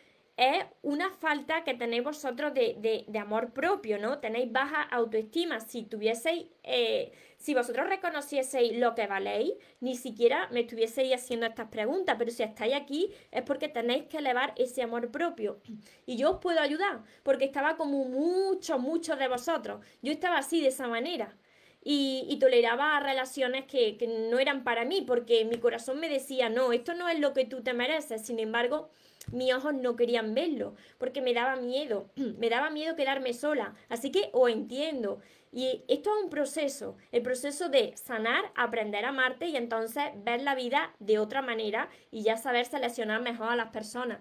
es 0.40 0.64
una 0.80 1.10
falta 1.10 1.64
que 1.64 1.74
tenéis 1.74 2.02
vosotros 2.02 2.54
de, 2.54 3.04
amor 3.20 3.52
propio, 3.52 3.98
¿no? 3.98 4.20
Tenéis 4.20 4.50
baja 4.50 4.80
autoestima. 4.84 5.60
Si 5.60 5.82
tuvieseis, 5.82 6.46
eh, 6.62 7.12
si 7.36 7.52
vosotros 7.52 7.86
reconocieseis 7.86 8.78
lo 8.78 8.94
que 8.94 9.06
valéis, 9.06 9.52
ni 9.80 9.96
siquiera 9.96 10.48
me 10.50 10.60
estuvieseis 10.60 11.14
haciendo 11.14 11.44
estas 11.44 11.68
preguntas, 11.68 12.16
pero 12.18 12.30
si 12.30 12.42
estáis 12.42 12.74
aquí 12.74 13.12
es 13.30 13.42
porque 13.42 13.68
tenéis 13.68 14.04
que 14.04 14.16
elevar 14.16 14.54
ese 14.56 14.82
amor 14.82 15.10
propio. 15.10 15.60
Y 16.06 16.16
yo 16.16 16.30
os 16.30 16.38
puedo 16.38 16.58
ayudar, 16.60 17.02
porque 17.22 17.44
estaba 17.44 17.76
como 17.76 18.06
muchos, 18.06 18.80
muchos 18.80 19.18
de 19.18 19.28
vosotros. 19.28 19.84
Yo 20.00 20.10
estaba 20.10 20.38
así, 20.38 20.62
de 20.62 20.68
esa 20.68 20.88
manera. 20.88 21.36
Y, 21.84 22.38
toleraba 22.40 22.98
relaciones 23.00 23.66
que, 23.66 23.98
que 23.98 24.06
no 24.06 24.38
eran 24.38 24.64
para 24.64 24.86
mí, 24.86 25.02
porque 25.02 25.44
mi 25.44 25.58
corazón 25.58 26.00
me 26.00 26.08
decía, 26.08 26.48
no, 26.48 26.72
esto 26.72 26.94
no 26.94 27.10
es 27.10 27.20
lo 27.20 27.34
que 27.34 27.44
tú 27.44 27.62
te 27.62 27.74
mereces. 27.74 28.24
Sin 28.24 28.38
embargo, 28.38 28.90
mis 29.32 29.52
ojos 29.54 29.74
no 29.74 29.96
querían 29.96 30.34
verlo, 30.34 30.74
porque 30.98 31.20
me 31.20 31.34
daba 31.34 31.56
miedo, 31.56 32.10
me 32.38 32.50
daba 32.50 32.70
miedo 32.70 32.96
quedarme 32.96 33.32
sola. 33.32 33.74
Así 33.88 34.10
que 34.10 34.30
o 34.32 34.48
entiendo. 34.48 35.20
Y 35.52 35.82
esto 35.88 36.10
es 36.16 36.24
un 36.24 36.30
proceso, 36.30 36.96
el 37.10 37.22
proceso 37.22 37.68
de 37.68 37.96
sanar, 37.96 38.52
aprender 38.54 39.04
a 39.04 39.08
amarte 39.08 39.46
y 39.46 39.56
entonces 39.56 40.04
ver 40.24 40.42
la 40.42 40.54
vida 40.54 40.94
de 41.00 41.18
otra 41.18 41.42
manera 41.42 41.88
y 42.12 42.22
ya 42.22 42.36
saber 42.36 42.66
seleccionar 42.66 43.20
mejor 43.20 43.48
a 43.48 43.56
las 43.56 43.70
personas. 43.70 44.20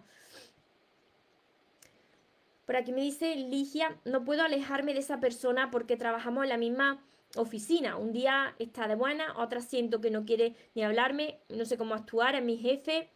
Por 2.65 2.75
aquí 2.75 2.91
me 2.91 3.01
dice 3.01 3.35
Ligia, 3.35 3.99
no 4.05 4.23
puedo 4.23 4.41
alejarme 4.41 4.93
de 4.93 5.01
esa 5.01 5.19
persona 5.19 5.69
porque 5.69 5.97
trabajamos 5.97 6.43
en 6.43 6.49
la 6.49 6.57
misma 6.57 7.03
oficina. 7.35 7.95
Un 7.97 8.11
día 8.11 8.55
está 8.57 8.87
de 8.87 8.95
buena, 8.95 9.37
otra 9.37 9.61
siento 9.61 10.01
que 10.01 10.09
no 10.09 10.25
quiere 10.25 10.55
ni 10.73 10.83
hablarme, 10.83 11.39
no 11.49 11.65
sé 11.65 11.77
cómo 11.77 11.93
actuar, 11.93 12.33
es 12.33 12.43
mi 12.43 12.57
jefe 12.57 13.11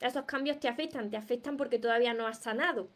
esos 0.00 0.24
cambios 0.24 0.60
te 0.60 0.68
afectan, 0.68 1.10
te 1.10 1.16
afectan 1.16 1.56
porque 1.56 1.78
todavía 1.78 2.14
no 2.14 2.26
has 2.26 2.40
sanado. 2.40 2.88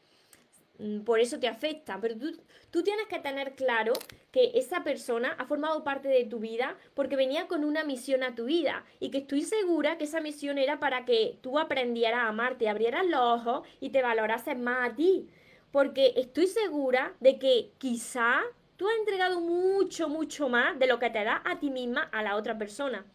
Mm, 0.78 1.00
por 1.00 1.20
eso 1.20 1.38
te 1.38 1.48
afecta, 1.48 1.98
pero 2.00 2.16
tú, 2.16 2.32
tú, 2.70 2.82
tienes 2.82 3.07
que 3.07 3.18
tener 3.18 3.55
claro 3.55 3.92
que 4.30 4.53
esa 4.55 4.82
persona 4.82 5.36
ha 5.38 5.44
formado 5.44 5.84
parte 5.84 6.09
de 6.09 6.24
tu 6.24 6.38
vida 6.38 6.76
porque 6.94 7.14
venía 7.14 7.46
con 7.46 7.64
una 7.64 7.84
misión 7.84 8.22
a 8.22 8.34
tu 8.34 8.46
vida 8.46 8.84
y 8.98 9.11
que 9.11 9.18
estoy 9.18 9.42
segura 9.42 9.98
que 9.98 10.05
esa 10.05 10.20
misión 10.20 10.59
era 10.59 10.80
para 10.80 11.05
que 11.05 11.38
tú 11.42 11.59
aprendieras 11.59 12.20
a 12.20 12.28
amarte, 12.28 12.68
abrieras 12.68 13.07
los 13.07 13.20
ojos 13.20 13.68
y 13.80 13.90
te 13.90 14.03
valorases 14.03 14.59
más 14.59 14.90
a 14.90 14.94
ti. 14.94 15.28
Porque 15.70 16.14
estoy 16.16 16.46
segura 16.46 17.14
de 17.20 17.38
que 17.38 17.72
quizá 17.78 18.42
tú 18.76 18.88
has 18.88 18.96
entregado 18.98 19.40
mucho, 19.40 20.09
mucho 20.09 20.48
más 20.48 20.78
de 20.78 20.86
lo 20.86 20.98
que 20.98 21.11
te 21.11 21.22
da 21.24 21.42
a 21.44 21.61
ti 21.61 21.70
misma 21.70 22.03
a 22.12 22.22
la 22.22 22.36
otra 22.36 22.59
persona. 22.59 23.07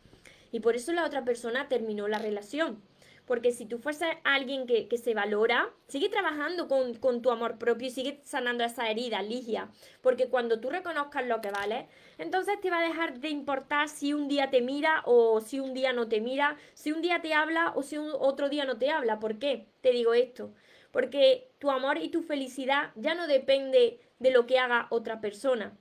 Y 0.51 0.59
por 0.59 0.75
eso 0.75 0.93
la 0.93 1.05
otra 1.05 1.25
persona 1.25 1.67
terminó 1.67 2.07
la 2.07 2.19
relación. 2.19 2.81
Porque 3.27 3.51
si 3.51 3.65
tú 3.65 3.77
fueses 3.77 4.07
alguien 4.23 4.65
que, 4.65 4.87
se 4.97 5.13
valora, 5.13 5.69
sigue 5.89 6.07
trabajando 6.07 6.69
con, 6.69 7.21
tu 7.21 7.29
amor 7.29 7.57
propio 7.57 7.87
y 7.87 7.91
sigue 7.91 8.21
sanando 8.23 8.63
esa 8.63 8.89
herida, 8.89 9.21
Ligia. 9.21 9.69
Porque 10.01 10.29
cuando 10.29 10.61
tú 10.61 10.69
reconozcas 10.69 11.27
lo 11.27 11.41
que 11.41 11.51
vale, 11.51 11.89
entonces 12.17 12.59
te 12.61 12.71
va 12.71 12.79
a 12.79 12.87
dejar 12.87 13.19
de 13.19 13.27
importar 13.27 13.89
si 13.89 14.13
un 14.13 14.29
día 14.29 14.49
te 14.49 14.61
mira 14.61 15.01
o 15.03 15.41
si 15.41 15.59
un 15.59 15.73
día 15.73 15.91
no 15.91 16.07
te 16.07 16.21
mira, 16.21 16.55
si 16.73 16.93
un 16.93 17.01
día 17.01 17.21
te 17.21 17.33
habla 17.33 17.73
o 17.75 17.83
si 17.83 17.97
un, 17.97 18.09
otro 18.17 18.47
día 18.47 18.63
no 18.63 18.77
te 18.77 18.91
habla. 18.91 19.19
¿Por 19.19 19.39
qué? 19.39 19.67
Te 19.81 19.91
digo 19.91 20.13
esto. 20.13 20.53
Porque 20.91 21.51
tu 21.59 21.69
amor 21.69 21.97
y 21.97 22.07
tu 22.07 22.21
felicidad 22.21 22.91
ya 22.95 23.13
no 23.13 23.27
depende 23.27 23.99
de 24.19 24.31
lo 24.31 24.47
que 24.47 24.57
haga 24.57 24.87
otra 24.89 25.19
persona. 25.19 25.77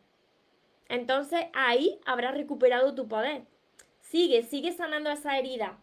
Entonces 0.88 1.47
ahí 1.55 2.01
habrás 2.07 2.34
recuperado 2.34 2.97
tu 2.97 3.07
poder. 3.07 3.42
Sigue, 4.01 4.42
sigue 4.42 4.72
sanando 4.72 5.11
esa 5.11 5.38
herida. 5.38 5.78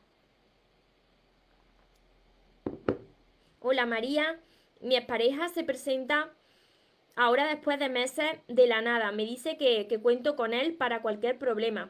Hola 3.65 3.85
María, 3.85 4.41
mi 4.81 4.99
pareja 4.99 5.47
se 5.47 5.63
presenta 5.63 6.33
ahora 7.15 7.47
después 7.47 7.79
de 7.79 7.87
meses 7.87 8.25
de 8.49 8.67
la 8.67 8.81
nada. 8.81 9.13
Me 9.13 9.23
dice 9.23 9.55
que, 9.55 9.87
cuento 10.01 10.35
con 10.35 10.53
él 10.53 10.73
para 10.73 11.01
cualquier 11.01 11.39
problema. 11.39 11.89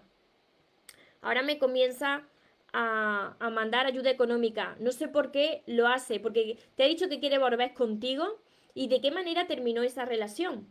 Ahora 1.23 1.41
me 1.41 1.57
comienza 1.57 2.27
a, 2.73 3.35
a, 3.39 3.49
mandar 3.49 3.87
ayuda 3.87 4.11
económica. 4.11 4.75
No 4.79 4.91
sé 4.91 5.07
por 5.07 5.31
qué 5.31 5.63
lo 5.65 5.87
hace, 5.87 6.19
porque 6.19 6.59
te 6.75 6.83
ha 6.83 6.87
dicho 6.87 7.09
que 7.09 7.19
quiere 7.19 7.39
volver 7.39 7.73
contigo 7.73 8.39
y 8.75 8.87
de 8.87 9.01
qué 9.01 9.09
manera 9.09 9.47
terminó 9.47 9.81
esa 9.81 10.05
relación. 10.05 10.67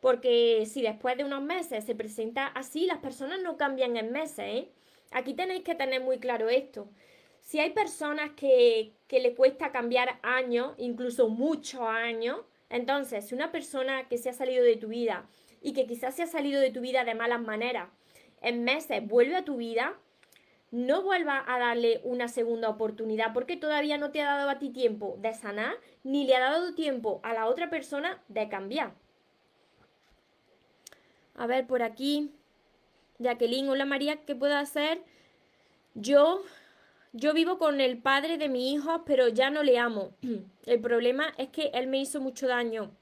Porque 0.00 0.64
si 0.64 0.80
después 0.80 1.18
de 1.18 1.24
unos 1.24 1.42
meses 1.42 1.84
se 1.84 1.94
presenta 1.94 2.46
así, 2.46 2.86
las 2.86 3.00
personas 3.00 3.42
no 3.42 3.58
cambian 3.58 3.98
en 3.98 4.12
meses. 4.12 4.38
¿eh? 4.38 4.68
Aquí 5.10 5.34
tenéis 5.34 5.62
que 5.62 5.74
tener 5.74 6.00
muy 6.00 6.18
claro 6.18 6.48
esto. 6.48 6.88
Si 7.48 7.58
hay 7.58 7.70
personas 7.70 8.32
que, 8.32 8.92
que 9.06 9.20
le 9.20 9.34
cuesta 9.34 9.72
cambiar 9.72 10.18
años, 10.22 10.74
incluso 10.76 11.30
muchos 11.30 11.80
años, 11.80 12.40
entonces 12.68 13.26
si 13.26 13.34
una 13.34 13.50
persona 13.50 14.06
que 14.06 14.18
se 14.18 14.28
ha 14.28 14.34
salido 14.34 14.62
de 14.62 14.76
tu 14.76 14.88
vida 14.88 15.26
y 15.62 15.72
que 15.72 15.86
quizás 15.86 16.14
se 16.14 16.24
ha 16.24 16.26
salido 16.26 16.60
de 16.60 16.70
tu 16.70 16.82
vida 16.82 17.04
de 17.04 17.14
malas 17.14 17.40
maneras, 17.40 17.88
en 18.42 18.64
meses 18.64 19.00
vuelve 19.08 19.34
a 19.34 19.46
tu 19.46 19.56
vida, 19.56 19.96
no 20.72 21.00
vuelva 21.00 21.42
a 21.46 21.58
darle 21.58 22.02
una 22.04 22.28
segunda 22.28 22.68
oportunidad 22.68 23.32
porque 23.32 23.56
todavía 23.56 23.96
no 23.96 24.10
te 24.10 24.20
ha 24.20 24.26
dado 24.26 24.50
a 24.50 24.58
ti 24.58 24.68
tiempo 24.68 25.16
de 25.18 25.32
sanar 25.32 25.72
ni 26.04 26.26
le 26.26 26.36
ha 26.36 26.40
dado 26.40 26.74
tiempo 26.74 27.18
a 27.22 27.32
la 27.32 27.46
otra 27.46 27.70
persona 27.70 28.22
de 28.28 28.50
cambiar. 28.50 28.92
A 31.34 31.46
ver, 31.46 31.66
por 31.66 31.82
aquí, 31.82 32.30
Jacqueline, 33.18 33.70
hola 33.70 33.86
María, 33.86 34.16
¿qué 34.26 34.36
puedo 34.36 34.54
hacer? 34.54 35.00
Yo 35.94 36.44
yo 37.18 37.34
vivo 37.34 37.58
con 37.58 37.80
el 37.80 37.98
padre 37.98 38.38
de 38.38 38.48
mi 38.48 38.72
hijo, 38.72 39.02
pero 39.04 39.26
ya 39.28 39.50
no 39.50 39.64
le 39.64 39.78
amo. 39.78 40.12
El 40.66 40.80
problema 40.80 41.34
es 41.36 41.48
que 41.48 41.70
él 41.74 41.88
me 41.88 41.98
hizo 41.98 42.20
mucho 42.20 42.46
daño. 42.46 42.92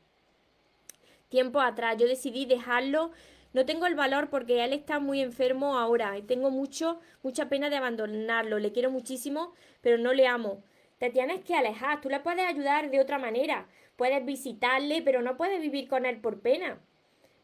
Tiempo 1.28 1.60
atrás, 1.60 1.96
yo 1.98 2.06
decidí 2.06 2.46
dejarlo. 2.46 3.10
No 3.52 3.66
tengo 3.66 3.86
el 3.86 3.94
valor 3.94 4.28
porque 4.30 4.64
él 4.64 4.72
está 4.72 5.00
muy 5.00 5.20
enfermo 5.20 5.78
ahora 5.78 6.16
y 6.16 6.22
tengo 6.22 6.50
mucho, 6.50 7.00
mucha 7.22 7.48
pena 7.48 7.68
de 7.68 7.76
abandonarlo. 7.76 8.58
Le 8.58 8.72
quiero 8.72 8.90
muchísimo, 8.90 9.52
pero 9.80 9.98
no 9.98 10.12
le 10.12 10.26
amo. 10.26 10.62
Te 10.98 11.10
tienes 11.10 11.44
que 11.44 11.54
alejar. 11.54 12.00
Tú 12.00 12.08
le 12.08 12.20
puedes 12.20 12.46
ayudar 12.46 12.90
de 12.90 13.00
otra 13.00 13.18
manera. 13.18 13.66
Puedes 13.96 14.24
visitarle, 14.24 15.02
pero 15.02 15.20
no 15.20 15.36
puedes 15.36 15.60
vivir 15.60 15.88
con 15.88 16.06
él 16.06 16.20
por 16.20 16.40
pena 16.40 16.78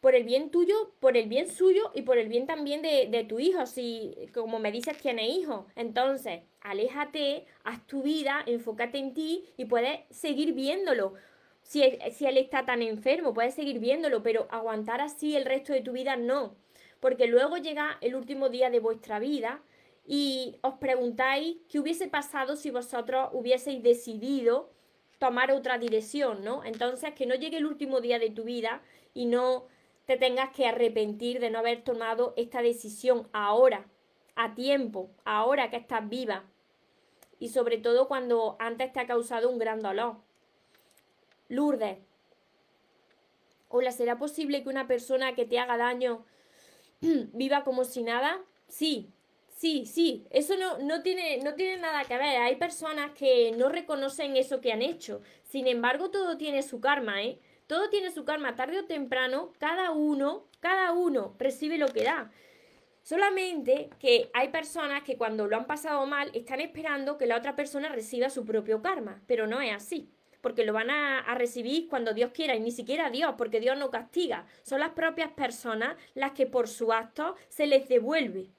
por 0.02 0.16
el 0.16 0.24
bien 0.24 0.50
tuyo, 0.50 0.74
por 0.98 1.16
el 1.16 1.28
bien 1.28 1.48
suyo 1.48 1.92
y 1.94 2.02
por 2.02 2.18
el 2.18 2.28
bien 2.28 2.44
también 2.44 2.82
de, 2.82 3.24
tu 3.28 3.38
hijo, 3.38 3.66
si 3.66 4.16
como 4.34 4.58
me 4.58 4.72
dices 4.72 4.98
tiene 4.98 5.28
hijos. 5.28 5.64
Entonces, 5.76 6.40
aléjate, 6.60 7.46
haz 7.62 7.86
tu 7.86 8.02
vida, 8.02 8.42
enfócate 8.46 8.98
en 8.98 9.14
ti 9.14 9.44
y 9.56 9.66
puedes 9.66 10.00
seguir 10.10 10.54
viéndolo. 10.54 11.14
Si, 11.62 11.84
si 12.10 12.26
él 12.26 12.36
está 12.36 12.66
tan 12.66 12.82
enfermo, 12.82 13.32
puedes 13.32 13.54
seguir 13.54 13.78
viéndolo, 13.78 14.24
pero 14.24 14.48
aguantar 14.50 15.00
así 15.00 15.36
el 15.36 15.44
resto 15.44 15.72
de 15.72 15.82
tu 15.82 15.92
vida 15.92 16.16
no. 16.16 16.56
Porque 16.98 17.28
luego 17.28 17.56
llega 17.58 17.98
el 18.00 18.16
último 18.16 18.48
día 18.48 18.70
de 18.70 18.80
vuestra 18.80 19.20
vida 19.20 19.62
y 20.04 20.56
os 20.62 20.74
preguntáis 20.74 21.58
qué 21.68 21.78
hubiese 21.78 22.08
pasado 22.08 22.56
si 22.56 22.72
vosotros 22.72 23.28
hubieseis 23.34 23.84
decidido 23.84 24.72
tomar 25.20 25.52
otra 25.52 25.78
dirección, 25.78 26.42
¿no? 26.42 26.64
Entonces, 26.64 27.14
que 27.14 27.26
no 27.26 27.36
llegue 27.36 27.58
el 27.58 27.66
último 27.66 28.00
día 28.00 28.18
de 28.18 28.30
tu 28.30 28.42
vida 28.42 28.82
y 29.14 29.26
no 29.26 29.70
te 30.06 30.16
tengas 30.16 30.50
que 30.50 30.66
arrepentir 30.66 31.40
de 31.40 31.50
no 31.50 31.60
haber 31.60 31.82
tomado 31.82 32.34
esta 32.36 32.62
decisión 32.62 33.28
ahora, 33.32 33.86
a 34.34 34.54
tiempo, 34.54 35.10
ahora 35.24 35.70
que 35.70 35.76
estás 35.76 36.08
viva. 36.08 36.44
Y 37.38 37.48
sobre 37.48 37.78
todo 37.78 38.08
cuando 38.08 38.56
antes 38.58 38.92
te 38.92 39.00
ha 39.00 39.06
causado 39.06 39.50
un 39.50 39.58
gran 39.58 39.80
dolor. 39.80 40.16
Lourdes. 41.48 41.98
Hola, 43.68 43.90
¿será 43.90 44.18
posible 44.18 44.62
que 44.62 44.68
una 44.68 44.86
persona 44.86 45.34
que 45.34 45.44
te 45.44 45.58
haga 45.58 45.76
daño 45.76 46.24
viva 47.00 47.64
como 47.64 47.84
si 47.84 48.02
nada? 48.02 48.40
Sí, 48.68 49.10
sí, 49.48 49.86
sí. 49.86 50.26
Eso 50.30 50.56
no, 50.56 50.78
no, 50.78 51.02
tiene, 51.02 51.38
no 51.38 51.54
tiene 51.54 51.78
nada 51.78 52.04
que 52.04 52.16
ver. 52.16 52.42
Hay 52.42 52.56
personas 52.56 53.12
que 53.12 53.52
no 53.52 53.68
reconocen 53.68 54.36
eso 54.36 54.60
que 54.60 54.72
han 54.72 54.82
hecho. 54.82 55.22
Sin 55.44 55.66
embargo, 55.66 56.10
todo 56.10 56.36
tiene 56.36 56.62
su 56.62 56.80
karma, 56.80 57.22
¿eh? 57.22 57.38
Todo 57.66 57.88
tiene 57.90 58.10
su 58.10 58.24
karma. 58.24 58.56
Tarde 58.56 58.80
o 58.80 58.84
temprano, 58.84 59.52
cada 59.58 59.90
uno, 59.92 60.46
cada 60.60 60.92
uno 60.92 61.34
recibe 61.38 61.78
lo 61.78 61.88
que 61.88 62.04
da. 62.04 62.30
Solamente 63.02 63.90
que 63.98 64.30
hay 64.32 64.48
personas 64.48 65.02
que 65.02 65.16
cuando 65.16 65.48
lo 65.48 65.56
han 65.56 65.66
pasado 65.66 66.06
mal 66.06 66.30
están 66.34 66.60
esperando 66.60 67.18
que 67.18 67.26
la 67.26 67.36
otra 67.36 67.56
persona 67.56 67.88
reciba 67.88 68.30
su 68.30 68.44
propio 68.44 68.80
karma, 68.80 69.20
pero 69.26 69.48
no 69.48 69.60
es 69.60 69.74
así, 69.74 70.08
porque 70.40 70.64
lo 70.64 70.72
van 70.72 70.88
a, 70.88 71.18
a, 71.18 71.34
recibir 71.34 71.88
cuando 71.88 72.14
Dios 72.14 72.30
quiera 72.32 72.54
y 72.54 72.60
ni 72.60 72.70
siquiera 72.70 73.10
Dios, 73.10 73.34
porque 73.36 73.58
Dios 73.58 73.76
no 73.76 73.90
castiga, 73.90 74.46
son 74.62 74.78
las 74.78 74.90
propias 74.90 75.32
personas 75.32 75.96
las 76.14 76.30
que 76.30 76.46
por 76.46 76.68
su 76.68 76.92
acto 76.92 77.34
se 77.48 77.66
les 77.66 77.88
devuelve, 77.88 78.50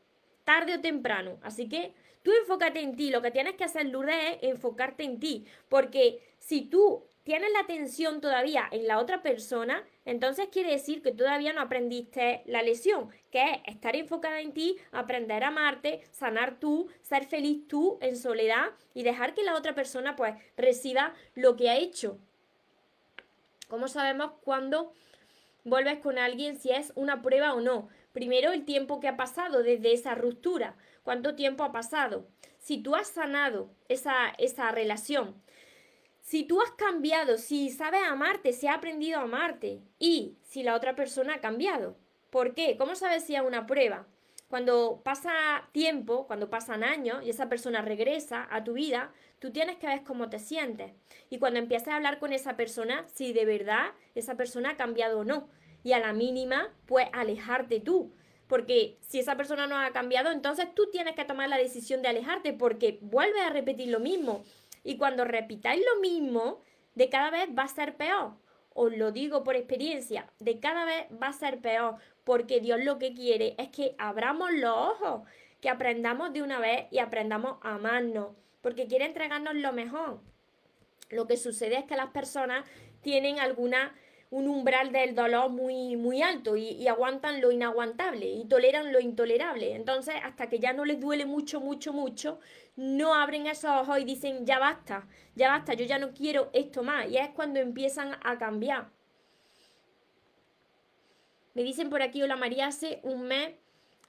tarde 0.44 0.76
o 0.76 0.82
temprano. 0.82 1.40
Así 1.42 1.70
que 1.70 1.94
tú 2.22 2.32
enfócate 2.38 2.82
en 2.82 2.98
ti, 2.98 3.12
lo 3.12 3.22
que 3.22 3.32
tienes 3.32 3.56
que 3.56 3.64
hacer, 3.64 3.86
Lourdes, 3.86 4.40
es 4.42 4.52
enfocarte 4.52 5.04
en 5.04 5.22
ti, 5.22 5.46
porque 5.70 6.20
si 6.38 6.64
tú 6.64 7.06
tienes 7.24 7.52
la 7.52 7.60
atención 7.62 8.22
todavía 8.22 8.68
en 8.72 8.88
la 8.88 9.00
otra 9.00 9.22
persona, 9.22 9.84
entonces 10.06 10.50
quiere 10.52 10.72
decir 10.72 11.02
que 11.02 11.12
todavía 11.12 11.54
no 11.54 11.62
aprendiste 11.62 12.44
la 12.46 12.62
lesión, 12.62 13.10
que 13.32 13.42
es 13.42 13.58
estar 13.66 13.96
enfocada 13.96 14.42
en 14.42 14.54
ti, 14.54 14.78
aprender 14.92 15.44
a 15.44 15.48
amarte, 15.48 16.02
sanar 16.12 16.60
tú, 16.60 16.90
ser 17.02 17.26
feliz 17.26 17.68
tú 17.68 17.98
en 18.02 18.18
soledad 18.18 18.72
y 18.94 19.04
dejar 19.04 19.34
que 19.34 19.44
la 19.44 19.56
otra 19.56 19.74
persona 19.74 20.16
pues 20.16 20.36
reciba 20.58 21.14
lo 21.36 21.56
que 21.56 21.70
ha 21.70 21.78
hecho. 21.78 22.18
¿Cómo 23.70 23.88
sabemos 23.88 24.32
cuándo 24.44 24.94
vuelves 25.64 26.00
con 26.00 26.20
alguien 26.20 26.60
si 26.60 26.72
es 26.72 26.92
una 26.96 27.22
prueba 27.22 27.54
o 27.54 27.62
no? 27.62 27.88
Primero 28.12 28.52
el 28.52 28.66
tiempo 28.66 29.00
que 29.00 29.08
ha 29.08 29.18
pasado 29.18 29.64
desde 29.64 29.94
esa 29.94 30.14
ruptura, 30.14 30.76
cuánto 31.04 31.36
tiempo 31.36 31.64
ha 31.64 31.72
pasado. 31.72 32.28
Si 32.60 32.78
tú 32.78 32.96
has 32.96 33.08
sanado 33.08 33.72
esa, 33.90 34.34
esa 34.38 34.72
relación, 34.72 35.42
si 36.24 36.46
tú 36.46 36.62
has 36.62 36.72
cambiado, 36.72 37.38
si 37.38 37.70
sabes 37.70 38.02
amarte, 38.02 38.54
si 38.54 38.68
has 38.68 38.78
aprendido 38.78 39.20
a 39.20 39.24
amarte 39.24 39.82
y 40.00 40.38
si 40.42 40.64
la 40.64 40.74
otra 40.74 40.96
persona 40.96 41.36
ha 41.36 41.42
cambiado. 41.42 41.98
¿Por 42.30 42.56
qué? 42.56 42.78
¿Cómo 42.78 42.96
sabes 42.96 43.26
si 43.26 43.36
es 43.36 43.42
una 43.42 43.68
prueba? 43.68 44.08
Cuando 44.48 45.02
pasa 45.04 45.68
tiempo, 45.72 46.26
cuando 46.26 46.50
pasan 46.50 46.84
años 46.84 47.24
y 47.24 47.30
esa 47.30 47.50
persona 47.50 47.82
regresa 47.82 48.48
a 48.50 48.64
tu 48.64 48.74
vida, 48.74 49.12
tú 49.40 49.52
tienes 49.52 49.78
que 49.78 49.88
ver 49.88 50.04
cómo 50.04 50.30
te 50.30 50.40
sientes. 50.40 50.94
Y 51.30 51.40
cuando 51.40 51.60
empiezas 51.60 51.90
a 51.90 51.96
hablar 51.98 52.20
con 52.20 52.32
esa 52.32 52.56
persona, 52.56 53.06
si 53.14 53.34
de 53.34 53.46
verdad 53.46 53.92
esa 54.16 54.36
persona 54.36 54.72
ha 54.72 54.78
cambiado 54.78 55.20
o 55.20 55.24
no. 55.24 55.50
Y 55.84 55.92
a 55.92 56.00
la 56.00 56.14
mínima, 56.14 56.72
pues 56.86 57.08
alejarte 57.12 57.82
tú. 57.82 58.14
Porque 58.48 58.98
si 59.02 59.20
esa 59.20 59.36
persona 59.36 59.68
no 59.68 59.78
ha 59.78 59.92
cambiado, 59.92 60.32
entonces 60.32 60.68
tú 60.74 60.90
tienes 60.92 61.16
que 61.16 61.26
tomar 61.26 61.50
la 61.50 61.58
decisión 61.58 62.02
de 62.02 62.10
alejarte 62.10 62.54
porque 62.54 63.00
vuelves 63.02 63.42
a 63.42 63.50
repetir 63.50 63.90
lo 63.90 64.00
mismo. 64.00 64.44
Y 64.84 64.98
cuando 64.98 65.26
repitáis 65.26 65.84
lo 65.94 66.02
mismo, 66.02 66.62
de 66.96 67.10
cada 67.10 67.30
vez 67.30 67.50
va 67.58 67.64
a 67.64 67.68
ser 67.68 67.96
peor. 67.96 68.36
Os 68.74 68.96
lo 68.96 69.12
digo 69.12 69.44
por 69.44 69.56
experiencia, 69.56 70.32
de 70.40 70.60
cada 70.60 70.86
vez 70.86 71.06
va 71.22 71.28
a 71.28 71.34
ser 71.34 71.60
peor, 71.60 71.98
porque 72.24 72.60
Dios 72.60 72.84
lo 72.84 72.98
que 72.98 73.14
quiere 73.14 73.56
es 73.58 73.70
que 73.70 73.96
abramos 73.98 74.52
los 74.52 74.76
ojos, 74.76 75.22
que 75.62 75.70
aprendamos 75.70 76.34
de 76.34 76.42
una 76.42 76.60
vez 76.60 76.88
y 76.92 77.00
aprendamos 77.00 77.58
a 77.62 77.76
amarnos, 77.76 78.36
porque 78.62 78.88
quiere 78.88 79.06
entregarnos 79.06 79.56
lo 79.56 79.74
mejor. 79.74 80.22
Lo 81.10 81.28
que 81.28 81.38
sucede 81.38 81.78
es 81.78 81.86
que 81.86 81.96
las 81.96 82.10
personas 82.10 82.66
tienen 83.02 83.40
alguna 83.40 83.94
un 84.34 84.48
umbral 84.48 84.92
del 84.92 85.14
dolor 85.14 85.52
muy, 85.52 85.96
muy 85.96 86.24
alto 86.24 86.58
y, 86.58 86.70
y, 86.70 86.88
aguantan 86.88 87.40
lo 87.40 87.52
inaguantable 87.52 88.26
y 88.26 88.46
toleran 88.46 88.92
lo 88.92 89.00
intolerable. 89.00 89.76
Entonces, 89.76 90.16
hasta 90.24 90.50
que 90.50 90.58
ya 90.58 90.74
no 90.74 90.86
les 90.86 91.00
duele 91.00 91.28
mucho, 91.28 91.62
mucho, 91.62 91.94
mucho, 91.94 92.40
no 92.76 93.14
abren 93.14 93.46
esos 93.46 93.70
ojos 93.70 94.00
y 94.00 94.06
dicen, 94.06 94.44
ya 94.44 94.58
basta, 94.58 95.08
ya 95.36 95.50
basta, 95.50 95.76
yo 95.76 95.86
ya 95.86 96.00
no 96.00 96.14
quiero 96.14 96.50
esto 96.54 96.82
más. 96.82 97.08
Y 97.12 97.18
es 97.18 97.30
cuando 97.30 97.60
empiezan 97.60 98.18
a 98.24 98.40
cambiar. 98.40 98.90
Me 101.54 101.62
dicen 101.62 101.92
por 101.92 102.02
aquí, 102.02 102.24
hola 102.24 102.36
María, 102.36 102.66
hace 102.66 103.02
un 103.04 103.28
mes 103.28 103.54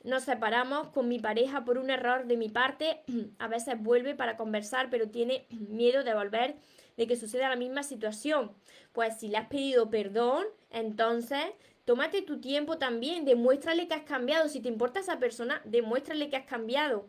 nos 0.05 0.22
separamos 0.22 0.89
con 0.89 1.07
mi 1.07 1.18
pareja 1.18 1.66
por 1.66 1.77
un 1.77 1.91
error 1.91 2.25
de 2.25 2.39
mi 2.39 2.49
parte. 2.49 3.03
A 3.39 3.49
veces 3.49 3.75
vuelve 3.79 4.14
para 4.14 4.39
conversar, 4.39 4.89
pero 4.89 5.11
tiene 5.11 5.47
miedo 5.51 6.03
de 6.03 6.14
volver 6.14 6.57
de 6.97 7.07
que 7.07 7.16
suceda 7.16 7.49
la 7.49 7.57
misma 7.57 7.82
situación. 7.82 8.53
Pues 8.92 9.18
si 9.18 9.28
le 9.28 9.38
has 9.38 9.49
pedido 9.49 9.90
perdón, 9.90 10.45
entonces 10.70 11.45
tómate 11.84 12.22
tu 12.22 12.40
tiempo 12.40 12.78
también, 12.78 13.24
demuéstrale 13.24 13.88
que 13.88 13.95
has 13.95 14.05
cambiado. 14.05 14.49
Si 14.49 14.61
te 14.61 14.68
importa 14.68 15.01
esa 15.01 15.18
persona, 15.18 15.61
demuéstrale 15.64 16.28
que 16.28 16.36
has 16.36 16.47
cambiado. 16.47 17.07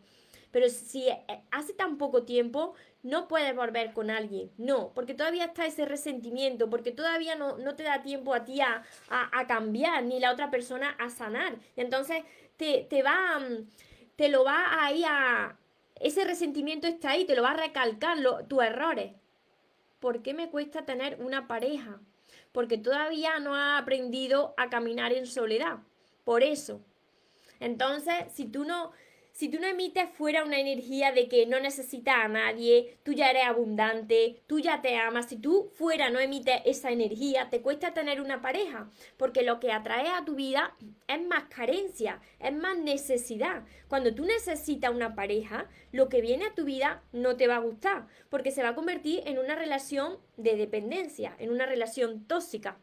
Pero 0.50 0.68
si 0.68 1.08
eh, 1.08 1.22
hace 1.50 1.74
tan 1.74 1.98
poco 1.98 2.22
tiempo, 2.22 2.74
no 3.02 3.28
puedes 3.28 3.54
volver 3.54 3.92
con 3.92 4.10
alguien. 4.10 4.50
No, 4.56 4.92
porque 4.94 5.14
todavía 5.14 5.44
está 5.44 5.66
ese 5.66 5.84
resentimiento, 5.84 6.70
porque 6.70 6.92
todavía 6.92 7.34
no, 7.34 7.58
no 7.58 7.76
te 7.76 7.82
da 7.82 8.02
tiempo 8.02 8.34
a 8.34 8.44
ti 8.44 8.60
a, 8.60 8.82
a, 9.08 9.46
cambiar, 9.46 10.04
ni 10.04 10.18
la 10.18 10.32
otra 10.32 10.50
persona 10.50 10.90
a 10.98 11.10
sanar. 11.10 11.56
Y 11.76 11.80
entonces 11.80 12.24
te, 12.56 12.86
te 12.88 13.02
va, 13.02 13.38
mm, 13.38 13.68
te 14.16 14.28
lo 14.28 14.44
va 14.44 14.84
ahí 14.84 15.04
a... 15.06 15.56
Ese 16.00 16.24
resentimiento 16.24 16.86
está 16.86 17.10
ahí, 17.10 17.24
te 17.24 17.36
lo 17.36 17.42
va 17.42 17.52
a 17.52 17.56
recalcar 17.56 18.18
tus 18.48 18.62
errores. 18.62 19.12
¿Por 20.06 20.22
qué 20.22 20.34
me 20.34 20.50
cuesta 20.50 20.84
tener 20.84 21.18
una 21.20 21.48
pareja? 21.48 21.98
Porque 22.52 22.78
todavía 22.78 23.40
no 23.40 23.56
ha 23.56 23.76
aprendido 23.76 24.54
a 24.56 24.70
caminar 24.70 25.12
en 25.12 25.26
soledad. 25.26 25.80
Por 26.22 26.44
eso. 26.44 26.80
Entonces, 27.58 28.14
si 28.32 28.44
tú 28.44 28.64
no, 28.64 28.92
si 29.36 29.50
tú 29.50 29.60
no 29.60 29.66
emites 29.66 30.08
fuera 30.14 30.44
una 30.44 30.58
energía 30.58 31.12
de 31.12 31.28
que 31.28 31.44
no 31.44 31.60
necesitas 31.60 32.14
a 32.16 32.26
nadie, 32.26 32.96
tú 33.02 33.12
ya 33.12 33.28
eres 33.28 33.44
abundante, 33.44 34.40
tú 34.46 34.60
ya 34.60 34.80
te 34.80 34.96
amas, 34.96 35.28
si 35.28 35.36
tú 35.36 35.70
fuera 35.74 36.08
no 36.08 36.18
emites 36.18 36.62
esa 36.64 36.90
energía, 36.90 37.50
te 37.50 37.60
cuesta 37.60 37.92
tener 37.92 38.22
una 38.22 38.40
pareja, 38.40 38.88
porque 39.18 39.42
lo 39.42 39.60
que 39.60 39.72
atrae 39.72 40.08
a 40.08 40.24
tu 40.24 40.36
vida 40.36 40.74
es 41.06 41.22
más 41.26 41.44
carencia, 41.54 42.22
es 42.40 42.54
más 42.54 42.78
necesidad. 42.78 43.64
Cuando 43.88 44.14
tú 44.14 44.24
necesitas 44.24 44.90
una 44.90 45.14
pareja, 45.14 45.68
lo 45.92 46.08
que 46.08 46.22
viene 46.22 46.46
a 46.46 46.54
tu 46.54 46.64
vida 46.64 47.02
no 47.12 47.36
te 47.36 47.46
va 47.46 47.56
a 47.56 47.60
gustar, 47.60 48.06
porque 48.30 48.52
se 48.52 48.62
va 48.62 48.70
a 48.70 48.74
convertir 48.74 49.22
en 49.26 49.38
una 49.38 49.54
relación 49.54 50.16
de 50.38 50.56
dependencia, 50.56 51.36
en 51.38 51.50
una 51.50 51.66
relación 51.66 52.26
tóxica. 52.26 52.78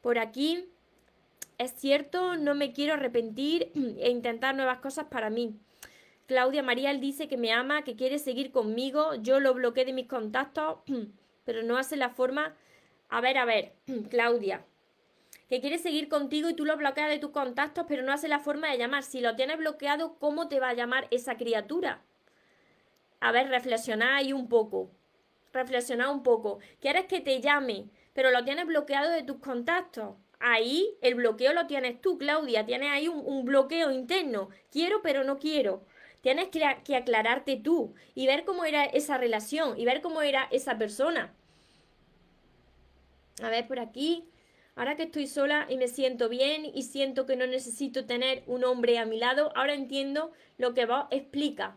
Por 0.00 0.20
aquí 0.20 0.69
es 1.60 1.72
cierto, 1.72 2.36
no 2.36 2.54
me 2.54 2.72
quiero 2.72 2.94
arrepentir 2.94 3.70
e 3.98 4.08
intentar 4.08 4.54
nuevas 4.54 4.78
cosas 4.78 5.06
para 5.10 5.28
mí. 5.28 5.60
Claudia 6.26 6.62
María, 6.62 6.90
él 6.90 7.00
dice 7.00 7.28
que 7.28 7.36
me 7.36 7.52
ama, 7.52 7.82
que 7.82 7.96
quiere 7.96 8.18
seguir 8.18 8.50
conmigo, 8.50 9.14
yo 9.16 9.40
lo 9.40 9.52
bloqueé 9.52 9.84
de 9.84 9.92
mis 9.92 10.06
contactos, 10.06 10.78
pero 11.44 11.62
no 11.62 11.76
hace 11.76 11.96
la 11.96 12.08
forma... 12.08 12.56
A 13.10 13.20
ver, 13.20 13.36
a 13.36 13.44
ver, 13.44 13.74
Claudia, 14.10 14.64
que 15.50 15.60
quiere 15.60 15.76
seguir 15.76 16.08
contigo 16.08 16.48
y 16.48 16.54
tú 16.54 16.64
lo 16.64 16.78
bloqueas 16.78 17.10
de 17.10 17.18
tus 17.18 17.30
contactos, 17.30 17.84
pero 17.86 18.02
no 18.02 18.12
hace 18.12 18.28
la 18.28 18.38
forma 18.38 18.70
de 18.70 18.78
llamar. 18.78 19.02
Si 19.02 19.20
lo 19.20 19.36
tienes 19.36 19.58
bloqueado, 19.58 20.16
¿cómo 20.18 20.48
te 20.48 20.60
va 20.60 20.70
a 20.70 20.74
llamar 20.74 21.08
esa 21.10 21.36
criatura? 21.36 22.00
A 23.18 23.32
ver, 23.32 23.48
reflexioná 23.48 24.16
ahí 24.16 24.32
un 24.32 24.48
poco. 24.48 24.90
Reflexioná 25.52 26.10
un 26.10 26.22
poco. 26.22 26.60
¿Quieres 26.80 27.04
que 27.04 27.20
te 27.20 27.40
llame, 27.42 27.90
pero 28.14 28.30
lo 28.30 28.44
tienes 28.44 28.64
bloqueado 28.64 29.10
de 29.10 29.24
tus 29.24 29.40
contactos? 29.40 30.14
Ahí 30.40 30.96
el 31.02 31.14
bloqueo 31.14 31.52
lo 31.52 31.66
tienes 31.66 32.00
tú, 32.00 32.18
Claudia. 32.18 32.66
Tienes 32.66 32.90
ahí 32.90 33.08
un, 33.08 33.44
bloqueo 33.44 33.90
interno. 33.90 34.48
Quiero, 34.70 35.02
pero 35.02 35.22
no 35.22 35.38
quiero. 35.38 35.84
Tienes 36.22 36.48
que, 36.48 36.96
aclararte 36.96 37.56
tú 37.56 37.94
y 38.14 38.26
ver 38.26 38.44
cómo 38.44 38.64
era 38.64 38.84
esa 38.84 39.16
relación 39.16 39.78
y 39.78 39.84
ver 39.84 40.00
cómo 40.00 40.22
era 40.22 40.48
esa 40.50 40.76
persona. 40.76 41.32
A 43.42 43.48
ver, 43.48 43.66
por 43.66 43.78
aquí. 43.78 44.24
Ahora 44.76 44.96
que 44.96 45.04
estoy 45.04 45.26
sola 45.26 45.66
y 45.68 45.76
me 45.76 45.88
siento 45.88 46.28
bien 46.28 46.64
y 46.64 46.82
siento 46.84 47.26
que 47.26 47.36
no 47.36 47.46
necesito 47.46 48.06
tener 48.06 48.42
un 48.46 48.64
hombre 48.64 48.98
a 48.98 49.04
mi 49.04 49.18
lado, 49.18 49.52
ahora 49.54 49.74
entiendo 49.74 50.32
lo 50.58 50.74
que 50.74 50.86
vos 50.86 51.04
explica. 51.10 51.76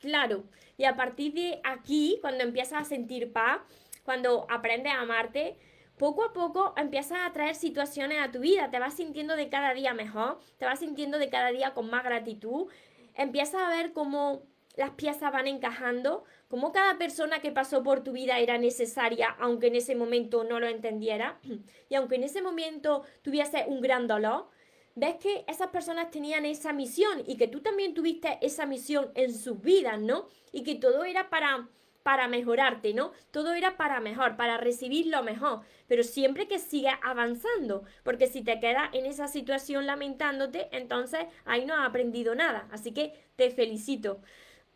Claro. 0.00 0.44
Y 0.76 0.84
a 0.84 0.96
partir 0.96 1.32
de 1.32 1.60
aquí, 1.64 2.18
cuando 2.20 2.44
empiezas 2.44 2.82
a 2.82 2.84
sentir 2.84 3.32
paz, 3.32 3.60
cuando 4.04 4.46
aprendes 4.50 4.92
a 4.92 5.00
amarte, 5.00 5.56
poco 6.04 6.22
a 6.22 6.34
poco 6.34 6.74
empiezas 6.76 7.20
a 7.22 7.32
traer 7.32 7.54
situaciones 7.54 8.18
a 8.20 8.30
tu 8.30 8.40
vida, 8.40 8.70
te 8.70 8.78
vas 8.78 8.92
sintiendo 8.92 9.36
de 9.36 9.48
cada 9.48 9.72
día 9.72 9.94
mejor, 9.94 10.38
te 10.58 10.66
vas 10.66 10.80
sintiendo 10.80 11.18
de 11.18 11.30
cada 11.30 11.48
día 11.48 11.72
con 11.72 11.88
más 11.88 12.04
gratitud, 12.04 12.66
empiezas 13.14 13.62
a 13.62 13.70
ver 13.70 13.94
cómo 13.94 14.42
las 14.76 14.90
piezas 14.90 15.32
van 15.32 15.46
encajando, 15.46 16.24
cómo 16.48 16.72
cada 16.72 16.98
persona 16.98 17.40
que 17.40 17.52
pasó 17.52 17.82
por 17.82 18.04
tu 18.04 18.12
vida 18.12 18.38
era 18.38 18.58
necesaria, 18.58 19.34
aunque 19.40 19.68
en 19.68 19.76
ese 19.76 19.94
momento 19.96 20.44
no 20.44 20.60
lo 20.60 20.66
entendiera, 20.66 21.40
y 21.88 21.94
aunque 21.94 22.16
en 22.16 22.24
ese 22.24 22.42
momento 22.42 23.04
tuviese 23.22 23.64
un 23.66 23.80
gran 23.80 24.06
dolor, 24.06 24.50
ves 24.94 25.14
que 25.14 25.46
esas 25.48 25.68
personas 25.68 26.10
tenían 26.10 26.44
esa 26.44 26.74
misión 26.74 27.22
y 27.26 27.38
que 27.38 27.48
tú 27.48 27.62
también 27.62 27.94
tuviste 27.94 28.36
esa 28.42 28.66
misión 28.66 29.10
en 29.14 29.32
sus 29.32 29.58
vidas, 29.62 29.98
¿no? 29.98 30.28
Y 30.52 30.64
que 30.64 30.74
todo 30.74 31.06
era 31.06 31.30
para 31.30 31.66
para 32.04 32.28
mejorarte, 32.28 32.94
¿no? 32.94 33.12
Todo 33.32 33.54
era 33.54 33.76
para 33.78 33.98
mejor, 33.98 34.36
para 34.36 34.58
recibir 34.58 35.06
lo 35.06 35.24
mejor, 35.24 35.62
pero 35.88 36.04
siempre 36.04 36.46
que 36.46 36.58
sigas 36.58 36.98
avanzando, 37.02 37.84
porque 38.04 38.26
si 38.26 38.42
te 38.42 38.60
quedas 38.60 38.90
en 38.92 39.06
esa 39.06 39.26
situación 39.26 39.86
lamentándote, 39.86 40.68
entonces 40.70 41.24
ahí 41.46 41.64
no 41.64 41.74
has 41.74 41.88
aprendido 41.88 42.34
nada, 42.34 42.68
así 42.70 42.92
que 42.92 43.14
te 43.36 43.50
felicito. 43.50 44.20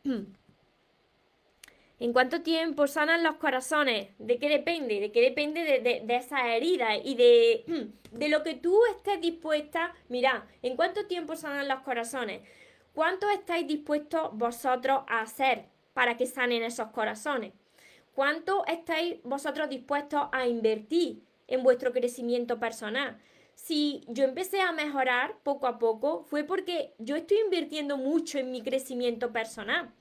¿En 2.00 2.12
cuánto 2.12 2.42
tiempo 2.42 2.86
sanan 2.86 3.22
los 3.22 3.36
corazones? 3.36 4.08
¿De 4.18 4.38
qué 4.38 4.48
depende? 4.48 4.98
¿De 4.98 5.12
qué 5.12 5.20
depende 5.20 5.64
de, 5.64 5.80
de, 5.80 6.00
de 6.04 6.16
esas 6.16 6.46
heridas 6.46 6.98
y 7.04 7.14
de, 7.14 7.90
de 8.10 8.28
lo 8.30 8.42
que 8.42 8.54
tú 8.54 8.80
estés 8.96 9.20
dispuesta? 9.20 9.94
Mira, 10.08 10.46
¿en 10.62 10.76
cuánto 10.76 11.06
tiempo 11.06 11.36
sanan 11.36 11.68
los 11.68 11.80
corazones? 11.80 12.40
¿Cuánto 12.94 13.28
estáis 13.28 13.66
dispuestos 13.66 14.30
vosotros 14.32 15.02
a 15.08 15.20
hacer 15.20 15.66
para 15.98 16.16
que 16.16 16.26
sanen 16.26 16.62
esos 16.62 16.90
corazones? 16.90 17.52
¿Cuánto 18.14 18.64
estáis 18.66 19.16
vosotros 19.24 19.68
dispuestos 19.68 20.28
a 20.30 20.46
invertir 20.46 21.24
en 21.48 21.64
vuestro 21.64 21.92
crecimiento 21.92 22.60
personal? 22.60 23.18
Si 23.56 24.04
yo 24.06 24.22
empecé 24.22 24.60
a 24.60 24.70
mejorar 24.70 25.38
poco 25.42 25.66
a 25.66 25.80
poco, 25.80 26.22
fue 26.22 26.44
porque 26.44 26.94
yo 26.98 27.16
estoy 27.16 27.38
invirtiendo 27.38 27.96
mucho 27.96 28.38
en 28.38 28.52
mi 28.52 28.62
crecimiento 28.62 29.32
personal 29.32 29.92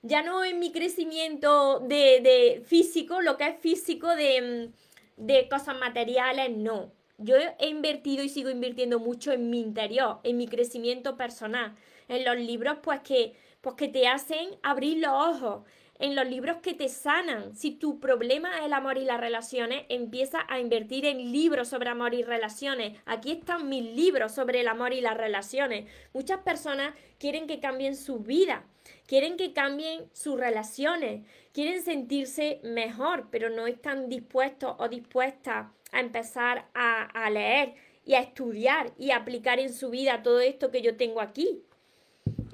ya 0.00 0.22
no 0.22 0.42
en 0.42 0.58
mi 0.58 0.72
crecimiento 0.72 1.80
de, 1.80 2.62
físico, 2.64 3.20
lo 3.20 3.36
que 3.36 3.46
es 3.48 3.58
físico 3.60 4.08
de, 4.16 4.70
de 5.18 5.48
cosas 5.50 5.78
materiales, 5.78 6.50
no. 6.56 6.90
Yo 7.18 7.36
he 7.36 7.68
invertido 7.68 8.24
y 8.24 8.30
sigo 8.30 8.48
invirtiendo 8.48 8.98
mucho 8.98 9.32
en 9.32 9.50
mi 9.50 9.60
interior, 9.60 10.20
en 10.22 10.38
mi 10.38 10.48
crecimiento 10.48 11.18
personal, 11.18 11.76
en 12.08 12.24
los 12.24 12.38
libros 12.38 12.78
pues 12.82 13.00
que, 13.00 13.34
pues 13.60 13.76
que 13.76 13.88
te 13.88 14.06
hacen 14.06 14.48
abrir 14.62 14.98
los 14.98 15.12
ojos, 15.12 15.64
en 16.00 16.16
los 16.16 16.26
libros 16.26 16.56
que 16.62 16.74
te 16.74 16.88
sanan. 16.88 17.54
Si 17.54 17.72
tu 17.72 18.00
problema 18.00 18.58
es 18.58 18.64
el 18.64 18.72
amor 18.72 18.96
y 18.96 19.04
las 19.04 19.20
relaciones, 19.20 19.84
empieza 19.90 20.38
a 20.48 20.58
invertir 20.58 21.04
en 21.04 21.30
libros 21.30 21.68
sobre 21.68 21.90
amor 21.90 22.14
y 22.14 22.22
relaciones. 22.22 22.98
Aquí 23.04 23.32
están 23.32 23.68
mis 23.68 23.84
libros 23.84 24.32
sobre 24.32 24.60
el 24.60 24.68
amor 24.68 24.94
y 24.94 25.02
las 25.02 25.16
relaciones. 25.16 25.88
Muchas 26.14 26.40
personas 26.40 26.94
quieren 27.18 27.46
que 27.46 27.60
cambien 27.60 27.94
su 27.96 28.20
vida, 28.20 28.64
quieren 29.06 29.36
que 29.36 29.52
cambien 29.52 30.08
sus 30.14 30.40
relaciones, 30.40 31.26
quieren 31.52 31.82
sentirse 31.82 32.60
mejor, 32.64 33.28
pero 33.30 33.50
no 33.50 33.66
están 33.66 34.08
dispuestos 34.08 34.74
o 34.78 34.88
dispuestas 34.88 35.66
a 35.92 36.00
empezar 36.00 36.66
a, 36.72 37.02
a 37.02 37.28
leer 37.28 37.74
y 38.06 38.14
a 38.14 38.20
estudiar 38.20 38.94
y 38.96 39.10
a 39.10 39.16
aplicar 39.16 39.60
en 39.60 39.74
su 39.74 39.90
vida 39.90 40.22
todo 40.22 40.40
esto 40.40 40.70
que 40.70 40.80
yo 40.80 40.96
tengo 40.96 41.20
aquí 41.20 41.62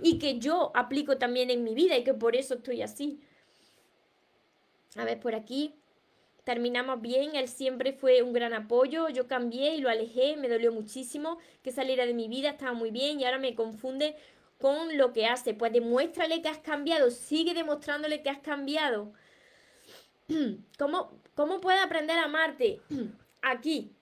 y 0.03 0.19
que 0.19 0.39
yo 0.39 0.73
aplico 0.75 1.19
también 1.19 1.51
en 1.51 1.65
mi 1.65 1.75
vida 1.75 1.97
y 1.97 2.05
que 2.05 2.15
por 2.15 2.37
eso 2.37 2.55
estoy 2.55 2.83
así. 2.83 3.21
A 4.97 5.05
ver, 5.05 5.21
por 5.21 5.35
aquí 5.35 5.75
terminamos 6.45 7.01
bien, 7.01 7.35
él 7.35 7.49
siempre 7.49 7.93
fue 7.93 8.23
un 8.23 8.33
gran 8.33 8.55
apoyo, 8.55 9.09
yo 9.09 9.27
cambié 9.27 9.75
y 9.75 9.81
lo 9.81 9.89
alejé, 9.89 10.37
me 10.37 10.49
dolió 10.49 10.73
muchísimo 10.73 11.39
que 11.63 11.73
saliera 11.73 12.07
de 12.07 12.15
mi 12.15 12.29
vida, 12.29 12.51
estaba 12.51 12.73
muy 12.73 12.93
bien 12.93 13.19
y 13.19 13.25
ahora 13.25 13.39
me 13.39 13.57
confunde 13.57 14.15
con 14.59 14.97
lo 14.97 15.13
que 15.13 15.27
hace. 15.27 15.55
Pues 15.55 15.73
demuéstrale 15.73 16.43
que 16.43 16.49
has 16.49 16.59
cambiado, 16.59 17.11
sigue 17.11 17.53
demostrándole 17.53 18.23
que 18.23 18.31
has 18.31 18.39
cambiado. 18.39 19.13
¿Cómo, 20.79 21.21
cómo 21.35 21.61
puede 21.61 21.81
aprender 21.81 22.17
a 22.19 22.25
amarte? 22.25 22.81
Aquí, 23.43 23.93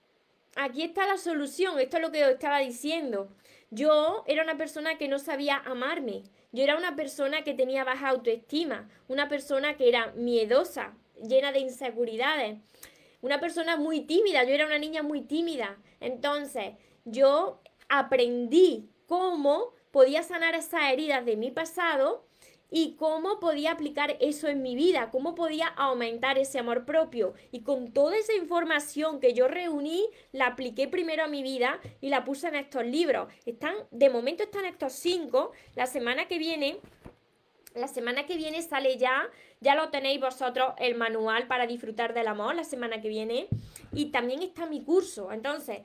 aquí 0.55 0.83
está 0.83 1.05
la 1.05 1.17
solución, 1.17 1.79
esto 1.79 1.97
es 1.97 2.03
lo 2.03 2.11
que 2.11 2.25
os 2.25 2.31
estaba 2.31 2.59
diciendo. 2.59 3.29
Yo 3.75 4.23
era 4.25 4.41
una 4.41 4.55
persona 4.55 4.97
que 4.97 5.09
no 5.09 5.19
sabía 5.19 5.57
amarme. 5.57 6.23
Yo 6.53 6.63
era 6.63 6.77
una 6.77 6.95
persona 6.95 7.43
que 7.43 7.53
tenía 7.53 7.83
baja 7.83 8.07
autoestima, 8.07 8.87
una 9.09 9.27
persona 9.27 9.75
que 9.75 9.89
era 9.89 10.13
miedosa, 10.13 10.93
llena 11.21 11.51
de 11.51 11.59
inseguridades, 11.59 12.57
una 13.19 13.41
persona 13.41 13.75
muy 13.75 14.01
tímida, 14.05 14.45
yo 14.45 14.53
era 14.53 14.65
una 14.65 14.77
niña 14.77 15.03
muy 15.03 15.23
tímida. 15.23 15.77
Entonces, 15.99 16.75
yo 17.03 17.59
aprendí 17.89 18.89
cómo 19.07 19.73
podía 19.91 20.23
sanar 20.23 20.55
esas 20.55 20.93
heridas 20.93 21.25
de 21.25 21.35
mi 21.35 21.51
pasado 21.51 22.24
y 22.71 22.95
cómo 22.95 23.39
podía 23.39 23.71
aplicar 23.71 24.17
eso 24.19 24.47
en 24.47 24.61
mi 24.61 24.75
vida, 24.75 25.09
cómo 25.11 25.35
podía 25.35 25.67
aumentar 25.67 26.37
ese 26.37 26.59
amor 26.59 26.85
propio. 26.85 27.33
Y 27.51 27.61
con 27.61 27.91
toda 27.91 28.17
esa 28.17 28.33
información 28.33 29.19
que 29.19 29.33
yo 29.33 29.47
reuní, 29.47 30.05
la 30.31 30.47
apliqué 30.47 30.87
primero 30.87 31.23
a 31.23 31.27
mi 31.27 31.43
vida 31.43 31.79
y 32.01 32.09
la 32.09 32.23
puse 32.23 32.47
en 32.47 32.55
estos 32.55 32.85
libros. 32.85 33.31
Están, 33.45 33.75
de 33.91 34.09
momento 34.09 34.43
están 34.43 34.65
estos 34.65 34.93
cinco. 34.93 35.51
La 35.75 35.85
semana 35.85 36.27
que 36.27 36.37
viene, 36.37 36.79
la 37.75 37.87
semana 37.87 38.25
que 38.25 38.35
viene 38.35 38.61
sale 38.61 38.97
ya, 38.97 39.29
ya 39.61 39.75
lo 39.75 39.89
tenéis 39.89 40.19
vosotros 40.19 40.73
el 40.79 40.95
manual 40.95 41.47
para 41.47 41.67
disfrutar 41.67 42.13
del 42.13 42.27
amor, 42.27 42.55
la 42.55 42.63
semana 42.63 43.01
que 43.01 43.09
viene. 43.09 43.47
Y 43.93 44.07
también 44.07 44.41
está 44.41 44.65
mi 44.65 44.83
curso. 44.83 45.31
Entonces, 45.31 45.79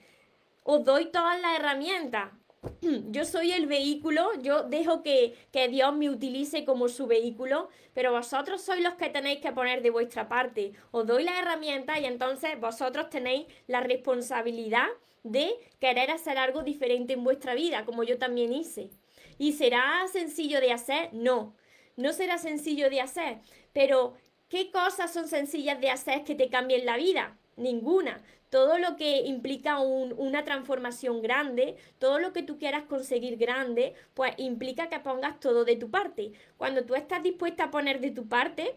os 0.64 0.84
doy 0.84 1.06
todas 1.06 1.40
las 1.40 1.58
herramientas 1.58 2.30
yo 3.10 3.24
soy 3.24 3.52
el 3.52 3.66
vehículo, 3.66 4.30
yo 4.42 4.64
dejo 4.64 5.02
que, 5.02 5.34
Dios 5.70 5.94
me 5.94 6.10
utilice 6.10 6.64
como 6.64 6.88
su 6.88 7.06
vehículo, 7.06 7.68
pero 7.94 8.12
vosotros 8.12 8.62
sois 8.62 8.82
los 8.82 8.94
que 8.94 9.08
tenéis 9.08 9.40
que 9.40 9.52
poner 9.52 9.82
de 9.82 9.90
vuestra 9.90 10.28
parte. 10.28 10.72
Os 10.90 11.06
doy 11.06 11.24
la 11.24 11.38
herramienta 11.38 11.98
y 11.98 12.04
entonces 12.04 12.60
vosotros 12.60 13.08
tenéis 13.10 13.46
la 13.66 13.80
responsabilidad 13.80 14.88
de 15.22 15.50
querer 15.80 16.10
hacer 16.10 16.38
algo 16.38 16.62
diferente 16.62 17.14
en 17.14 17.24
vuestra 17.24 17.54
vida, 17.54 17.84
como 17.84 18.04
yo 18.04 18.18
también 18.18 18.52
hice. 18.52 18.90
¿Y 19.38 19.52
será 19.52 20.06
sencillo 20.12 20.60
de 20.60 20.72
hacer? 20.72 21.10
No, 21.12 21.54
no 21.96 22.12
será 22.12 22.38
sencillo 22.38 22.90
de 22.90 23.00
hacer, 23.00 23.38
pero 23.72 24.14
¿qué 24.48 24.70
cosas 24.70 25.12
son 25.12 25.28
sencillas 25.28 25.80
de 25.80 25.90
hacer 25.90 26.24
que 26.24 26.34
te 26.34 26.48
cambien 26.48 26.84
la 26.84 26.96
vida? 26.96 27.36
Ninguna 27.56 28.22
todo 28.50 28.78
lo 28.78 28.96
que 28.96 29.22
implica 29.22 29.78
una 29.78 30.44
transformación 30.44 31.22
grande, 31.22 31.76
todo 31.98 32.18
lo 32.18 32.32
que 32.32 32.42
tú 32.42 32.58
quieras 32.58 32.82
conseguir 32.84 33.36
grande, 33.36 33.94
pues 34.12 34.34
implica 34.38 34.88
que 34.88 34.98
pongas 34.98 35.38
todo 35.38 35.64
de 35.64 35.76
tu 35.76 35.90
parte. 35.90 36.32
Cuando 36.56 36.84
tú 36.84 36.96
estás 36.96 37.22
dispuesta 37.22 37.64
a 37.64 37.70
poner 37.70 38.00
de 38.00 38.10
tu 38.10 38.28
parte, 38.28 38.74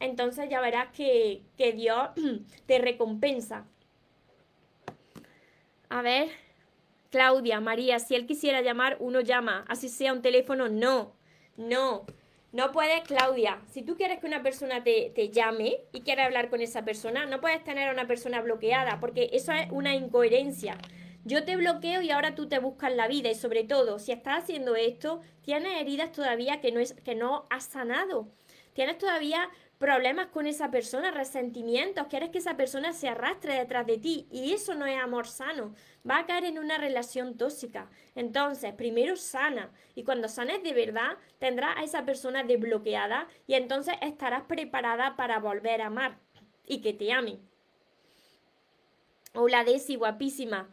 entonces 0.00 0.48
ya 0.50 0.60
verás 0.60 0.88
que, 0.92 1.42
que 1.56 1.72
Dios 1.72 2.10
te 2.66 2.78
recompensa. 2.78 3.64
A 5.88 6.02
ver, 6.02 6.28
Claudia, 7.10 7.60
María, 7.60 8.00
si 8.00 8.16
él 8.16 8.26
quisiera 8.26 8.60
llamar, 8.60 8.96
uno 8.98 9.20
llama, 9.20 9.64
así 9.68 9.88
sea 9.88 10.12
un 10.12 10.22
teléfono, 10.22 10.68
no, 10.68 11.14
no. 11.56 12.06
No 12.52 12.70
puedes, 12.70 13.00
Claudia, 13.04 13.62
si 13.70 13.80
tú 13.80 13.96
quieres 13.96 14.18
que 14.18 14.26
una 14.26 14.42
persona 14.42 14.84
te, 14.84 15.30
llame 15.30 15.78
y 15.90 16.02
quiere 16.02 16.20
hablar 16.20 16.50
con 16.50 16.60
esa 16.60 16.84
persona, 16.84 17.24
no 17.24 17.40
puedes 17.40 17.64
tener 17.64 17.88
a 17.88 17.92
una 17.92 18.06
persona 18.06 18.42
bloqueada, 18.42 19.00
porque 19.00 19.30
eso 19.32 19.52
es 19.52 19.68
una 19.70 19.94
incoherencia. 19.94 20.76
Yo 21.24 21.44
te 21.46 21.56
bloqueo 21.56 22.02
y 22.02 22.10
ahora 22.10 22.34
tú 22.34 22.50
te 22.50 22.58
buscas 22.58 22.92
la 22.92 23.08
vida 23.08 23.30
y 23.30 23.34
sobre 23.34 23.64
todo, 23.64 23.98
si 23.98 24.12
estás 24.12 24.42
haciendo 24.42 24.76
esto, 24.76 25.22
tienes 25.40 25.80
heridas 25.80 26.12
todavía 26.12 26.60
que 26.60 26.72
no, 26.72 26.80
es, 26.80 26.92
que 26.92 27.14
no 27.14 27.46
has 27.48 27.64
sanado. 27.64 28.28
Tienes 28.74 28.98
todavía 28.98 29.48
problemas 29.82 30.28
con 30.28 30.46
esa 30.46 30.70
persona, 30.70 31.10
resentimientos, 31.10 32.06
quieres 32.06 32.30
que 32.30 32.38
esa 32.38 32.56
persona 32.56 32.92
se 32.92 33.08
arrastre 33.08 33.58
detrás 33.58 33.84
de 33.84 33.98
ti 33.98 34.28
y 34.30 34.52
eso 34.52 34.76
no 34.76 34.86
es 34.86 34.96
amor 34.96 35.26
sano, 35.26 35.74
va 36.08 36.18
a 36.18 36.26
caer 36.26 36.44
en 36.44 36.60
una 36.60 36.78
relación 36.78 37.36
tóxica. 37.36 37.90
Entonces, 38.14 38.72
primero 38.74 39.16
sana 39.16 39.72
y 39.96 40.04
cuando 40.04 40.28
sanes 40.28 40.62
de 40.62 40.72
verdad, 40.72 41.16
tendrás 41.40 41.76
a 41.76 41.82
esa 41.82 42.04
persona 42.04 42.44
desbloqueada 42.44 43.26
y 43.48 43.54
entonces 43.54 43.96
estarás 44.02 44.42
preparada 44.42 45.16
para 45.16 45.40
volver 45.40 45.82
a 45.82 45.86
amar 45.86 46.16
y 46.64 46.80
que 46.80 46.92
te 46.92 47.12
amen. 47.12 47.40
Hola 49.34 49.64
Desi, 49.64 49.96
guapísima. 49.96 50.70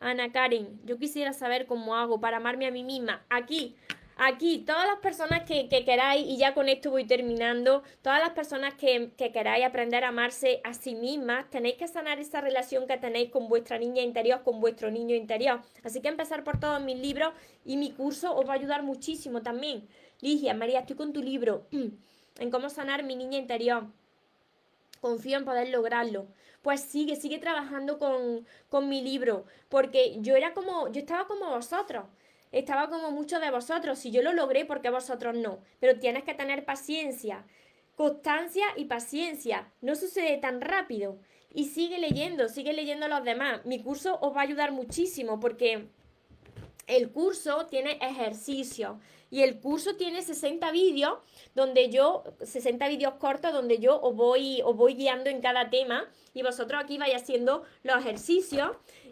Ana 0.00 0.32
Karen, 0.32 0.80
yo 0.84 0.98
quisiera 0.98 1.32
saber 1.32 1.66
cómo 1.66 1.94
hago 1.94 2.20
para 2.20 2.38
amarme 2.38 2.66
a 2.66 2.72
mí 2.72 2.82
misma. 2.82 3.24
Aquí, 3.30 3.76
Aquí, 4.20 4.64
todas 4.66 4.84
las 4.84 4.98
personas 4.98 5.44
que, 5.44 5.68
queráis, 5.68 6.26
y 6.26 6.38
ya 6.38 6.52
con 6.52 6.68
esto 6.68 6.90
voy 6.90 7.04
terminando, 7.04 7.84
todas 8.02 8.18
las 8.18 8.30
personas 8.30 8.74
que, 8.74 9.12
queráis 9.16 9.64
aprender 9.64 10.02
a 10.02 10.08
amarse 10.08 10.60
a 10.64 10.74
sí 10.74 10.96
mismas, 10.96 11.48
tenéis 11.50 11.76
que 11.76 11.86
sanar 11.86 12.18
esa 12.18 12.40
relación 12.40 12.88
que 12.88 12.96
tenéis 12.96 13.30
con 13.30 13.48
vuestra 13.48 13.78
niña 13.78 14.02
interior, 14.02 14.42
con 14.42 14.60
vuestro 14.60 14.90
niño 14.90 15.14
interior. 15.14 15.60
Así 15.84 16.00
que 16.00 16.08
empezar 16.08 16.42
por 16.42 16.58
todos 16.58 16.82
mis 16.82 16.98
libros 16.98 17.32
y 17.64 17.76
mi 17.76 17.92
curso 17.92 18.34
os 18.34 18.44
va 18.44 18.54
a 18.54 18.56
ayudar 18.56 18.82
muchísimo 18.82 19.40
también. 19.40 19.86
Ligia, 20.20 20.52
María, 20.52 20.80
estoy 20.80 20.96
con 20.96 21.12
tu 21.12 21.22
libro 21.22 21.68
en 22.40 22.50
cómo 22.50 22.70
sanar 22.70 23.04
mi 23.04 23.14
niña 23.14 23.38
interior. 23.38 23.86
Confío 25.00 25.38
en 25.38 25.44
poder 25.44 25.68
lograrlo. 25.68 26.26
Pues 26.62 26.80
sigue, 26.80 27.14
sigue 27.14 27.38
trabajando 27.38 28.00
con, 28.00 28.44
con 28.68 28.88
mi 28.88 29.00
libro, 29.00 29.44
porque 29.68 30.16
yo 30.18 30.34
era 30.34 30.54
como, 30.54 30.88
yo 30.90 30.98
estaba 30.98 31.28
como 31.28 31.50
vosotros 31.50 32.06
estaba 32.52 32.88
como 32.88 33.10
muchos 33.10 33.40
de 33.40 33.50
vosotros. 33.50 33.98
Si 33.98 34.10
yo 34.10 34.22
lo 34.22 34.32
logré, 34.32 34.64
¿por 34.64 34.80
qué 34.80 34.90
vosotros 34.90 35.34
no? 35.36 35.60
Pero 35.80 35.98
tienes 35.98 36.24
que 36.24 36.34
tener 36.34 36.64
paciencia, 36.64 37.44
constancia 37.94 38.66
y 38.76 38.86
paciencia. 38.86 39.72
No 39.80 39.96
sucede 39.96 40.38
tan 40.38 40.60
rápido. 40.60 41.18
Y 41.52 41.66
sigue 41.66 41.98
leyendo, 41.98 42.48
sigue 42.48 42.72
leyendo 42.72 43.08
los 43.08 43.24
demás. 43.24 43.64
Mi 43.64 43.82
curso 43.82 44.18
os 44.20 44.34
va 44.34 44.40
a 44.40 44.44
ayudar 44.44 44.72
muchísimo 44.72 45.40
porque 45.40 45.88
el 46.86 47.10
curso 47.10 47.66
tiene 47.66 47.98
ejercicios 48.00 48.96
y 49.30 49.42
el 49.42 49.60
curso 49.60 49.96
tiene 49.96 50.22
60 50.22 50.70
vídeos 50.72 51.18
donde 51.54 51.90
yo, 51.90 52.24
60 52.42 52.88
vídeos 52.88 53.14
cortos 53.14 53.52
donde 53.52 53.78
yo 53.78 54.00
os 54.00 54.14
voy, 54.16 54.62
os 54.64 54.74
voy 54.74 54.94
guiando 54.94 55.28
en 55.28 55.40
cada 55.40 55.68
tema 55.70 56.08
y 56.32 56.42
vosotros 56.42 56.82
aquí 56.82 56.96
vais 56.98 57.14
haciendo 57.14 57.62
los 57.82 57.98
ejercicios 57.98 58.70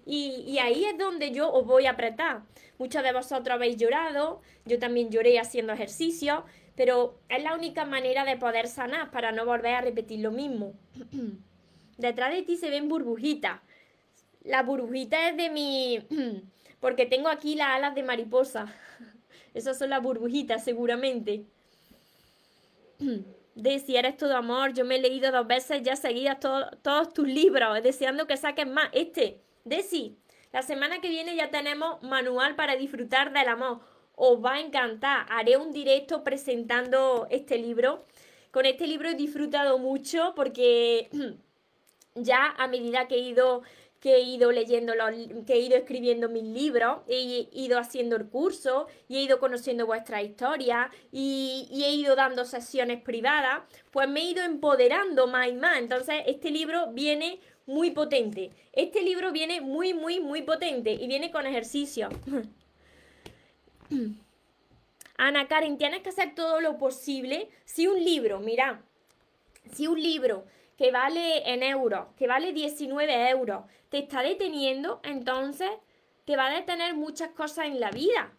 y, 0.09 0.59
ahí 0.59 0.85
es 0.85 0.97
donde 0.97 1.33
yo 1.33 1.53
os 1.53 1.67
voy 1.67 1.87
a 1.87 1.91
apretar. 1.91 2.43
Muchos 2.79 3.03
de 3.03 3.13
vosotros 3.13 3.53
habéis 3.53 3.77
llorado, 3.77 4.41
yo 4.65 4.79
también 4.79 5.11
lloré 5.11 5.41
haciendo 5.41 5.73
ejercicios, 5.73 6.45
pero 6.77 7.19
es 7.29 7.43
la 7.43 7.55
única 7.55 7.85
manera 7.85 8.25
de 8.25 8.37
poder 8.37 8.69
sanar 8.69 9.11
para 9.11 9.33
no 9.33 9.45
volver 9.45 9.75
a 9.75 9.81
repetir 9.81 10.21
lo 10.21 10.31
mismo. 10.31 10.75
Detrás 11.99 12.33
de 12.33 12.43
ti 12.43 12.57
se 12.57 12.71
ven 12.71 12.89
burbujitas. 12.89 13.61
La 14.45 14.63
burbujita 14.63 15.29
es 15.29 15.37
de 15.37 15.51
mi... 15.51 16.07
porque 16.81 17.07
tengo 17.07 17.29
aquí 17.29 17.57
las 17.57 17.71
alas 17.71 17.97
de 17.97 18.05
mariposa. 18.05 18.73
Esas 19.55 19.77
son 19.77 19.91
las 19.91 20.03
burbujitas, 20.03 20.63
seguramente. 20.63 21.47
De 23.57 23.79
si 23.79 23.97
eres 23.97 24.19
todo 24.19 24.37
amor, 24.37 24.75
yo 24.75 24.85
me 24.85 24.97
he 24.97 25.01
leído 25.01 25.33
dos 25.33 25.47
veces 25.47 25.83
ya 25.83 25.97
seguidas 25.97 26.39
todos 26.41 27.15
tus 27.15 27.27
libros, 27.27 27.83
deseando 27.83 28.27
que 28.27 28.37
saques 28.37 28.67
más. 28.67 28.91
Este, 28.93 29.41
Desi, 29.67 30.17
la 30.53 30.63
semana 30.63 31.01
que 31.01 31.09
viene 31.09 31.35
ya 31.35 31.51
tenemos 31.51 32.01
manual 32.01 32.55
para 32.55 32.77
disfrutar 32.77 33.33
del 33.33 33.49
amor. 33.49 33.81
Os 34.15 34.43
va 34.43 34.55
a 34.55 34.61
encantar. 34.61 35.27
Haré 35.29 35.57
un 35.57 35.73
directo 35.73 36.23
presentando 36.23 37.27
este 37.31 37.59
libro. 37.59 38.05
Con 38.53 38.65
este 38.65 38.87
libro 38.87 39.09
he 39.09 39.15
disfrutado 39.15 39.79
mucho 39.79 40.35
porque 40.37 41.09
ya 42.15 42.55
a 42.57 42.69
medida 42.69 43.09
que 43.09 43.17
he 43.17 43.21
ido 43.21 43.63
que 43.99 44.17
he 44.17 44.21
ido 44.21 44.53
leyendo, 44.53 44.95
los, 44.95 45.11
que 45.47 45.55
he 45.55 45.59
ido 45.59 45.77
escribiendo 45.77 46.29
mis 46.29 46.45
libros, 46.45 46.99
he 47.09 47.49
ido 47.53 47.79
haciendo 47.79 48.15
el 48.15 48.27
curso 48.27 48.87
y 49.09 49.17
he 49.17 49.23
ido 49.23 49.41
conociendo 49.41 49.87
vuestra 49.87 50.23
historia 50.23 50.91
y, 51.11 51.67
y, 51.73 51.83
he 51.83 51.93
ido 51.93 52.15
dando 52.15 52.45
sesiones 52.45 53.03
privadas, 53.03 53.63
pues 53.91 54.07
me 54.07 54.21
he 54.21 54.25
ido 54.25 54.45
empoderando 54.45 55.27
más 55.27 55.49
y 55.49 55.55
más. 55.55 55.79
Entonces, 55.79 56.23
este 56.27 56.51
libro 56.51 56.93
viene 56.93 57.41
muy 57.67 57.91
potente. 57.91 58.53
Este 58.73 59.03
libro 59.03 59.33
viene 59.33 59.61
muy, 59.61 59.93
muy, 59.93 60.21
muy 60.21 60.43
potente 60.43 60.93
y 60.93 61.07
viene 61.07 61.31
con 61.31 61.47
ejercicio. 61.47 62.09
Ana 65.19 65.49
Karen, 65.49 65.79
tienes 65.79 66.03
que 66.03 66.11
hacer 66.11 66.35
todo 66.35 66.61
lo 66.61 66.79
posible. 66.79 67.49
Si 67.65 67.87
un 67.87 68.03
libro, 68.03 68.41
mira, 68.41 68.83
si 69.73 69.87
un 69.87 70.01
libro 70.01 70.45
que 70.77 70.91
vale 70.91 71.51
en 71.53 71.63
euros, 71.63 72.09
que 72.17 72.27
vale 72.27 72.53
19 72.53 73.31
euros, 73.31 73.65
te 73.89 73.99
está 73.99 74.23
deteniendo, 74.23 75.01
entonces 75.03 75.71
te 76.25 76.37
va 76.37 76.47
a 76.47 76.55
detener 76.55 76.95
muchas 76.95 77.31
cosas 77.31 77.67
en 77.67 77.81
la 77.81 77.91
vida. 77.91 78.33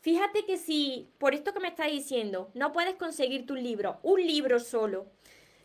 Fíjate 0.00 0.44
que 0.44 0.58
si, 0.58 1.08
por 1.18 1.34
esto 1.34 1.52
que 1.52 1.60
me 1.60 1.68
estás 1.68 1.90
diciendo, 1.90 2.50
no 2.54 2.72
puedes 2.72 2.96
conseguir 2.96 3.46
tu 3.46 3.54
libro, 3.54 3.98
un 4.02 4.20
libro 4.20 4.58
solo, 4.58 5.06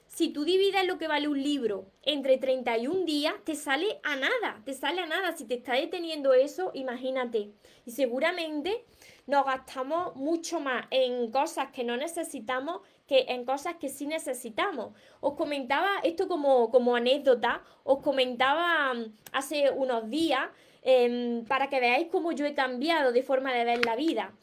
si 0.08 0.30
tú 0.30 0.44
divides 0.46 0.86
lo 0.86 0.98
que 0.98 1.08
vale 1.08 1.28
un 1.28 1.42
libro 1.42 1.86
entre 2.04 2.38
31 2.38 3.06
días, 3.06 3.34
te 3.44 3.56
sale 3.56 4.00
a 4.04 4.16
nada, 4.16 4.62
te 4.66 4.74
sale 4.74 5.02
a 5.02 5.06
nada. 5.06 5.36
Si 5.36 5.46
te 5.46 5.56
está 5.56 5.74
deteniendo 5.74 6.34
eso, 6.34 6.72
imagínate. 6.74 7.52
Y 7.86 7.92
seguramente 7.92 8.86
nos 9.28 9.46
gastamos 9.46 10.16
mucho 10.16 10.60
más 10.60 10.86
en 10.90 11.30
cosas 11.32 11.72
que 11.72 11.84
no 11.84 11.98
necesitamos 11.98 12.82
que 13.08 13.26
en 13.30 13.46
cosas 13.46 13.76
que 13.76 13.90
sí 13.90 14.06
necesitamos. 14.06 14.94
Os 15.22 15.34
comentaba 15.34 15.90
esto 16.04 16.28
como, 16.28 16.70
como 16.70 16.96
anécdota, 16.96 17.62
os 17.84 18.00
comentaba 18.02 18.94
mm, 18.94 19.14
hace 19.32 19.72
unos 19.72 20.10
días 20.10 20.50
em, 20.84 21.46
para 21.46 21.70
que 21.70 21.80
veáis 21.80 22.08
cómo 22.10 22.32
yo 22.32 22.46
he 22.46 22.54
cambiado 22.54 23.12
de 23.12 23.24
forma 23.24 23.54
de 23.54 23.66
ver 23.66 23.86
la 23.86 23.96
vida. 23.96 24.34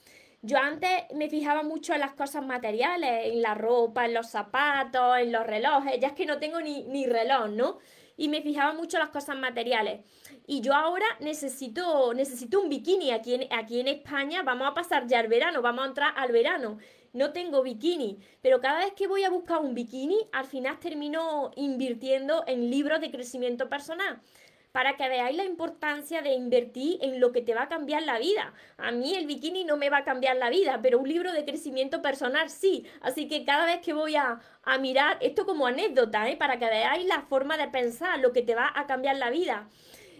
Yo 0.46 0.58
antes 0.58 0.90
me 1.14 1.30
fijaba 1.30 1.62
mucho 1.62 1.94
en 1.94 2.00
las 2.00 2.12
cosas 2.12 2.44
materiales, 2.44 3.32
en 3.32 3.40
la 3.40 3.54
ropa, 3.54 4.04
en 4.04 4.12
los 4.12 4.28
zapatos, 4.28 5.16
en 5.16 5.32
los 5.32 5.46
relojes, 5.46 5.98
ya 5.98 6.08
es 6.08 6.12
que 6.12 6.26
no 6.26 6.38
tengo 6.38 6.60
ni, 6.60 6.82
ni 6.82 7.06
reloj, 7.06 7.48
¿no? 7.48 7.78
Y 8.18 8.28
me 8.28 8.42
fijaba 8.42 8.74
mucho 8.74 8.98
en 8.98 9.04
las 9.04 9.08
cosas 9.08 9.38
materiales. 9.38 10.02
Y 10.46 10.60
yo 10.60 10.74
ahora 10.74 11.06
necesito, 11.20 12.12
necesito 12.12 12.60
un 12.60 12.68
bikini. 12.68 13.10
Aquí 13.10 13.32
en, 13.32 13.46
aquí 13.54 13.80
en 13.80 13.88
España 13.88 14.42
vamos 14.42 14.68
a 14.68 14.74
pasar 14.74 15.06
ya 15.06 15.20
el 15.20 15.28
verano, 15.28 15.62
vamos 15.62 15.86
a 15.86 15.88
entrar 15.88 16.12
al 16.14 16.30
verano. 16.30 16.76
No 17.14 17.32
tengo 17.32 17.62
bikini, 17.62 18.18
pero 18.42 18.60
cada 18.60 18.80
vez 18.80 18.92
que 18.92 19.06
voy 19.06 19.24
a 19.24 19.30
buscar 19.30 19.60
un 19.60 19.74
bikini, 19.74 20.28
al 20.30 20.44
final 20.44 20.78
termino 20.78 21.52
invirtiendo 21.56 22.44
en 22.46 22.70
libros 22.70 23.00
de 23.00 23.10
crecimiento 23.10 23.70
personal 23.70 24.20
para 24.74 24.96
que 24.96 25.08
veáis 25.08 25.36
la 25.36 25.44
importancia 25.44 26.20
de 26.20 26.32
invertir 26.32 26.98
en 27.00 27.20
lo 27.20 27.30
que 27.30 27.42
te 27.42 27.54
va 27.54 27.62
a 27.62 27.68
cambiar 27.68 28.02
la 28.02 28.18
vida. 28.18 28.52
A 28.76 28.90
mí 28.90 29.14
el 29.14 29.24
bikini 29.24 29.62
no 29.62 29.76
me 29.76 29.88
va 29.88 29.98
a 29.98 30.04
cambiar 30.04 30.36
la 30.36 30.50
vida, 30.50 30.80
pero 30.82 30.98
un 30.98 31.08
libro 31.08 31.32
de 31.32 31.44
crecimiento 31.44 32.02
personal 32.02 32.50
sí. 32.50 32.84
Así 33.00 33.28
que 33.28 33.44
cada 33.44 33.66
vez 33.66 33.78
que 33.82 33.92
voy 33.92 34.16
a, 34.16 34.40
mirar, 34.80 35.16
esto 35.20 35.46
como 35.46 35.68
anécdota, 35.68 36.28
¿eh? 36.28 36.36
para 36.36 36.58
que 36.58 36.64
veáis 36.64 37.06
la 37.06 37.22
forma 37.22 37.56
de 37.56 37.68
pensar, 37.68 38.18
lo 38.18 38.32
que 38.32 38.42
te 38.42 38.56
va 38.56 38.72
a 38.74 38.88
cambiar 38.88 39.14
la 39.14 39.30
vida. 39.30 39.68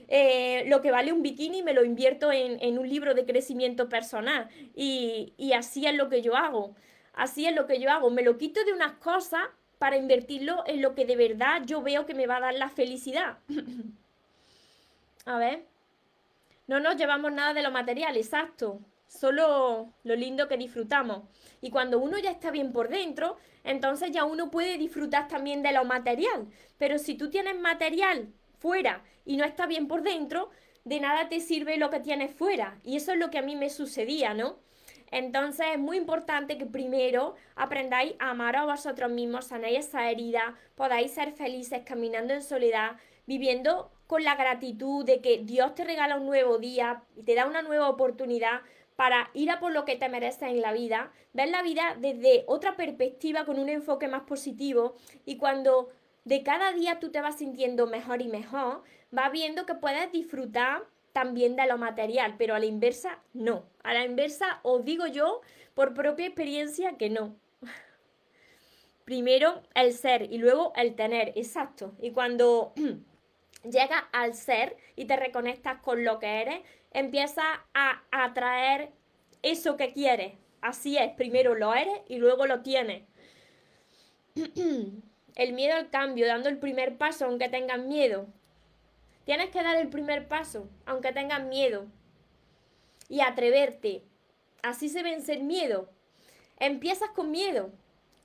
Eh, 0.07 0.63
lo 0.69 0.83
que 0.83 0.93
vale 0.93 1.13
un 1.13 1.23
bikini 1.23 1.65
me 1.65 1.75
lo 1.75 1.85
invierto 1.85 2.31
en, 2.31 2.79
un 2.79 2.89
libro 2.89 3.15
de 3.15 3.27
crecimiento 3.27 3.89
personal. 3.89 4.49
Y, 4.77 5.33
y 5.37 5.55
así 5.55 5.85
es 5.85 5.95
lo 5.97 6.09
que 6.09 6.23
yo 6.23 6.37
hago. 6.37 6.77
Así 7.13 7.45
es 7.45 7.57
lo 7.57 7.67
que 7.67 7.81
yo 7.81 7.91
hago. 7.91 8.09
Me 8.09 8.23
lo 8.23 8.39
quito 8.39 8.63
de 8.65 8.73
unas 8.73 8.93
cosas 8.93 9.43
para 9.81 9.97
invertirlo 9.97 10.63
en 10.69 10.81
lo 10.81 10.95
que 10.95 11.07
de 11.07 11.17
verdad 11.17 11.63
yo 11.67 11.83
veo 11.83 12.07
que 12.07 12.15
me 12.15 12.29
va 12.29 12.37
a 12.37 12.41
dar 12.41 12.55
la 12.55 12.69
felicidad. 12.69 13.39
A 15.25 15.39
ver. 15.39 15.67
No 16.67 16.81
nos 16.81 16.97
llevamos 16.97 17.33
nada 17.33 17.55
de 17.55 17.63
lo 17.63 17.71
material, 17.71 18.17
exacto. 18.17 18.81
Solo 19.07 19.93
lo 20.03 20.17
lindo 20.17 20.49
que 20.49 20.57
disfrutamos. 20.57 21.23
Y 21.61 21.71
cuando 21.71 21.99
uno 21.99 22.19
ya 22.19 22.31
está 22.31 22.51
bien 22.51 22.73
por 22.73 22.89
dentro, 22.89 23.37
entonces 23.63 24.11
ya 24.11 24.25
uno 24.25 24.51
puede 24.51 24.79
disfrutar 24.79 25.29
también 25.29 25.63
de 25.63 25.73
lo 25.73 25.85
material. 25.85 26.47
Pero 26.79 26.99
si 26.99 27.15
tú 27.15 27.31
tienes 27.31 27.59
material 27.59 28.33
fuera 28.59 29.03
y 29.25 29.37
no 29.37 29.45
está 29.45 29.67
bien 29.67 29.89
por 29.89 30.03
dentro, 30.03 30.51
de 30.85 31.01
nada 31.01 31.29
te 31.29 31.41
sirve 31.41 31.77
lo 31.77 31.91
que 31.91 32.01
tienes 32.01 32.35
fuera. 32.35 32.79
Y 32.83 32.97
eso 32.97 33.13
es 33.13 33.19
lo 33.19 33.31
que 33.31 33.39
a 33.39 33.43
mí 33.43 33.57
me 33.57 33.71
sucedía, 33.71 34.35
¿no? 34.35 34.59
Entonces 35.11 35.67
es 35.73 35.79
muy 35.79 35.97
importante 35.97 36.59
que 36.59 36.67
primero 36.67 37.35
aprendáis 37.55 38.15
a 38.19 38.31
amar 38.31 38.57
a 38.57 38.65
vosotros 38.65 39.11
mismos, 39.11 39.47
sanéis 39.47 39.87
esa 39.87 40.11
herida, 40.11 40.57
podáis 40.75 41.13
ser 41.13 41.33
felices 41.33 41.83
caminando 41.85 42.35
en 42.35 42.43
soledad, 42.43 42.97
viviendo 43.27 43.93
con 44.07 44.25
la 44.25 44.37
gratitud 44.37 45.05
de 45.05 45.21
que 45.21 45.39
Dios 45.39 45.75
te 45.75 45.85
regala 45.85 46.17
un 46.17 46.27
nuevo 46.27 46.59
día 46.59 47.03
y 47.17 47.23
te 47.23 47.35
da 47.35 47.47
una 47.47 47.63
nueva 47.63 47.89
oportunidad 47.89 48.61
para 48.97 49.31
ir 49.35 49.51
a 49.51 49.59
por 49.59 49.73
lo 49.73 49.85
que 49.85 49.97
te 49.97 50.09
mereces 50.09 50.43
en 50.43 50.61
la 50.61 50.73
vida, 50.73 51.13
ver 51.33 51.49
la 51.49 51.63
vida 51.63 51.97
desde 51.99 52.45
otra 52.47 52.77
perspectiva 52.77 53.45
con 53.45 53.59
un 53.59 53.69
enfoque 53.69 54.09
más 54.09 54.23
positivo 54.23 54.95
y 55.25 55.37
cuando 55.37 55.91
de 56.25 56.43
cada 56.43 56.73
día 56.73 57.01
tú 57.01 57.11
te 57.11 57.21
vas 57.21 57.39
sintiendo 57.39 57.87
mejor 57.87 58.23
y 58.23 58.29
mejor, 58.29 58.83
vas 59.11 59.33
viendo 59.33 59.67
que 59.67 59.75
puedes 59.75 60.11
disfrutar 60.13 60.85
también 61.13 61.55
de 61.55 61.67
lo 61.67 61.79
material, 61.79 62.35
pero 62.39 62.55
a 62.55 62.59
la 62.59 62.67
inversa 62.67 63.21
no. 63.33 63.65
A 63.83 63.95
la 63.95 64.05
inversa 64.05 64.61
os 64.63 64.85
digo 64.85 65.07
yo 65.07 65.41
por 65.75 65.95
propia 65.95 66.27
experiencia 66.27 66.97
que 66.97 67.11
no. 67.11 67.37
Primero 69.05 69.63
el 69.75 69.93
ser 69.93 70.33
y 70.33 70.39
luego 70.39 70.73
el 70.77 70.95
tener, 70.95 71.33
exacto. 71.37 71.93
Y 72.01 72.11
cuando 72.11 72.73
llegas 73.65 74.05
al 74.13 74.35
ser 74.35 74.77
y 74.97 75.07
te 75.07 75.17
reconectas 75.17 75.81
con 75.81 76.05
lo 76.05 76.19
que 76.19 76.43
eres, 76.43 76.61
empiezas 76.91 77.45
a 77.75 78.03
atraer 78.11 78.93
eso 79.43 79.77
que 79.77 79.93
quieres. 79.93 80.35
Así 80.61 80.97
es, 80.97 81.13
primero 81.13 81.55
lo 81.55 81.75
eres 81.75 82.01
y 82.09 82.17
luego 82.17 82.47
lo 82.47 82.63
tienes. 82.63 83.03
el 85.37 85.53
miedo 85.53 85.77
al 85.77 85.91
cambio, 85.91 86.27
dando 86.27 86.49
el 86.49 86.59
primer 86.59 86.97
paso 86.97 87.27
aunque 87.27 87.49
tengas 87.49 87.79
miedo. 87.79 88.27
Tienes 89.25 89.51
que 89.51 89.63
dar 89.63 89.77
el 89.77 89.89
primer 89.89 90.29
paso 90.29 90.69
aunque 90.87 91.13
tengas 91.13 91.43
miedo. 91.45 91.87
Y 93.09 93.21
atreverte. 93.21 94.03
Así 94.63 94.89
se 94.89 95.03
vence 95.03 95.35
el 95.35 95.43
miedo. 95.43 95.91
Empiezas 96.59 97.11
con 97.11 97.31
miedo. 97.31 97.71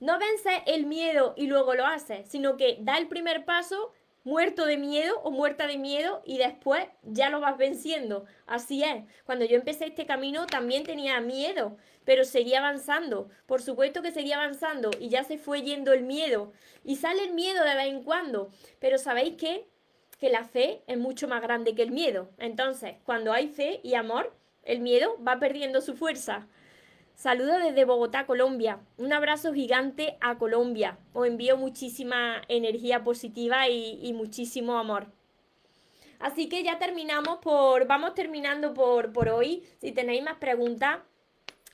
No 0.00 0.18
vences 0.18 0.62
el 0.66 0.86
miedo 0.86 1.34
y 1.36 1.46
luego 1.46 1.74
lo 1.74 1.84
haces, 1.84 2.26
sino 2.30 2.56
que 2.56 2.78
da 2.80 2.96
el 2.96 3.08
primer 3.08 3.44
paso 3.44 3.92
muerto 4.24 4.66
de 4.66 4.76
miedo 4.76 5.18
o 5.22 5.30
muerta 5.30 5.66
de 5.66 5.78
miedo 5.78 6.22
y 6.24 6.38
después 6.38 6.86
ya 7.02 7.30
lo 7.30 7.40
vas 7.40 7.56
venciendo. 7.56 8.24
Así 8.46 8.82
es. 8.82 9.04
Cuando 9.24 9.44
yo 9.44 9.56
empecé 9.56 9.86
este 9.86 10.06
camino 10.06 10.46
también 10.46 10.84
tenía 10.84 11.20
miedo, 11.20 11.76
pero 12.04 12.24
seguía 12.24 12.58
avanzando. 12.58 13.28
Por 13.46 13.62
supuesto 13.62 14.02
que 14.02 14.12
seguía 14.12 14.36
avanzando 14.36 14.90
y 14.98 15.08
ya 15.08 15.24
se 15.24 15.38
fue 15.38 15.62
yendo 15.62 15.92
el 15.92 16.02
miedo. 16.02 16.52
Y 16.84 16.96
sale 16.96 17.24
el 17.24 17.34
miedo 17.34 17.64
de 17.64 17.74
vez 17.74 17.88
en 17.88 18.02
cuando. 18.02 18.50
Pero 18.78 18.98
¿sabéis 18.98 19.34
qué? 19.36 19.66
Que 20.18 20.30
la 20.30 20.44
fe 20.44 20.82
es 20.86 20.98
mucho 20.98 21.28
más 21.28 21.40
grande 21.42 21.74
que 21.74 21.82
el 21.82 21.90
miedo. 21.90 22.28
Entonces, 22.38 22.96
cuando 23.04 23.32
hay 23.32 23.48
fe 23.48 23.80
y 23.82 23.94
amor, 23.94 24.34
el 24.64 24.80
miedo 24.80 25.16
va 25.26 25.38
perdiendo 25.38 25.80
su 25.80 25.96
fuerza. 25.96 26.46
Saludo 27.20 27.58
desde 27.58 27.84
Bogotá, 27.84 28.24
Colombia. 28.24 28.80
Un 28.96 29.12
abrazo 29.12 29.52
gigante 29.52 30.16
a 30.22 30.38
Colombia. 30.38 30.96
Os 31.12 31.26
envío 31.26 31.58
muchísima 31.58 32.40
energía 32.48 33.04
positiva 33.04 33.68
y, 33.68 34.10
muchísimo 34.14 34.78
amor. 34.78 35.08
Así 36.18 36.48
que 36.48 36.62
ya 36.62 36.78
terminamos 36.78 37.36
por, 37.42 37.86
vamos 37.86 38.14
terminando 38.14 38.72
por, 38.72 39.12
por 39.12 39.28
hoy. 39.28 39.64
Si 39.82 39.92
tenéis 39.92 40.22
más 40.22 40.36
preguntas, 40.36 41.00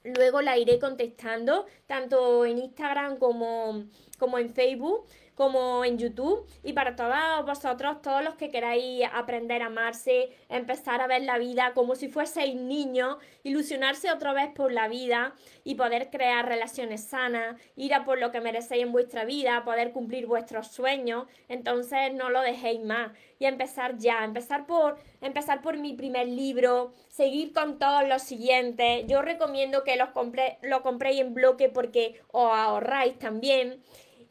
luego 0.03 0.43
la 0.43 0.59
iré 0.59 0.81
contestando, 0.81 1.67
tanto 1.87 2.45
en 2.45 2.59
Instagram 2.59 3.17
como, 3.19 3.85
como 4.19 4.41
en 4.41 4.53
Facebook 4.53 5.07
como 5.37 5.85
en 5.85 5.99
YouTube. 5.99 6.45
Y 6.65 6.73
para 6.73 6.97
todos 6.97 7.47
vosotros, 7.47 8.03
todos 8.03 8.25
los 8.25 8.35
que 8.35 8.51
queráis 8.51 9.07
aprender 9.13 9.63
a 9.63 9.67
amarse, 9.67 10.31
empezar 10.49 11.01
a 11.01 11.07
ver 11.07 11.23
la 11.23 11.39
vida 11.39 11.73
como 11.75 11.95
si 11.95 12.09
fueseis 12.09 12.57
niños, 12.57 13.19
ilusionarse 13.45 14.11
otra 14.11 14.33
vez 14.33 14.49
por 14.53 14.73
la 14.73 14.89
vida 14.89 15.35
y 15.63 15.77
poder 15.77 16.11
crear 16.11 16.47
relaciones 16.47 17.05
sanas, 17.05 17.61
ir 17.77 17.95
a 17.95 18.05
por 18.05 18.19
lo 18.19 18.33
que 18.33 18.41
merecéis 18.41 18.83
en 18.83 18.93
vuestra 18.93 19.25
vida, 19.25 19.65
poder 19.65 19.93
cumplir 19.93 20.27
vuestros 20.27 20.69
sueños, 20.69 21.27
entonces 21.49 22.15
no 22.15 22.31
lo 22.31 22.41
dejéis 22.41 22.83
más 22.83 23.13
y 23.39 23.45
empezar 23.45 23.99
ya, 23.99 24.25
empezar 24.25 24.67
por 24.67 24.99
empezar 25.21 25.61
por 25.61 25.77
mi 25.77 25.93
primer 25.93 26.27
libro, 26.29 26.95
seguir 27.09 27.53
con 27.53 27.79
todos 27.79 28.09
los 28.09 28.23
siguientes. 28.23 29.05
Yo 29.07 29.21
recomiendo 29.21 29.85
que 29.85 29.97
los 29.97 30.11
compre, 30.11 30.59
lo 30.63 30.83
compréis 30.83 31.21
en 31.21 31.35
bloque 31.35 31.69
porque 31.69 32.21
os 32.33 32.51
ahorráis 32.51 33.19
también 33.19 33.83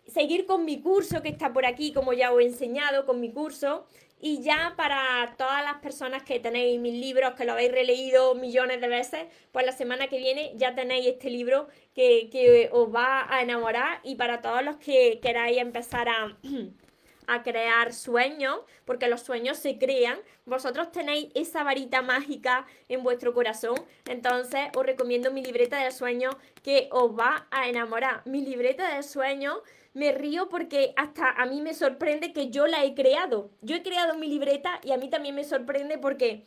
seguir 0.08 0.46
con 0.46 0.66
mi 0.66 0.82
curso 0.82 1.22
que 1.22 1.30
está 1.30 1.52
por 1.54 1.66
aquí, 1.66 1.94
como 1.94 2.14
ya 2.14 2.32
os 2.32 2.42
he 2.42 2.46
enseñado, 2.46 3.06
con 3.06 3.20
mi 3.20 3.32
curso. 3.32 3.86
Y 4.20 4.42
ya 4.42 4.74
para 4.78 5.36
todas 5.38 5.64
las 5.64 5.76
personas 5.82 6.24
que 6.24 6.40
tenéis 6.40 6.80
mis 6.80 6.94
libros, 6.94 7.34
que 7.36 7.46
lo 7.46 7.52
habéis 7.52 7.72
releído 7.72 8.34
millones 8.34 8.82
de 8.82 8.88
veces, 8.88 9.26
pues 9.52 9.66
la 9.66 9.72
semana 9.72 10.08
que 10.08 10.18
viene 10.18 10.54
ya 10.56 10.74
tenéis 10.74 11.06
este 11.08 11.30
libro 11.30 11.68
que, 11.94 12.30
que 12.32 12.70
os 12.72 12.94
va 12.94 13.28
a 13.30 13.42
enamorar. 13.42 14.00
Y 14.04 14.16
para 14.16 14.42
todos 14.42 14.64
los 14.64 14.78
que 14.78 15.20
queráis 15.22 15.58
empezar 15.58 16.08
a, 16.10 16.38
a 17.28 17.44
crear 17.44 17.94
sueños, 17.94 18.60
porque 18.86 19.08
los 19.08 19.22
sueños 19.22 19.58
se 19.58 19.78
crean, 19.78 20.18
vosotros 20.46 20.92
tenéis 20.92 21.30
esa 21.36 21.64
varita 21.64 22.02
mágica 22.02 22.66
en 22.88 23.04
vuestro 23.04 23.34
corazón, 23.34 23.76
entonces 24.08 24.70
os 24.76 24.86
recomiendo 24.86 25.32
mi 25.32 25.44
libreta 25.44 25.84
de 25.84 25.92
sueños 25.92 26.36
que 26.64 26.88
os 26.92 27.12
va 27.18 27.48
a 27.52 27.68
enamorar. 27.68 28.22
Mi 28.26 28.42
libreta 28.46 28.96
de 28.96 29.04
sueños 29.04 29.60
me 29.96 30.12
río 30.12 30.50
porque 30.50 30.94
hasta 30.98 31.32
a 31.32 31.46
mí 31.46 31.62
me 31.62 31.74
sorprende 31.74 32.34
que 32.34 32.50
yo 32.50 32.68
la 32.68 32.84
he 32.84 32.94
creado. 32.94 33.50
Yo 33.62 33.78
he 33.78 33.82
creado 33.82 34.16
mi 34.16 34.28
libreta 34.28 34.82
y 34.84 34.92
a 34.92 34.98
mí 34.98 35.10
también 35.10 35.34
me 35.34 35.46
sorprende 35.46 35.98
porque 35.98 36.44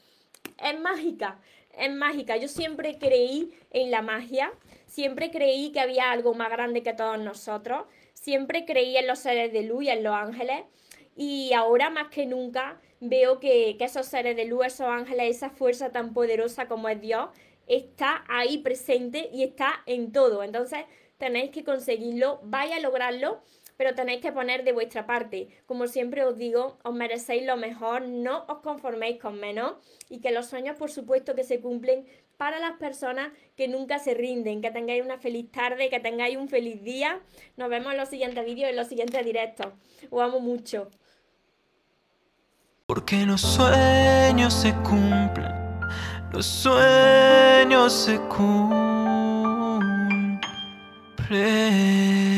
es 0.62 0.78
mágica, 0.78 1.40
es 1.76 1.90
mágica. 1.90 2.36
Yo 2.36 2.46
siempre 2.46 2.98
creí 2.98 3.54
en 3.70 3.90
la 3.90 4.02
magia, 4.02 4.52
siempre 4.86 5.30
creí 5.30 5.72
que 5.72 5.80
había 5.80 6.10
algo 6.10 6.34
más 6.34 6.50
grande 6.50 6.82
que 6.82 6.92
todos 6.92 7.18
nosotros, 7.18 7.86
siempre 8.12 8.66
creí 8.66 8.98
en 8.98 9.06
los 9.06 9.20
seres 9.20 9.50
de 9.50 9.62
luz 9.62 9.84
y 9.84 9.88
en 9.88 10.04
los 10.04 10.14
ángeles 10.14 10.64
y 11.16 11.54
ahora 11.54 11.88
más 11.88 12.08
que 12.08 12.26
nunca 12.26 12.78
veo 13.00 13.40
que, 13.40 13.76
que 13.78 13.84
esos 13.84 14.04
seres 14.04 14.36
de 14.36 14.44
luz, 14.44 14.66
esos 14.66 14.88
ángeles, 14.88 15.36
esa 15.36 15.48
fuerza 15.48 15.90
tan 15.90 16.12
poderosa 16.12 16.68
como 16.68 16.90
es 16.90 17.00
Dios, 17.00 17.30
está 17.66 18.24
ahí 18.28 18.58
presente 18.58 19.30
y 19.32 19.42
está 19.42 19.82
en 19.86 20.12
todo. 20.12 20.42
Entonces, 20.42 20.80
tenéis 21.18 21.50
que 21.50 21.64
conseguirlo, 21.64 22.40
vaya 22.42 22.76
a 22.76 22.80
lograrlo, 22.80 23.42
pero 23.76 23.94
tenéis 23.94 24.20
que 24.20 24.32
poner 24.32 24.64
de 24.64 24.72
vuestra 24.72 25.06
parte. 25.06 25.48
Como 25.66 25.86
siempre 25.86 26.24
os 26.24 26.36
digo, 26.36 26.78
os 26.82 26.94
merecéis 26.94 27.46
lo 27.46 27.56
mejor, 27.56 28.02
no 28.02 28.44
os 28.48 28.58
conforméis 28.58 29.20
con 29.20 29.38
menos 29.38 29.74
y 30.08 30.20
que 30.20 30.32
los 30.32 30.46
sueños, 30.46 30.76
por 30.76 30.90
supuesto, 30.90 31.34
que 31.34 31.44
se 31.44 31.60
cumplen 31.60 32.06
para 32.36 32.58
las 32.58 32.78
personas 32.78 33.30
que 33.56 33.68
nunca 33.68 33.98
se 33.98 34.14
rinden. 34.14 34.62
Que 34.62 34.70
tengáis 34.70 35.04
una 35.04 35.18
feliz 35.18 35.50
tarde, 35.52 35.90
que 35.90 36.00
tengáis 36.00 36.36
un 36.36 36.48
feliz 36.48 36.82
día. 36.82 37.20
Nos 37.56 37.68
vemos 37.68 37.92
en 37.92 37.98
los 37.98 38.08
siguientes 38.08 38.44
vídeos, 38.44 38.70
en 38.70 38.76
los 38.76 38.88
siguientes 38.88 39.24
directos. 39.24 39.72
Os 40.10 40.22
amo 40.22 40.40
mucho. 40.40 40.90
Porque 42.86 43.26
los 43.26 43.42
sueños 43.42 44.54
se 44.54 44.72
cumplen, 44.76 45.52
los 46.32 46.46
sueños 46.46 47.92
se 47.92 48.18
cumplen. 48.28 48.97
Pray. 51.28 52.37